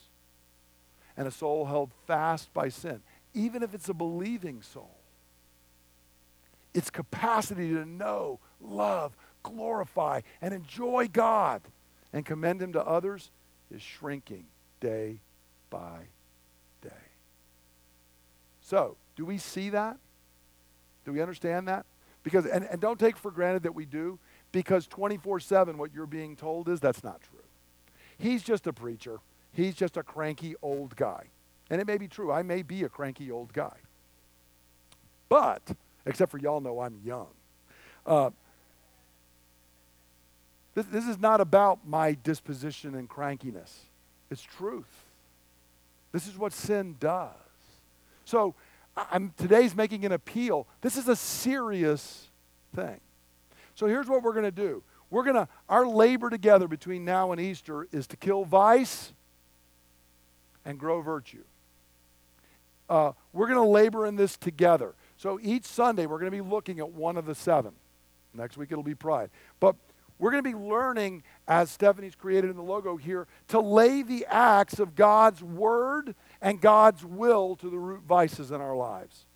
And 1.17 1.29
a 1.29 1.31
soul 1.31 1.67
held 1.67 1.93
fast 2.07 2.53
by 2.53 2.69
sin 2.69 3.01
even 3.39 3.63
if 3.63 3.73
it's 3.73 3.89
a 3.89 3.95
believing 3.95 4.63
soul, 4.63 4.97
its 6.75 6.91
capacity 6.91 7.69
to 7.69 7.85
know, 7.85 8.41
love, 8.61 9.17
glorify, 9.45 10.21
and 10.43 10.53
enjoy 10.53 11.09
God 11.13 11.63
and 12.13 12.27
commend 12.27 12.61
Him 12.61 12.73
to 12.73 12.85
others 12.85 13.31
is 13.71 13.81
shrinking 13.81 14.45
day 14.81 15.21
by 15.71 16.01
day. 16.83 16.91
So, 18.61 18.97
do 19.15 19.25
we 19.25 19.39
see 19.39 19.71
that? 19.71 19.99
Do 21.05 21.13
we 21.13 21.23
understand 21.23 21.69
that? 21.69 21.87
Because, 22.25 22.45
and, 22.45 22.65
and 22.65 22.81
don't 22.81 22.99
take 22.99 23.17
for 23.17 23.31
granted 23.31 23.63
that 23.63 23.75
we 23.75 23.87
do, 23.87 24.19
because 24.51 24.89
24 24.89 25.39
7, 25.39 25.79
what 25.79 25.95
you're 25.95 26.07
being 26.07 26.35
told 26.35 26.69
is 26.69 26.81
that's 26.81 27.05
not 27.05 27.21
true. 27.23 27.39
He's 28.19 28.43
just 28.43 28.67
a 28.67 28.73
preacher, 28.73 29.21
he's 29.53 29.77
just 29.77 29.97
a 29.97 30.03
cranky 30.03 30.57
old 30.61 30.97
guy. 30.97 31.29
And 31.71 31.81
it 31.81 31.87
may 31.87 31.99
be 31.99 32.09
true. 32.09 32.33
I 32.33 32.43
may 32.43 32.63
be 32.63 32.85
a 32.85 32.89
cranky 32.89 33.31
old 33.31 33.53
guy. 33.53 33.77
But, 35.29 35.63
except 36.07 36.31
for 36.31 36.39
y'all 36.39 36.61
know 36.61 36.81
I'm 36.81 36.99
young. 37.05 37.29
Uh, 38.07 38.31
this, 40.75 40.87
this 40.87 41.07
is 41.07 41.19
not 41.19 41.41
about 41.41 41.87
my 41.87 42.15
disposition 42.23 42.95
and 42.95 43.09
crankiness. 43.09 43.75
It's 44.31 44.43
truth. 44.43 45.05
This 46.13 46.27
is 46.27 46.39
what 46.39 46.53
sin 46.53 46.97
does. 46.99 47.35
So, 48.25 48.55
I'm, 48.97 49.33
today's 49.37 49.77
making 49.77 50.05
an 50.05 50.13
appeal. 50.13 50.67
This 50.81 50.97
is 50.97 51.09
a 51.09 51.17
serious 51.17 52.29
thing. 52.75 53.01
So, 53.75 53.87
here's 53.87 54.09
what 54.09 54.23
we're 54.23 54.33
going 54.33 54.45
to 54.45 54.51
do. 54.51 54.83
We're 55.11 55.25
going 55.25 55.37
to, 55.37 55.49
our 55.69 55.87
labor 55.87 56.31
together 56.31 56.67
between 56.67 57.05
now 57.05 57.33
and 57.33 57.41
Easter 57.41 57.87
is 57.93 58.07
to 58.09 58.17
kill 58.17 58.45
vice 58.45 59.13
and 60.65 60.79
grow 60.79 61.03
virtue 61.03 61.45
uh, 62.89 63.13
we're 63.33 63.47
going 63.47 63.59
to 63.59 63.69
labor 63.69 64.07
in 64.07 64.17
this 64.17 64.37
together. 64.37 64.95
So 65.17 65.39
each 65.43 65.65
Sunday, 65.65 66.07
we're 66.07 66.19
going 66.19 66.31
to 66.31 66.37
be 66.43 66.49
looking 66.49 66.79
at 66.79 66.91
one 66.91 67.17
of 67.17 67.27
the 67.27 67.35
seven. 67.35 67.73
Next 68.35 68.57
week, 68.57 68.71
it'll 68.71 68.85
be 68.85 68.95
pride. 68.95 69.31
But 69.61 69.77
we're 70.19 70.31
going 70.31 70.43
to 70.43 70.51
be 70.51 70.57
learning, 70.57 71.23
as 71.47 71.71
Stephanie's 71.71 72.15
created 72.15 72.51
in 72.51 72.57
the 72.57 72.63
logo 72.63 72.97
here, 72.97 73.27
to 73.49 73.61
lay 73.61 74.03
the 74.03 74.27
axe 74.27 74.79
of 74.79 74.95
God's 74.95 75.43
word 75.43 76.15
and 76.41 76.61
God's 76.61 77.05
will 77.05 77.57
to 77.57 77.71
the 77.71 77.79
root 77.79 78.03
vices 78.03 78.51
in 78.51 78.61
our 78.61 78.77
lives. 78.77 79.27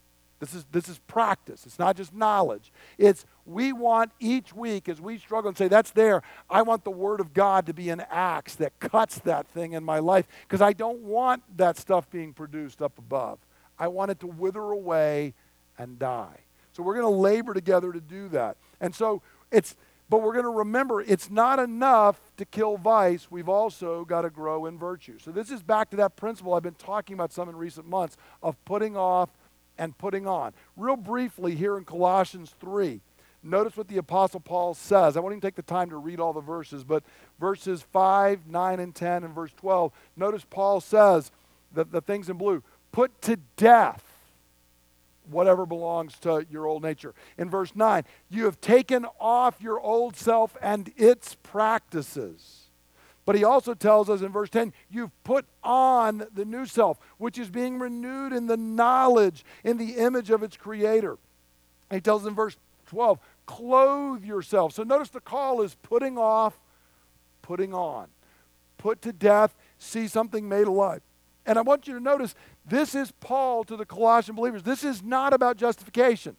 This 0.43 0.55
is, 0.55 0.65
this 0.73 0.89
is 0.89 0.99
practice. 1.07 1.67
It's 1.67 1.79
not 1.79 1.97
just 1.97 2.13
knowledge. 2.13 2.73
It's 2.99 3.27
we 3.47 3.73
want 3.73 4.11
each 4.19 4.53
week 4.53 4.89
as 4.89 5.01
we 5.01 5.17
struggle 5.17 5.49
and 5.49 5.57
say, 5.57 5.69
that's 5.69 5.93
there, 5.93 6.25
I 6.51 6.63
want 6.63 6.83
the 6.83 6.91
Word 6.91 7.21
of 7.21 7.33
God 7.33 7.65
to 7.67 7.73
be 7.73 7.91
an 7.91 8.03
axe 8.11 8.57
that 8.57 8.77
cuts 8.81 9.21
that 9.21 9.47
thing 9.47 9.75
in 9.75 9.85
my 9.85 10.01
life 10.01 10.27
because 10.43 10.61
I 10.61 10.73
don't 10.73 10.99
want 10.99 11.45
that 11.59 11.79
stuff 11.79 12.11
being 12.11 12.33
produced 12.33 12.83
up 12.83 12.99
above. 12.99 13.39
I 13.79 13.87
want 13.87 14.11
it 14.11 14.19
to 14.19 14.27
wither 14.27 14.63
away 14.63 15.35
and 15.79 15.97
die. 15.97 16.41
So 16.73 16.83
we're 16.83 16.95
going 16.95 17.07
to 17.07 17.21
labor 17.21 17.55
together 17.55 17.93
to 17.93 18.01
do 18.01 18.29
that. 18.31 18.57
And 18.81 18.93
so 18.93 19.23
it's, 19.53 19.77
but 20.11 20.23
we're 20.23 20.33
going 20.33 20.45
to 20.45 20.51
remember 20.51 21.03
it's 21.03 21.31
not 21.31 21.61
enough 21.61 22.21
to 22.39 22.45
kill 22.45 22.79
vice. 22.79 23.29
We've 23.31 23.49
also 23.49 24.05
got 24.05 24.23
to 24.23 24.31
grow 24.31 24.67
in 24.67 24.77
virtue. 24.77 25.21
So 25.21 25.31
this 25.31 25.53
is 25.53 25.63
back 25.63 25.91
to 25.91 25.97
that 25.99 26.17
principle 26.17 26.55
I've 26.55 26.65
been 26.65 26.75
talking 26.75 27.15
about 27.15 27.33
some 27.33 27.49
in 27.49 27.55
recent 27.55 27.89
months 27.89 28.17
of 28.43 28.57
putting 28.65 28.97
off 28.97 29.29
and 29.83 29.99
putting 29.99 30.29
on. 30.29 30.53
Real 30.77 30.95
briefly, 30.95 31.57
here 31.57 31.77
in 31.77 31.85
Colossians 31.85 32.55
3, 32.61 33.01
notice 33.43 33.77
what 33.77 33.89
the 33.89 33.97
Apostle 33.97 34.39
Paul 34.39 34.75
says. 34.75 35.17
I 35.17 35.21
won't 35.21 35.33
even 35.33 35.41
take 35.41 35.57
the 35.57 35.63
time 35.63 35.91
to 35.91 35.97
read 35.97 36.21
all 36.21 36.33
the 36.33 36.41
verses, 36.41 36.85
but 36.85 37.03
verses 37.41 37.83
5, 37.93 38.47
9, 38.47 38.79
and 38.81 38.95
10, 38.95 39.25
and 39.25 39.35
verse 39.35 39.51
12, 39.57 39.91
notice 40.17 40.47
Paul 40.49 40.81
says 40.81 41.33
that 41.75 41.91
the 41.91 42.01
things 42.01 42.31
in 42.31 42.37
blue 42.37 42.63
put 42.93 43.21
to 43.23 43.39
death 43.57 44.05
whatever 45.29 45.67
belongs 45.67 46.17
to 46.21 46.47
your 46.49 46.67
old 46.67 46.85
nature. 46.85 47.13
In 47.37 47.51
verse 47.51 47.75
9, 47.75 48.05
you 48.31 48.45
have 48.45 48.61
taken 48.61 49.05
off 49.19 49.61
your 49.61 49.81
old 49.81 50.15
self 50.15 50.57
and 50.63 50.93
its 50.97 51.35
practices 51.43 52.62
but 53.25 53.37
he 53.37 53.45
also 53.45 53.75
tells 53.75 54.11
us 54.11 54.21
in 54.21 54.33
verse 54.33 54.51
10 54.51 54.73
you've 54.91 55.13
put 55.25 55.45
on 55.63 56.27
the 56.35 56.45
new 56.45 56.67
self, 56.67 56.99
which 57.19 57.39
is 57.39 57.51
being 57.51 57.79
renewed 57.79 58.33
in 58.33 58.47
the 58.47 58.57
knowledge, 58.57 59.45
in 59.65 59.79
the 59.79 59.97
image 59.97 60.31
of 60.31 60.43
its 60.43 60.57
creator. 60.57 61.19
he 61.91 62.01
tells 62.01 62.27
in 62.27 62.35
verse 62.35 62.57
12, 62.87 63.19
clothe 63.47 64.25
yourself. 64.25 64.73
So 64.73 64.83
notice 64.83 65.11
the 65.11 65.21
call 65.21 65.63
is 65.63 65.77
putting 65.83 66.19
off, 66.19 66.59
putting 67.43 67.73
on. 67.73 68.09
Put 68.77 69.03
to 69.03 69.13
death, 69.13 69.55
see 69.79 70.09
something 70.09 70.49
made 70.49 70.67
alive. 70.67 71.03
And 71.47 71.59
I 71.59 71.63
want 71.63 71.87
you 71.87 71.95
to 71.95 72.01
notice 72.01 72.35
this 72.67 72.95
is 72.95 73.13
Paul 73.13 73.65
to 73.65 73.77
the 73.77 73.87
Colossian 73.87 74.37
believers. 74.37 74.63
This 74.63 74.85
is 74.85 75.03
not 75.03 75.33
about 75.33 75.57
justification. 75.57 76.37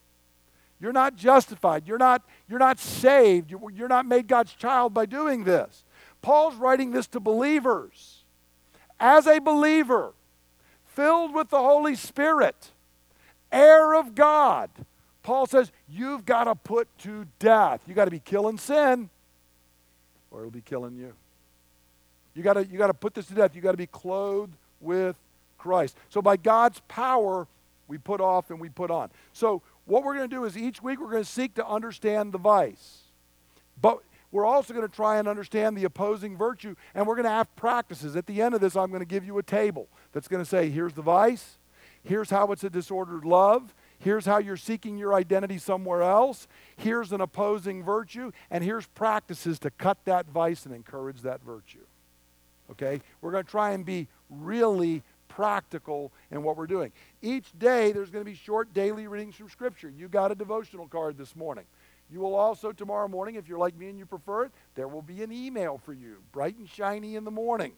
You're 0.79 0.93
not 0.93 1.15
justified. 1.15 1.87
You're 1.87 1.97
not, 1.97 2.23
you're 2.49 2.59
not 2.59 2.79
saved. 2.79 3.51
You're 3.51 3.87
not 3.87 4.05
made 4.05 4.27
God's 4.27 4.53
child 4.53 4.93
by 4.93 5.05
doing 5.05 5.43
this. 5.45 5.85
Paul's 6.23 6.55
writing 6.55 6.91
this 6.91 7.05
to 7.07 7.19
believers. 7.19 8.23
As 8.99 9.27
a 9.27 9.39
believer, 9.39 10.13
filled 10.85 11.35
with 11.35 11.49
the 11.49 11.59
Holy 11.59 11.93
Spirit, 11.93 12.71
heir 13.51 13.93
of 13.93 14.15
God, 14.15 14.71
Paul 15.21 15.45
says, 15.45 15.71
you've 15.87 16.25
got 16.25 16.45
to 16.45 16.55
put 16.55 16.87
to 16.99 17.27
death. 17.37 17.81
You 17.85 17.93
got 17.93 18.05
to 18.05 18.11
be 18.11 18.19
killing 18.19 18.57
sin, 18.57 19.09
or 20.31 20.39
it'll 20.39 20.51
be 20.51 20.61
killing 20.61 20.95
you. 20.95 21.13
You 22.33 22.41
got 22.41 22.53
to 22.53 22.65
you 22.65 22.79
got 22.79 22.87
to 22.87 22.95
put 22.95 23.13
this 23.13 23.27
to 23.27 23.35
death. 23.35 23.55
You 23.55 23.61
got 23.61 23.71
to 23.71 23.77
be 23.77 23.85
clothed 23.85 24.53
with 24.81 25.15
Christ. 25.57 25.95
So 26.09 26.21
by 26.21 26.35
God's 26.37 26.81
power, 26.87 27.47
we 27.87 27.97
put 27.99 28.21
off 28.21 28.49
and 28.49 28.59
we 28.59 28.69
put 28.69 28.89
on. 28.89 29.11
So 29.33 29.61
what 29.85 30.03
we're 30.03 30.15
going 30.15 30.29
to 30.29 30.35
do 30.35 30.45
is 30.45 30.57
each 30.57 30.81
week 30.81 30.99
we're 30.99 31.11
going 31.11 31.23
to 31.23 31.29
seek 31.29 31.53
to 31.55 31.67
understand 31.67 32.31
the 32.31 32.39
vice. 32.39 33.01
But 33.79 33.99
we're 34.33 34.47
also 34.47 34.73
going 34.73 34.85
to 34.85 34.93
try 34.93 35.19
and 35.19 35.27
understand 35.27 35.77
the 35.77 35.83
opposing 35.83 36.35
virtue, 36.35 36.75
and 36.95 37.05
we're 37.05 37.15
going 37.15 37.23
to 37.25 37.29
have 37.29 37.55
practices. 37.55 38.15
At 38.15 38.25
the 38.25 38.41
end 38.41 38.55
of 38.55 38.61
this, 38.61 38.75
I'm 38.75 38.89
going 38.89 38.99
to 38.99 39.05
give 39.05 39.23
you 39.23 39.37
a 39.37 39.43
table 39.43 39.87
that's 40.11 40.27
going 40.27 40.43
to 40.43 40.49
say, 40.49 40.69
here's 40.69 40.93
the 40.93 41.03
vice, 41.03 41.59
here's 42.03 42.31
how 42.31 42.51
it's 42.51 42.63
a 42.63 42.69
disordered 42.69 43.25
love, 43.25 43.75
here's 43.99 44.25
how 44.25 44.39
you're 44.39 44.57
seeking 44.57 44.97
your 44.97 45.13
identity 45.13 45.59
somewhere 45.59 46.01
else, 46.01 46.47
here's 46.75 47.11
an 47.11 47.21
opposing 47.21 47.83
virtue, 47.83 48.31
and 48.49 48.63
here's 48.63 48.87
practices 48.87 49.59
to 49.59 49.69
cut 49.69 49.99
that 50.05 50.25
vice 50.25 50.65
and 50.65 50.73
encourage 50.73 51.21
that 51.21 51.39
virtue. 51.43 51.85
Okay? 52.71 53.01
We're 53.21 53.31
going 53.31 53.45
to 53.45 53.51
try 53.51 53.71
and 53.71 53.85
be 53.85 54.07
really 54.31 55.03
practical 55.27 56.11
in 56.31 56.41
what 56.41 56.57
we're 56.57 56.65
doing. 56.65 56.91
Each 57.21 57.47
day, 57.59 57.91
there's 57.91 58.09
going 58.09 58.25
to 58.25 58.29
be 58.29 58.35
short 58.35 58.73
daily 58.73 59.05
readings 59.05 59.35
from 59.35 59.49
Scripture. 59.49 59.93
You 59.95 60.07
got 60.07 60.31
a 60.31 60.35
devotional 60.35 60.87
card 60.87 61.19
this 61.19 61.35
morning. 61.35 61.65
You 62.13 62.19
will 62.19 62.35
also, 62.35 62.71
tomorrow 62.71 63.07
morning, 63.07 63.35
if 63.35 63.47
you're 63.47 63.57
like 63.57 63.75
me 63.75 63.89
and 63.89 63.97
you 63.97 64.05
prefer 64.05 64.43
it, 64.43 64.51
there 64.75 64.87
will 64.87 65.01
be 65.01 65.23
an 65.23 65.31
email 65.31 65.79
for 65.83 65.93
you, 65.93 66.17
bright 66.31 66.55
and 66.57 66.69
shiny 66.69 67.15
in 67.15 67.23
the 67.23 67.31
morning 67.31 67.73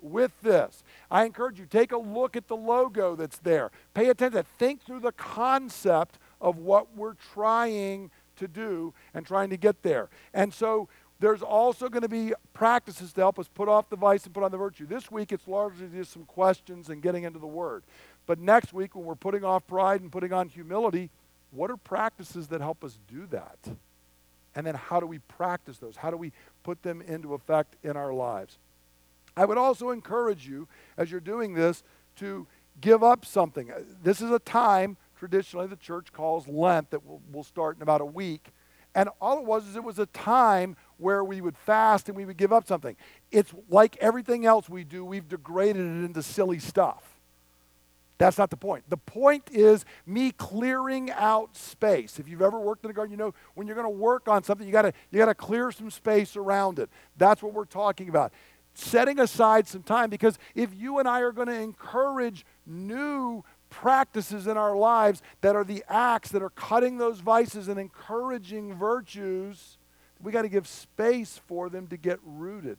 with 0.00 0.40
this. 0.40 0.84
I 1.10 1.24
encourage 1.24 1.58
you, 1.58 1.66
take 1.66 1.90
a 1.90 1.96
look 1.96 2.36
at 2.36 2.46
the 2.46 2.54
logo 2.54 3.16
that's 3.16 3.38
there. 3.38 3.72
Pay 3.92 4.08
attention. 4.08 4.44
Think 4.56 4.82
through 4.82 5.00
the 5.00 5.10
concept 5.10 6.20
of 6.40 6.58
what 6.58 6.96
we're 6.96 7.16
trying 7.34 8.12
to 8.36 8.46
do 8.46 8.94
and 9.14 9.26
trying 9.26 9.50
to 9.50 9.56
get 9.56 9.82
there. 9.82 10.10
And 10.32 10.54
so 10.54 10.88
there's 11.18 11.42
also 11.42 11.88
going 11.88 12.02
to 12.02 12.08
be 12.08 12.34
practices 12.52 13.12
to 13.14 13.20
help 13.20 13.40
us 13.40 13.48
put 13.48 13.68
off 13.68 13.88
the 13.88 13.96
vice 13.96 14.26
and 14.26 14.32
put 14.32 14.44
on 14.44 14.52
the 14.52 14.58
virtue. 14.58 14.86
This 14.86 15.10
week, 15.10 15.32
it's 15.32 15.48
largely 15.48 15.88
just 15.88 16.12
some 16.12 16.24
questions 16.24 16.88
and 16.88 17.02
getting 17.02 17.24
into 17.24 17.40
the 17.40 17.48
Word. 17.48 17.82
But 18.26 18.38
next 18.38 18.72
week, 18.72 18.94
when 18.94 19.04
we're 19.04 19.16
putting 19.16 19.44
off 19.44 19.66
pride 19.66 20.02
and 20.02 20.12
putting 20.12 20.32
on 20.32 20.48
humility, 20.48 21.10
what 21.52 21.70
are 21.70 21.76
practices 21.76 22.48
that 22.48 22.60
help 22.60 22.82
us 22.82 22.98
do 23.08 23.26
that? 23.26 23.58
And 24.54 24.66
then 24.66 24.74
how 24.74 25.00
do 25.00 25.06
we 25.06 25.18
practice 25.18 25.78
those? 25.78 25.96
How 25.96 26.10
do 26.10 26.16
we 26.16 26.32
put 26.62 26.82
them 26.82 27.00
into 27.02 27.34
effect 27.34 27.76
in 27.82 27.96
our 27.96 28.12
lives? 28.12 28.58
I 29.36 29.44
would 29.44 29.58
also 29.58 29.90
encourage 29.90 30.46
you, 30.46 30.68
as 30.98 31.10
you're 31.10 31.20
doing 31.20 31.54
this, 31.54 31.82
to 32.16 32.46
give 32.80 33.02
up 33.02 33.24
something. 33.24 33.70
Uh, 33.70 33.80
this 34.02 34.20
is 34.20 34.30
a 34.30 34.38
time, 34.38 34.98
traditionally, 35.18 35.66
the 35.66 35.76
church 35.76 36.12
calls 36.12 36.46
Lent, 36.46 36.90
that 36.90 37.06
will, 37.06 37.22
will 37.32 37.44
start 37.44 37.76
in 37.76 37.82
about 37.82 38.02
a 38.02 38.06
week 38.06 38.52
and 38.94 39.08
all 39.20 39.38
it 39.38 39.44
was 39.44 39.66
is 39.66 39.76
it 39.76 39.84
was 39.84 39.98
a 39.98 40.06
time 40.06 40.76
where 40.98 41.24
we 41.24 41.40
would 41.40 41.56
fast 41.56 42.08
and 42.08 42.16
we 42.16 42.24
would 42.24 42.36
give 42.36 42.52
up 42.52 42.66
something. 42.66 42.96
It's 43.30 43.52
like 43.68 43.96
everything 43.98 44.44
else 44.44 44.68
we 44.68 44.84
do, 44.84 45.04
we've 45.04 45.28
degraded 45.28 45.82
it 45.82 46.04
into 46.04 46.22
silly 46.22 46.58
stuff. 46.58 47.11
That's 48.22 48.38
not 48.38 48.50
the 48.50 48.56
point. 48.56 48.84
The 48.88 48.96
point 48.96 49.48
is 49.50 49.84
me 50.06 50.30
clearing 50.30 51.10
out 51.10 51.56
space. 51.56 52.20
If 52.20 52.28
you've 52.28 52.40
ever 52.40 52.60
worked 52.60 52.84
in 52.84 52.90
a 52.92 52.94
garden, 52.94 53.10
you 53.10 53.16
know 53.16 53.34
when 53.54 53.66
you're 53.66 53.74
going 53.74 53.84
to 53.84 53.90
work 53.90 54.28
on 54.28 54.44
something, 54.44 54.64
you 54.64 54.72
got 54.72 54.82
to 54.82 54.92
you 55.10 55.18
got 55.18 55.26
to 55.26 55.34
clear 55.34 55.72
some 55.72 55.90
space 55.90 56.36
around 56.36 56.78
it. 56.78 56.88
That's 57.16 57.42
what 57.42 57.52
we're 57.52 57.64
talking 57.64 58.08
about. 58.08 58.32
Setting 58.74 59.18
aside 59.18 59.66
some 59.66 59.82
time 59.82 60.08
because 60.08 60.38
if 60.54 60.72
you 60.72 61.00
and 61.00 61.08
I 61.08 61.18
are 61.22 61.32
going 61.32 61.48
to 61.48 61.60
encourage 61.60 62.46
new 62.64 63.42
practices 63.70 64.46
in 64.46 64.56
our 64.56 64.76
lives 64.76 65.20
that 65.40 65.56
are 65.56 65.64
the 65.64 65.82
acts 65.88 66.30
that 66.30 66.42
are 66.44 66.50
cutting 66.50 66.98
those 66.98 67.18
vices 67.18 67.66
and 67.66 67.76
encouraging 67.76 68.72
virtues, 68.72 69.78
we 70.20 70.30
got 70.30 70.42
to 70.42 70.48
give 70.48 70.68
space 70.68 71.40
for 71.48 71.68
them 71.68 71.88
to 71.88 71.96
get 71.96 72.20
rooted. 72.24 72.78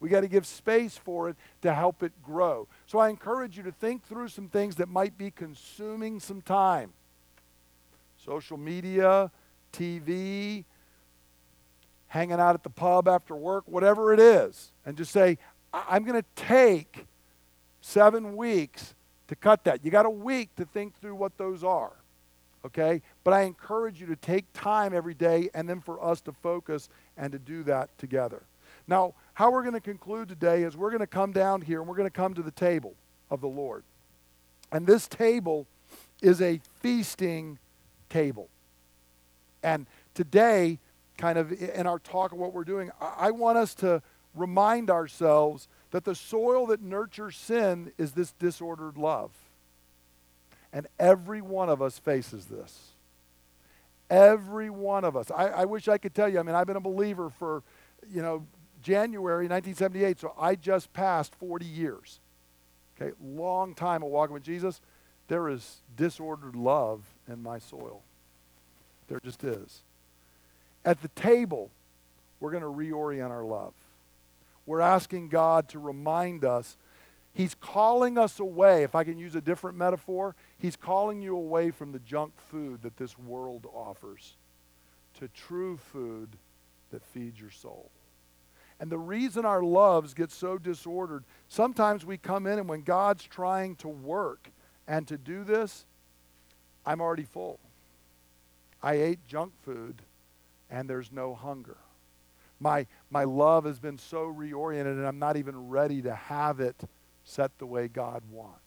We 0.00 0.08
got 0.08 0.20
to 0.20 0.28
give 0.28 0.46
space 0.46 0.96
for 0.96 1.28
it 1.28 1.36
to 1.62 1.74
help 1.74 2.02
it 2.02 2.12
grow. 2.22 2.68
So 2.86 2.98
I 2.98 3.08
encourage 3.08 3.56
you 3.56 3.62
to 3.64 3.72
think 3.72 4.06
through 4.06 4.28
some 4.28 4.48
things 4.48 4.76
that 4.76 4.88
might 4.88 5.18
be 5.18 5.30
consuming 5.30 6.20
some 6.20 6.40
time 6.40 6.92
social 8.16 8.58
media, 8.58 9.30
TV, 9.72 10.64
hanging 12.08 12.40
out 12.40 12.54
at 12.54 12.62
the 12.62 12.70
pub 12.70 13.08
after 13.08 13.34
work, 13.34 13.64
whatever 13.66 14.12
it 14.12 14.20
is, 14.20 14.72
and 14.84 14.96
just 14.96 15.12
say, 15.12 15.38
I'm 15.72 16.04
going 16.04 16.20
to 16.20 16.26
take 16.34 17.06
seven 17.80 18.36
weeks 18.36 18.94
to 19.28 19.36
cut 19.36 19.64
that. 19.64 19.84
You 19.84 19.90
got 19.90 20.06
a 20.06 20.10
week 20.10 20.54
to 20.56 20.64
think 20.64 20.98
through 21.00 21.14
what 21.14 21.36
those 21.38 21.62
are. 21.62 21.92
Okay? 22.64 23.02
But 23.24 23.34
I 23.34 23.42
encourage 23.42 24.00
you 24.00 24.06
to 24.08 24.16
take 24.16 24.46
time 24.52 24.94
every 24.94 25.14
day 25.14 25.50
and 25.54 25.68
then 25.68 25.80
for 25.80 26.02
us 26.02 26.20
to 26.22 26.32
focus 26.32 26.88
and 27.16 27.32
to 27.32 27.38
do 27.38 27.62
that 27.64 27.96
together. 27.98 28.42
Now, 28.86 29.14
how 29.38 29.52
we're 29.52 29.62
going 29.62 29.72
to 29.72 29.80
conclude 29.80 30.28
today 30.28 30.64
is 30.64 30.76
we're 30.76 30.90
going 30.90 30.98
to 30.98 31.06
come 31.06 31.30
down 31.30 31.60
here 31.60 31.78
and 31.78 31.88
we're 31.88 31.94
going 31.94 32.08
to 32.08 32.10
come 32.10 32.34
to 32.34 32.42
the 32.42 32.50
table 32.50 32.96
of 33.30 33.40
the 33.40 33.46
Lord. 33.46 33.84
And 34.72 34.84
this 34.84 35.06
table 35.06 35.68
is 36.20 36.42
a 36.42 36.60
feasting 36.80 37.60
table. 38.10 38.48
And 39.62 39.86
today, 40.12 40.80
kind 41.18 41.38
of 41.38 41.52
in 41.52 41.86
our 41.86 42.00
talk 42.00 42.32
of 42.32 42.38
what 42.38 42.52
we're 42.52 42.64
doing, 42.64 42.90
I 43.00 43.30
want 43.30 43.58
us 43.58 43.76
to 43.76 44.02
remind 44.34 44.90
ourselves 44.90 45.68
that 45.92 46.02
the 46.02 46.16
soil 46.16 46.66
that 46.66 46.82
nurtures 46.82 47.36
sin 47.36 47.92
is 47.96 48.10
this 48.10 48.32
disordered 48.40 48.98
love. 48.98 49.30
And 50.72 50.88
every 50.98 51.42
one 51.42 51.68
of 51.68 51.80
us 51.80 51.96
faces 51.96 52.46
this. 52.46 52.88
Every 54.10 54.68
one 54.68 55.04
of 55.04 55.16
us. 55.16 55.30
I, 55.30 55.46
I, 55.46 55.64
wish 55.64 55.86
I 55.86 55.96
could 55.96 56.12
tell 56.12 56.28
you. 56.28 56.40
I 56.40 56.42
mean, 56.42 56.56
I've 56.56 56.66
been 56.66 56.74
a 56.74 56.80
believer 56.80 57.30
for, 57.30 57.62
you 58.12 58.20
know, 58.20 58.44
January 58.88 59.48
1978, 59.48 60.18
so 60.18 60.32
I 60.40 60.54
just 60.54 60.92
passed 60.94 61.34
40 61.34 61.66
years. 61.66 62.20
Okay, 63.00 63.14
long 63.22 63.74
time 63.74 64.02
of 64.02 64.08
walking 64.08 64.34
with 64.34 64.42
Jesus. 64.42 64.80
There 65.28 65.48
is 65.48 65.82
disordered 65.94 66.56
love 66.56 67.02
in 67.28 67.42
my 67.42 67.58
soil. 67.58 68.02
There 69.08 69.20
just 69.22 69.44
is. 69.44 69.82
At 70.84 71.02
the 71.02 71.08
table, 71.08 71.70
we're 72.40 72.50
going 72.50 72.62
to 72.62 72.68
reorient 72.68 73.30
our 73.30 73.44
love 73.44 73.74
we're 74.68 74.80
asking 74.82 75.28
God 75.28 75.66
to 75.70 75.78
remind 75.78 76.44
us. 76.44 76.76
He's 77.32 77.54
calling 77.54 78.18
us 78.18 78.38
away. 78.38 78.82
If 78.82 78.94
I 78.94 79.02
can 79.02 79.18
use 79.18 79.34
a 79.34 79.40
different 79.40 79.78
metaphor, 79.78 80.36
He's 80.58 80.76
calling 80.76 81.22
you 81.22 81.34
away 81.34 81.70
from 81.70 81.92
the 81.92 81.98
junk 82.00 82.34
food 82.50 82.82
that 82.82 82.98
this 82.98 83.18
world 83.18 83.66
offers 83.72 84.36
to 85.18 85.28
true 85.28 85.78
food 85.78 86.36
that 86.90 87.02
feeds 87.02 87.40
your 87.40 87.50
soul. 87.50 87.90
And 88.80 88.90
the 88.90 88.98
reason 88.98 89.44
our 89.44 89.62
loves 89.62 90.14
get 90.14 90.30
so 90.30 90.56
disordered, 90.56 91.24
sometimes 91.48 92.06
we 92.06 92.16
come 92.16 92.46
in 92.46 92.58
and 92.58 92.68
when 92.68 92.82
God's 92.82 93.24
trying 93.24 93.76
to 93.76 93.88
work 93.88 94.50
and 94.86 95.06
to 95.08 95.18
do 95.18 95.44
this, 95.44 95.84
I'm 96.86 97.00
already 97.00 97.24
full. 97.24 97.58
I 98.82 98.94
ate 98.94 99.26
junk 99.26 99.52
food 99.62 100.02
and 100.70 100.88
there's 100.88 101.10
no 101.10 101.34
hunger. 101.34 101.76
My, 102.60 102.86
my 103.10 103.24
love 103.24 103.64
has 103.64 103.78
been 103.78 103.98
so 103.98 104.26
reoriented, 104.26 104.92
and 104.92 105.06
I'm 105.06 105.18
not 105.18 105.36
even 105.36 105.68
ready 105.68 106.02
to 106.02 106.14
have 106.14 106.60
it 106.60 106.76
set 107.24 107.56
the 107.58 107.66
way 107.66 107.88
God 107.88 108.22
wants. 108.30 108.58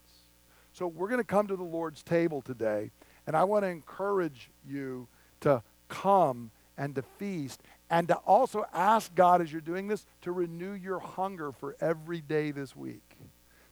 So 0.74 0.88
we're 0.88 1.10
going 1.10 1.20
to 1.20 1.26
come 1.26 1.48
to 1.48 1.58
the 1.58 1.64
Lord's 1.64 2.02
table 2.02 2.42
today, 2.42 2.92
and 3.28 3.36
I 3.36 3.44
want 3.44 3.64
to 3.64 3.70
encourage 3.70 4.50
you 4.66 5.08
to 5.42 5.62
come 5.90 6.52
and 6.78 6.96
to 6.96 7.02
feast 7.02 7.62
and 7.92 8.08
to 8.08 8.16
also 8.16 8.66
ask 8.74 9.14
God 9.14 9.42
as 9.42 9.52
you're 9.52 9.60
doing 9.60 9.90
this 9.90 10.06
to 10.22 10.32
renew 10.32 10.72
your 10.72 11.00
hunger 11.00 11.52
for 11.52 11.76
every 11.82 12.22
day 12.22 12.52
this 12.52 12.74
week, 12.74 13.18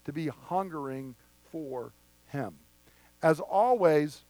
to 0.03 0.11
be 0.11 0.27
hungering 0.27 1.15
for 1.51 1.93
Him. 2.27 2.55
As 3.23 3.39
always, 3.39 4.25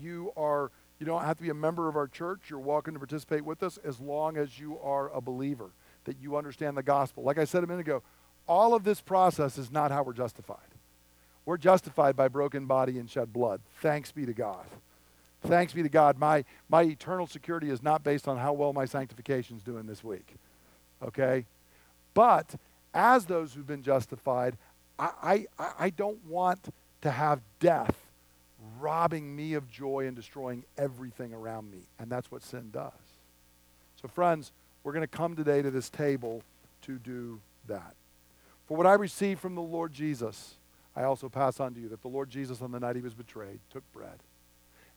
you 0.00 0.32
are 0.36 0.72
you 0.98 1.06
don't 1.06 1.22
have 1.22 1.36
to 1.36 1.42
be 1.42 1.50
a 1.50 1.54
member 1.54 1.88
of 1.88 1.96
our 1.96 2.08
church. 2.08 2.50
You're 2.50 2.58
welcome 2.58 2.92
to 2.94 3.00
participate 3.00 3.44
with 3.44 3.62
us 3.62 3.78
as 3.84 4.00
long 4.00 4.36
as 4.36 4.58
you 4.58 4.78
are 4.80 5.10
a 5.14 5.20
believer, 5.20 5.70
that 6.04 6.18
you 6.20 6.36
understand 6.36 6.76
the 6.76 6.82
gospel. 6.82 7.22
Like 7.22 7.38
I 7.38 7.44
said 7.44 7.64
a 7.64 7.66
minute 7.66 7.80
ago, 7.80 8.02
all 8.46 8.74
of 8.74 8.84
this 8.84 9.00
process 9.00 9.56
is 9.56 9.70
not 9.70 9.90
how 9.90 10.02
we're 10.02 10.12
justified. 10.12 10.58
We're 11.46 11.56
justified 11.56 12.16
by 12.16 12.28
broken 12.28 12.66
body 12.66 12.98
and 12.98 13.08
shed 13.08 13.32
blood. 13.32 13.62
Thanks 13.80 14.12
be 14.12 14.26
to 14.26 14.34
God. 14.34 14.66
Thanks 15.42 15.72
be 15.72 15.82
to 15.82 15.88
God. 15.88 16.18
My, 16.18 16.44
my 16.68 16.82
eternal 16.82 17.26
security 17.26 17.70
is 17.70 17.82
not 17.82 18.04
based 18.04 18.28
on 18.28 18.36
how 18.36 18.52
well 18.52 18.72
my 18.72 18.84
sanctification 18.84 19.56
is 19.56 19.62
doing 19.62 19.86
this 19.86 20.04
week. 20.04 20.34
Okay? 21.02 21.46
But 22.12 22.54
as 22.92 23.26
those 23.26 23.54
who've 23.54 23.66
been 23.66 23.82
justified, 23.82 24.56
I, 24.98 25.46
I, 25.58 25.70
I 25.78 25.90
don't 25.90 26.22
want 26.26 26.72
to 27.02 27.10
have 27.10 27.40
death 27.58 27.96
robbing 28.78 29.34
me 29.34 29.54
of 29.54 29.70
joy 29.70 30.06
and 30.06 30.14
destroying 30.14 30.64
everything 30.76 31.32
around 31.32 31.70
me. 31.70 31.78
And 31.98 32.10
that's 32.10 32.30
what 32.30 32.42
sin 32.42 32.70
does. 32.72 32.92
So, 34.00 34.08
friends, 34.08 34.52
we're 34.84 34.92
going 34.92 35.02
to 35.02 35.08
come 35.08 35.36
today 35.36 35.62
to 35.62 35.70
this 35.70 35.88
table 35.88 36.42
to 36.82 36.98
do 36.98 37.40
that. 37.68 37.94
For 38.68 38.76
what 38.76 38.86
I 38.86 38.94
received 38.94 39.40
from 39.40 39.54
the 39.54 39.62
Lord 39.62 39.92
Jesus, 39.92 40.54
I 40.94 41.04
also 41.04 41.28
pass 41.28 41.60
on 41.60 41.74
to 41.74 41.80
you 41.80 41.88
that 41.88 42.02
the 42.02 42.08
Lord 42.08 42.30
Jesus, 42.30 42.60
on 42.60 42.72
the 42.72 42.80
night 42.80 42.96
he 42.96 43.02
was 43.02 43.14
betrayed, 43.14 43.60
took 43.72 43.90
bread. 43.92 44.18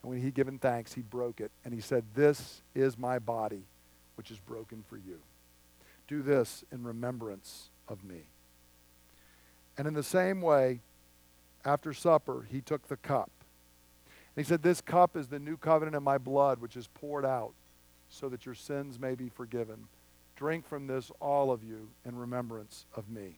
And 0.03 0.09
when 0.09 0.19
he 0.19 0.25
had 0.25 0.35
given 0.35 0.59
thanks, 0.59 0.93
he 0.93 1.01
broke 1.01 1.39
it. 1.39 1.51
And 1.63 1.73
he 1.73 1.79
said, 1.79 2.03
This 2.13 2.61
is 2.75 2.97
my 2.97 3.19
body, 3.19 3.63
which 4.15 4.29
is 4.29 4.39
broken 4.39 4.83
for 4.87 4.97
you. 4.97 5.19
Do 6.07 6.21
this 6.21 6.63
in 6.71 6.83
remembrance 6.83 7.69
of 7.87 8.03
me. 8.03 8.23
And 9.77 9.87
in 9.87 9.93
the 9.93 10.03
same 10.03 10.41
way, 10.41 10.81
after 11.65 11.93
supper, 11.93 12.45
he 12.51 12.59
took 12.59 12.87
the 12.87 12.97
cup. 12.97 13.31
And 14.35 14.45
he 14.45 14.47
said, 14.47 14.61
This 14.61 14.81
cup 14.81 15.15
is 15.15 15.29
the 15.29 15.39
new 15.39 15.55
covenant 15.55 15.95
in 15.95 16.03
my 16.03 16.17
blood, 16.17 16.59
which 16.59 16.75
is 16.75 16.87
poured 16.87 17.25
out 17.25 17.53
so 18.09 18.29
that 18.29 18.45
your 18.45 18.55
sins 18.55 18.99
may 18.99 19.15
be 19.15 19.29
forgiven. 19.29 19.87
Drink 20.35 20.67
from 20.67 20.87
this, 20.87 21.11
all 21.21 21.49
of 21.49 21.63
you, 21.63 21.89
in 22.05 22.15
remembrance 22.15 22.85
of 22.95 23.09
me. 23.09 23.37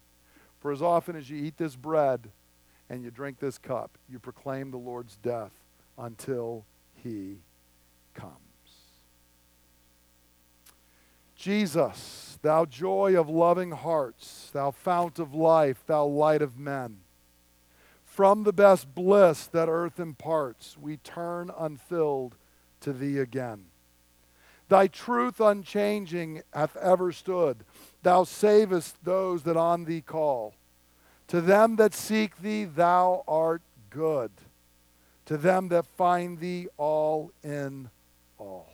For 0.59 0.71
as 0.71 0.81
often 0.81 1.15
as 1.15 1.29
you 1.29 1.37
eat 1.37 1.57
this 1.57 1.75
bread 1.75 2.31
and 2.89 3.03
you 3.03 3.11
drink 3.11 3.39
this 3.39 3.59
cup, 3.59 3.97
you 4.09 4.17
proclaim 4.17 4.71
the 4.71 4.77
Lord's 4.77 5.17
death 5.17 5.51
until 5.97 6.65
he 7.03 7.37
comes. 8.13 8.33
Jesus, 11.35 12.39
thou 12.41 12.65
joy 12.65 13.19
of 13.19 13.29
loving 13.29 13.71
hearts, 13.71 14.49
thou 14.51 14.71
fount 14.71 15.19
of 15.19 15.33
life, 15.33 15.83
thou 15.85 16.05
light 16.05 16.41
of 16.41 16.57
men. 16.57 16.97
From 18.03 18.43
the 18.43 18.53
best 18.53 18.95
bliss 18.95 19.45
that 19.47 19.67
earth 19.67 19.99
imparts, 19.99 20.77
we 20.77 20.97
turn 20.97 21.51
unfilled 21.57 22.35
to 22.81 22.93
thee 22.93 23.19
again. 23.19 23.65
Thy 24.69 24.87
truth 24.87 25.39
unchanging 25.39 26.41
hath 26.53 26.75
ever 26.77 27.11
stood. 27.11 27.57
Thou 28.01 28.23
savest 28.23 29.03
those 29.03 29.43
that 29.43 29.57
on 29.57 29.85
thee 29.85 30.01
call. 30.01 30.55
To 31.27 31.41
them 31.41 31.75
that 31.75 31.93
seek 31.93 32.41
thee, 32.41 32.65
thou 32.65 33.23
art 33.27 33.61
good. 33.89 34.31
To 35.25 35.37
them 35.37 35.69
that 35.69 35.85
find 35.85 36.39
thee, 36.39 36.67
all 36.77 37.31
in 37.43 37.89
all. 38.37 38.71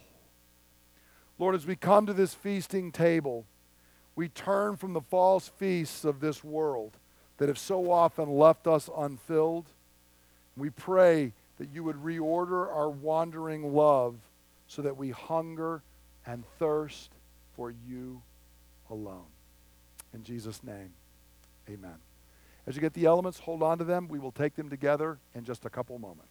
Lord, 1.40 1.56
as 1.56 1.66
we 1.66 1.76
come 1.76 2.06
to 2.06 2.14
this 2.14 2.34
feasting 2.34 2.92
table, 2.92 3.46
we 4.16 4.28
turn 4.28 4.76
from 4.76 4.94
the 4.94 5.02
false 5.02 5.48
feasts 5.48 6.04
of 6.04 6.20
this 6.20 6.44
world 6.44 6.98
that 7.38 7.48
have 7.48 7.58
so 7.58 7.90
often 7.92 8.30
left 8.30 8.68
us 8.68 8.90
unfilled. 8.96 9.66
We 10.58 10.70
pray 10.70 11.34
that 11.58 11.70
you 11.74 11.84
would 11.84 11.96
reorder 11.96 12.68
our 12.68 12.90
wandering 12.90 13.74
love 13.74 14.16
so 14.68 14.82
that 14.82 14.98
we 14.98 15.12
hunger 15.12 15.82
and 16.26 16.44
thirst 16.60 17.12
for 17.56 17.74
you 17.88 18.22
alone. 18.90 19.26
In 20.14 20.24
Jesus' 20.24 20.64
name, 20.64 20.94
amen. 21.70 21.96
As 22.68 22.76
you 22.76 22.82
get 22.82 22.94
the 22.94 23.06
elements, 23.06 23.40
hold 23.40 23.64
on 23.64 23.78
to 23.80 23.84
them. 23.84 24.08
We 24.08 24.20
will 24.20 24.32
take 24.32 24.56
them 24.56 24.70
together 24.70 25.18
in 25.34 25.44
just 25.46 25.66
a 25.66 25.70
couple 25.70 25.98
moments. 25.98 26.31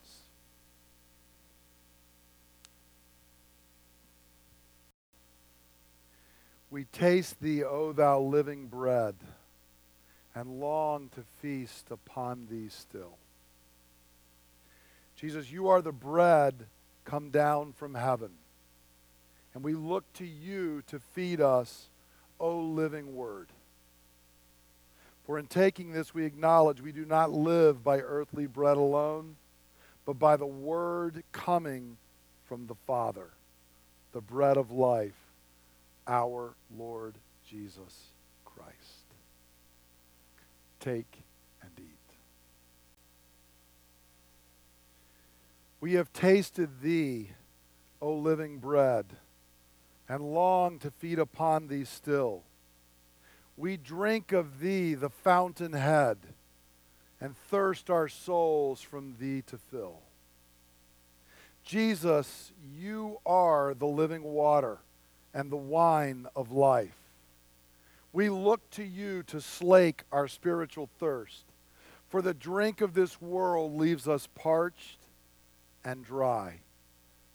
We 6.70 6.84
taste 6.84 7.40
thee, 7.40 7.64
O 7.64 7.92
thou 7.92 8.20
living 8.20 8.66
bread, 8.66 9.16
and 10.34 10.60
long 10.60 11.08
to 11.16 11.22
feast 11.42 11.90
upon 11.90 12.46
thee 12.48 12.68
still. 12.68 13.18
Jesus, 15.16 15.50
you 15.50 15.68
are 15.68 15.82
the 15.82 15.92
bread 15.92 16.66
come 17.04 17.30
down 17.30 17.72
from 17.72 17.94
heaven. 17.94 18.30
And 19.52 19.64
we 19.64 19.74
look 19.74 20.10
to 20.14 20.24
you 20.24 20.82
to 20.86 21.00
feed 21.00 21.40
us, 21.40 21.88
O 22.38 22.58
living 22.60 23.16
word. 23.16 23.48
For 25.26 25.38
in 25.38 25.46
taking 25.46 25.92
this, 25.92 26.14
we 26.14 26.24
acknowledge 26.24 26.80
we 26.80 26.92
do 26.92 27.04
not 27.04 27.32
live 27.32 27.82
by 27.82 27.98
earthly 27.98 28.46
bread 28.46 28.76
alone, 28.76 29.36
but 30.06 30.18
by 30.18 30.36
the 30.36 30.46
word 30.46 31.22
coming 31.32 31.96
from 32.46 32.66
the 32.66 32.74
Father, 32.86 33.30
the 34.12 34.20
bread 34.20 34.56
of 34.56 34.70
life, 34.70 35.29
our 36.10 36.56
Lord 36.76 37.14
Jesus 37.48 38.08
Christ. 38.44 38.74
Take 40.80 41.22
and 41.62 41.70
eat. 41.78 42.14
We 45.80 45.94
have 45.94 46.12
tasted 46.12 46.82
thee, 46.82 47.30
O 48.02 48.12
living 48.12 48.58
bread 48.58 49.06
and 50.08 50.34
long 50.34 50.80
to 50.80 50.90
feed 50.90 51.20
upon 51.20 51.68
thee 51.68 51.84
still. 51.84 52.42
We 53.56 53.76
drink 53.76 54.32
of 54.32 54.58
thee, 54.58 54.94
the 54.94 55.10
fountainhead, 55.10 56.18
and 57.20 57.36
thirst 57.36 57.88
our 57.88 58.08
souls 58.08 58.80
from 58.80 59.14
thee 59.20 59.42
to 59.42 59.56
fill. 59.56 60.00
Jesus, 61.62 62.50
you 62.76 63.18
are 63.24 63.74
the 63.74 63.86
living 63.86 64.24
water 64.24 64.78
and 65.34 65.50
the 65.50 65.56
wine 65.56 66.26
of 66.34 66.52
life. 66.52 66.96
We 68.12 68.28
look 68.28 68.68
to 68.70 68.82
you 68.82 69.22
to 69.24 69.40
slake 69.40 70.02
our 70.10 70.26
spiritual 70.26 70.88
thirst, 70.98 71.44
for 72.08 72.22
the 72.22 72.34
drink 72.34 72.80
of 72.80 72.94
this 72.94 73.20
world 73.20 73.76
leaves 73.76 74.08
us 74.08 74.28
parched 74.34 74.98
and 75.84 76.04
dry. 76.04 76.60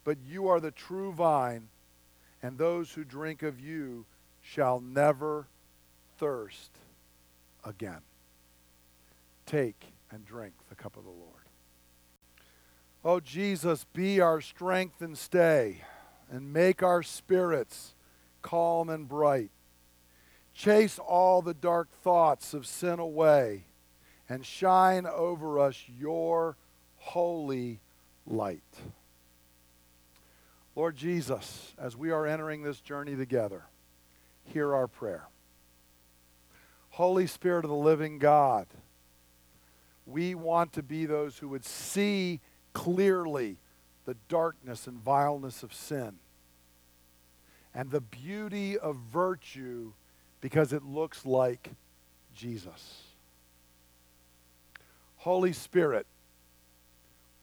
But 0.04 0.18
you 0.28 0.48
are 0.48 0.60
the 0.60 0.72
true 0.72 1.14
vine 1.14 1.70
and 2.44 2.58
those 2.58 2.92
who 2.92 3.04
drink 3.04 3.42
of 3.42 3.60
you 3.60 4.06
shall 4.42 4.80
never 4.80 5.48
thirst 6.20 6.72
again. 7.64 8.02
Take 9.46 9.94
and 10.12 10.26
drink 10.26 10.54
the 10.70 10.76
cup 10.76 10.98
of 10.98 11.04
the 11.04 11.10
Lord. 11.10 11.32
Oh, 13.04 13.20
Jesus, 13.20 13.86
be 13.94 14.20
our 14.20 14.42
strength 14.42 15.02
and 15.02 15.18
stay, 15.18 15.82
and 16.36 16.52
make 16.52 16.84
our 16.84 17.02
spirits 17.02 17.96
calm 18.42 18.90
and 18.90 19.08
bright. 19.08 19.52
Chase 20.54 21.00
all 21.00 21.42
the 21.42 21.54
dark 21.54 21.90
thoughts 22.04 22.54
of 22.54 22.68
sin 22.68 23.00
away, 23.00 23.64
and 24.28 24.46
shine 24.46 25.06
over 25.06 25.58
us 25.58 25.86
your 25.88 26.58
holy 26.98 27.80
light. 28.28 28.64
Lord 30.76 30.98
Jesus, 30.98 31.74
as 31.78 31.96
we 31.96 32.12
are 32.12 32.28
entering 32.28 32.64
this 32.64 32.82
journey 32.82 33.16
together, 33.16 33.64
hear 34.44 34.76
our 34.76 34.90
prayer. 34.90 35.30
Holy 36.90 37.28
Spirit 37.28 37.64
of 37.64 37.70
the 37.70 37.78
living 37.78 38.20
God, 38.20 38.68
we 40.06 40.36
want 40.36 40.74
to 40.74 40.84
be 40.84 41.06
those 41.06 41.38
who 41.38 41.48
would 41.48 41.64
see 41.64 42.42
clearly 42.74 43.56
the 44.04 44.18
darkness 44.28 44.86
and 44.86 44.98
vileness 44.98 45.64
of 45.64 45.74
sin 45.74 46.20
and 47.76 47.92
the 47.92 48.02
beauty 48.02 48.78
of 48.78 48.96
virtue 48.96 49.92
because 50.40 50.72
it 50.72 50.84
looks 50.84 51.26
like 51.26 51.72
Jesus. 52.34 53.04
Holy 55.18 55.52
Spirit, 55.54 56.08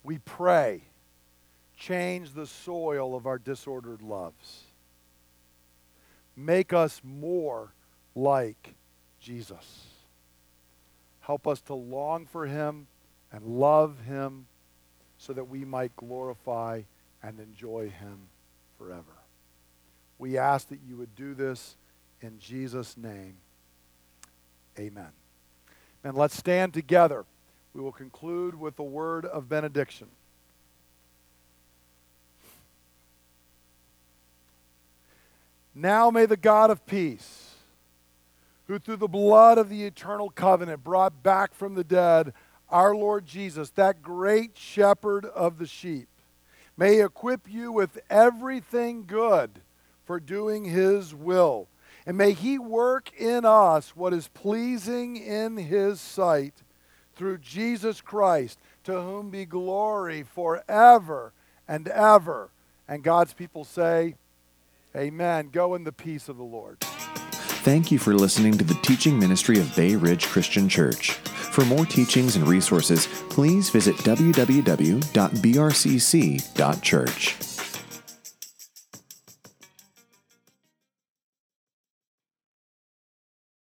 we 0.03 0.19
pray 0.19 0.83
change 1.77 2.33
the 2.33 2.47
soil 2.47 3.15
of 3.17 3.27
our 3.27 3.39
disordered 3.39 4.03
loves. 4.03 4.63
Make 6.37 6.73
us 6.73 7.01
more 7.05 7.73
like 8.15 8.75
Jesus. 9.21 9.87
Help 11.21 11.47
us 11.47 11.61
to 11.63 11.75
long 11.75 12.27
for 12.27 12.47
him 12.47 12.87
and 13.33 13.45
love 13.45 13.97
him 14.07 14.47
so 15.19 15.33
that 15.33 15.45
we 15.45 15.65
might 15.65 15.95
glorify 15.97 16.83
and 17.23 17.39
enjoy 17.39 17.89
him 17.89 18.29
forever. 18.79 19.22
We 20.23 20.39
ask 20.39 20.69
that 20.69 20.79
you 20.87 20.97
would 20.99 21.17
do 21.17 21.35
this 21.35 21.75
in 22.21 22.39
Jesus' 22.39 22.97
name. 22.97 23.39
Amen. 24.79 25.09
And 26.05 26.17
let's 26.17 26.37
stand 26.37 26.73
together. 26.73 27.25
We 27.75 27.81
will 27.81 27.91
conclude 27.91 28.55
with 28.55 28.79
a 28.79 28.85
word 28.85 29.25
of 29.25 29.49
benediction. 29.49 30.07
Now 35.75 36.09
may 36.09 36.27
the 36.27 36.37
God 36.37 36.71
of 36.71 36.87
peace, 36.87 37.57
who 38.69 38.79
through 38.79 38.99
the 38.99 39.09
blood 39.09 39.59
of 39.59 39.69
the 39.69 39.83
eternal 39.83 40.31
covenant 40.31 40.85
brought 40.85 41.25
back 41.25 41.53
from 41.53 41.75
the 41.75 41.83
dead 41.83 42.33
our 42.71 42.95
Lord 42.95 43.27
Jesus, 43.27 43.71
that 43.71 44.03
great 44.03 44.57
shepherd 44.57 45.25
of 45.25 45.59
the 45.59 45.67
sheep, 45.67 46.07
may 46.77 47.03
equip 47.03 47.51
you 47.51 47.73
with 47.73 47.99
everything 48.09 49.03
good 49.05 49.61
for 50.13 50.21
doing 50.21 50.67
his 50.67 51.15
will. 51.15 51.69
And 52.05 52.19
may 52.19 52.35
he 52.35 52.59
work 52.59 53.11
in 53.19 53.47
us 53.47 53.97
what 53.97 54.13
is 54.13 54.29
pleasing 54.29 55.17
in 55.17 55.57
his 55.57 56.03
sight 56.03 56.53
through 57.17 57.39
Jesus 57.39 58.03
Christ, 58.03 58.59
to 58.85 58.93
whom 58.93 59.31
be 59.31 59.47
glory 59.47 60.23
forever 60.23 61.33
and 61.67 61.89
ever. 61.89 62.51
And 62.87 63.03
God's 63.03 63.33
people 63.33 63.65
say, 63.65 64.17
Amen. 64.95 65.49
Go 65.51 65.75
in 65.75 65.85
the 65.85 65.93
peace 65.93 66.29
of 66.29 66.37
the 66.37 66.43
Lord. 66.43 66.81
Thank 66.83 67.91
you 67.91 67.99
for 67.99 68.13
listening 68.13 68.59
to 68.59 68.65
the 68.65 68.79
teaching 68.83 69.19
ministry 69.19 69.59
of 69.59 69.75
Bay 69.75 69.97
Ridge 69.97 70.27
Christian 70.27 70.69
Church. 70.69 71.13
For 71.13 71.65
more 71.65 71.87
teachings 71.87 72.37
and 72.37 72.47
resources, 72.47 73.07
please 73.31 73.71
visit 73.71 73.97
www.brcc.church. 73.97 75.03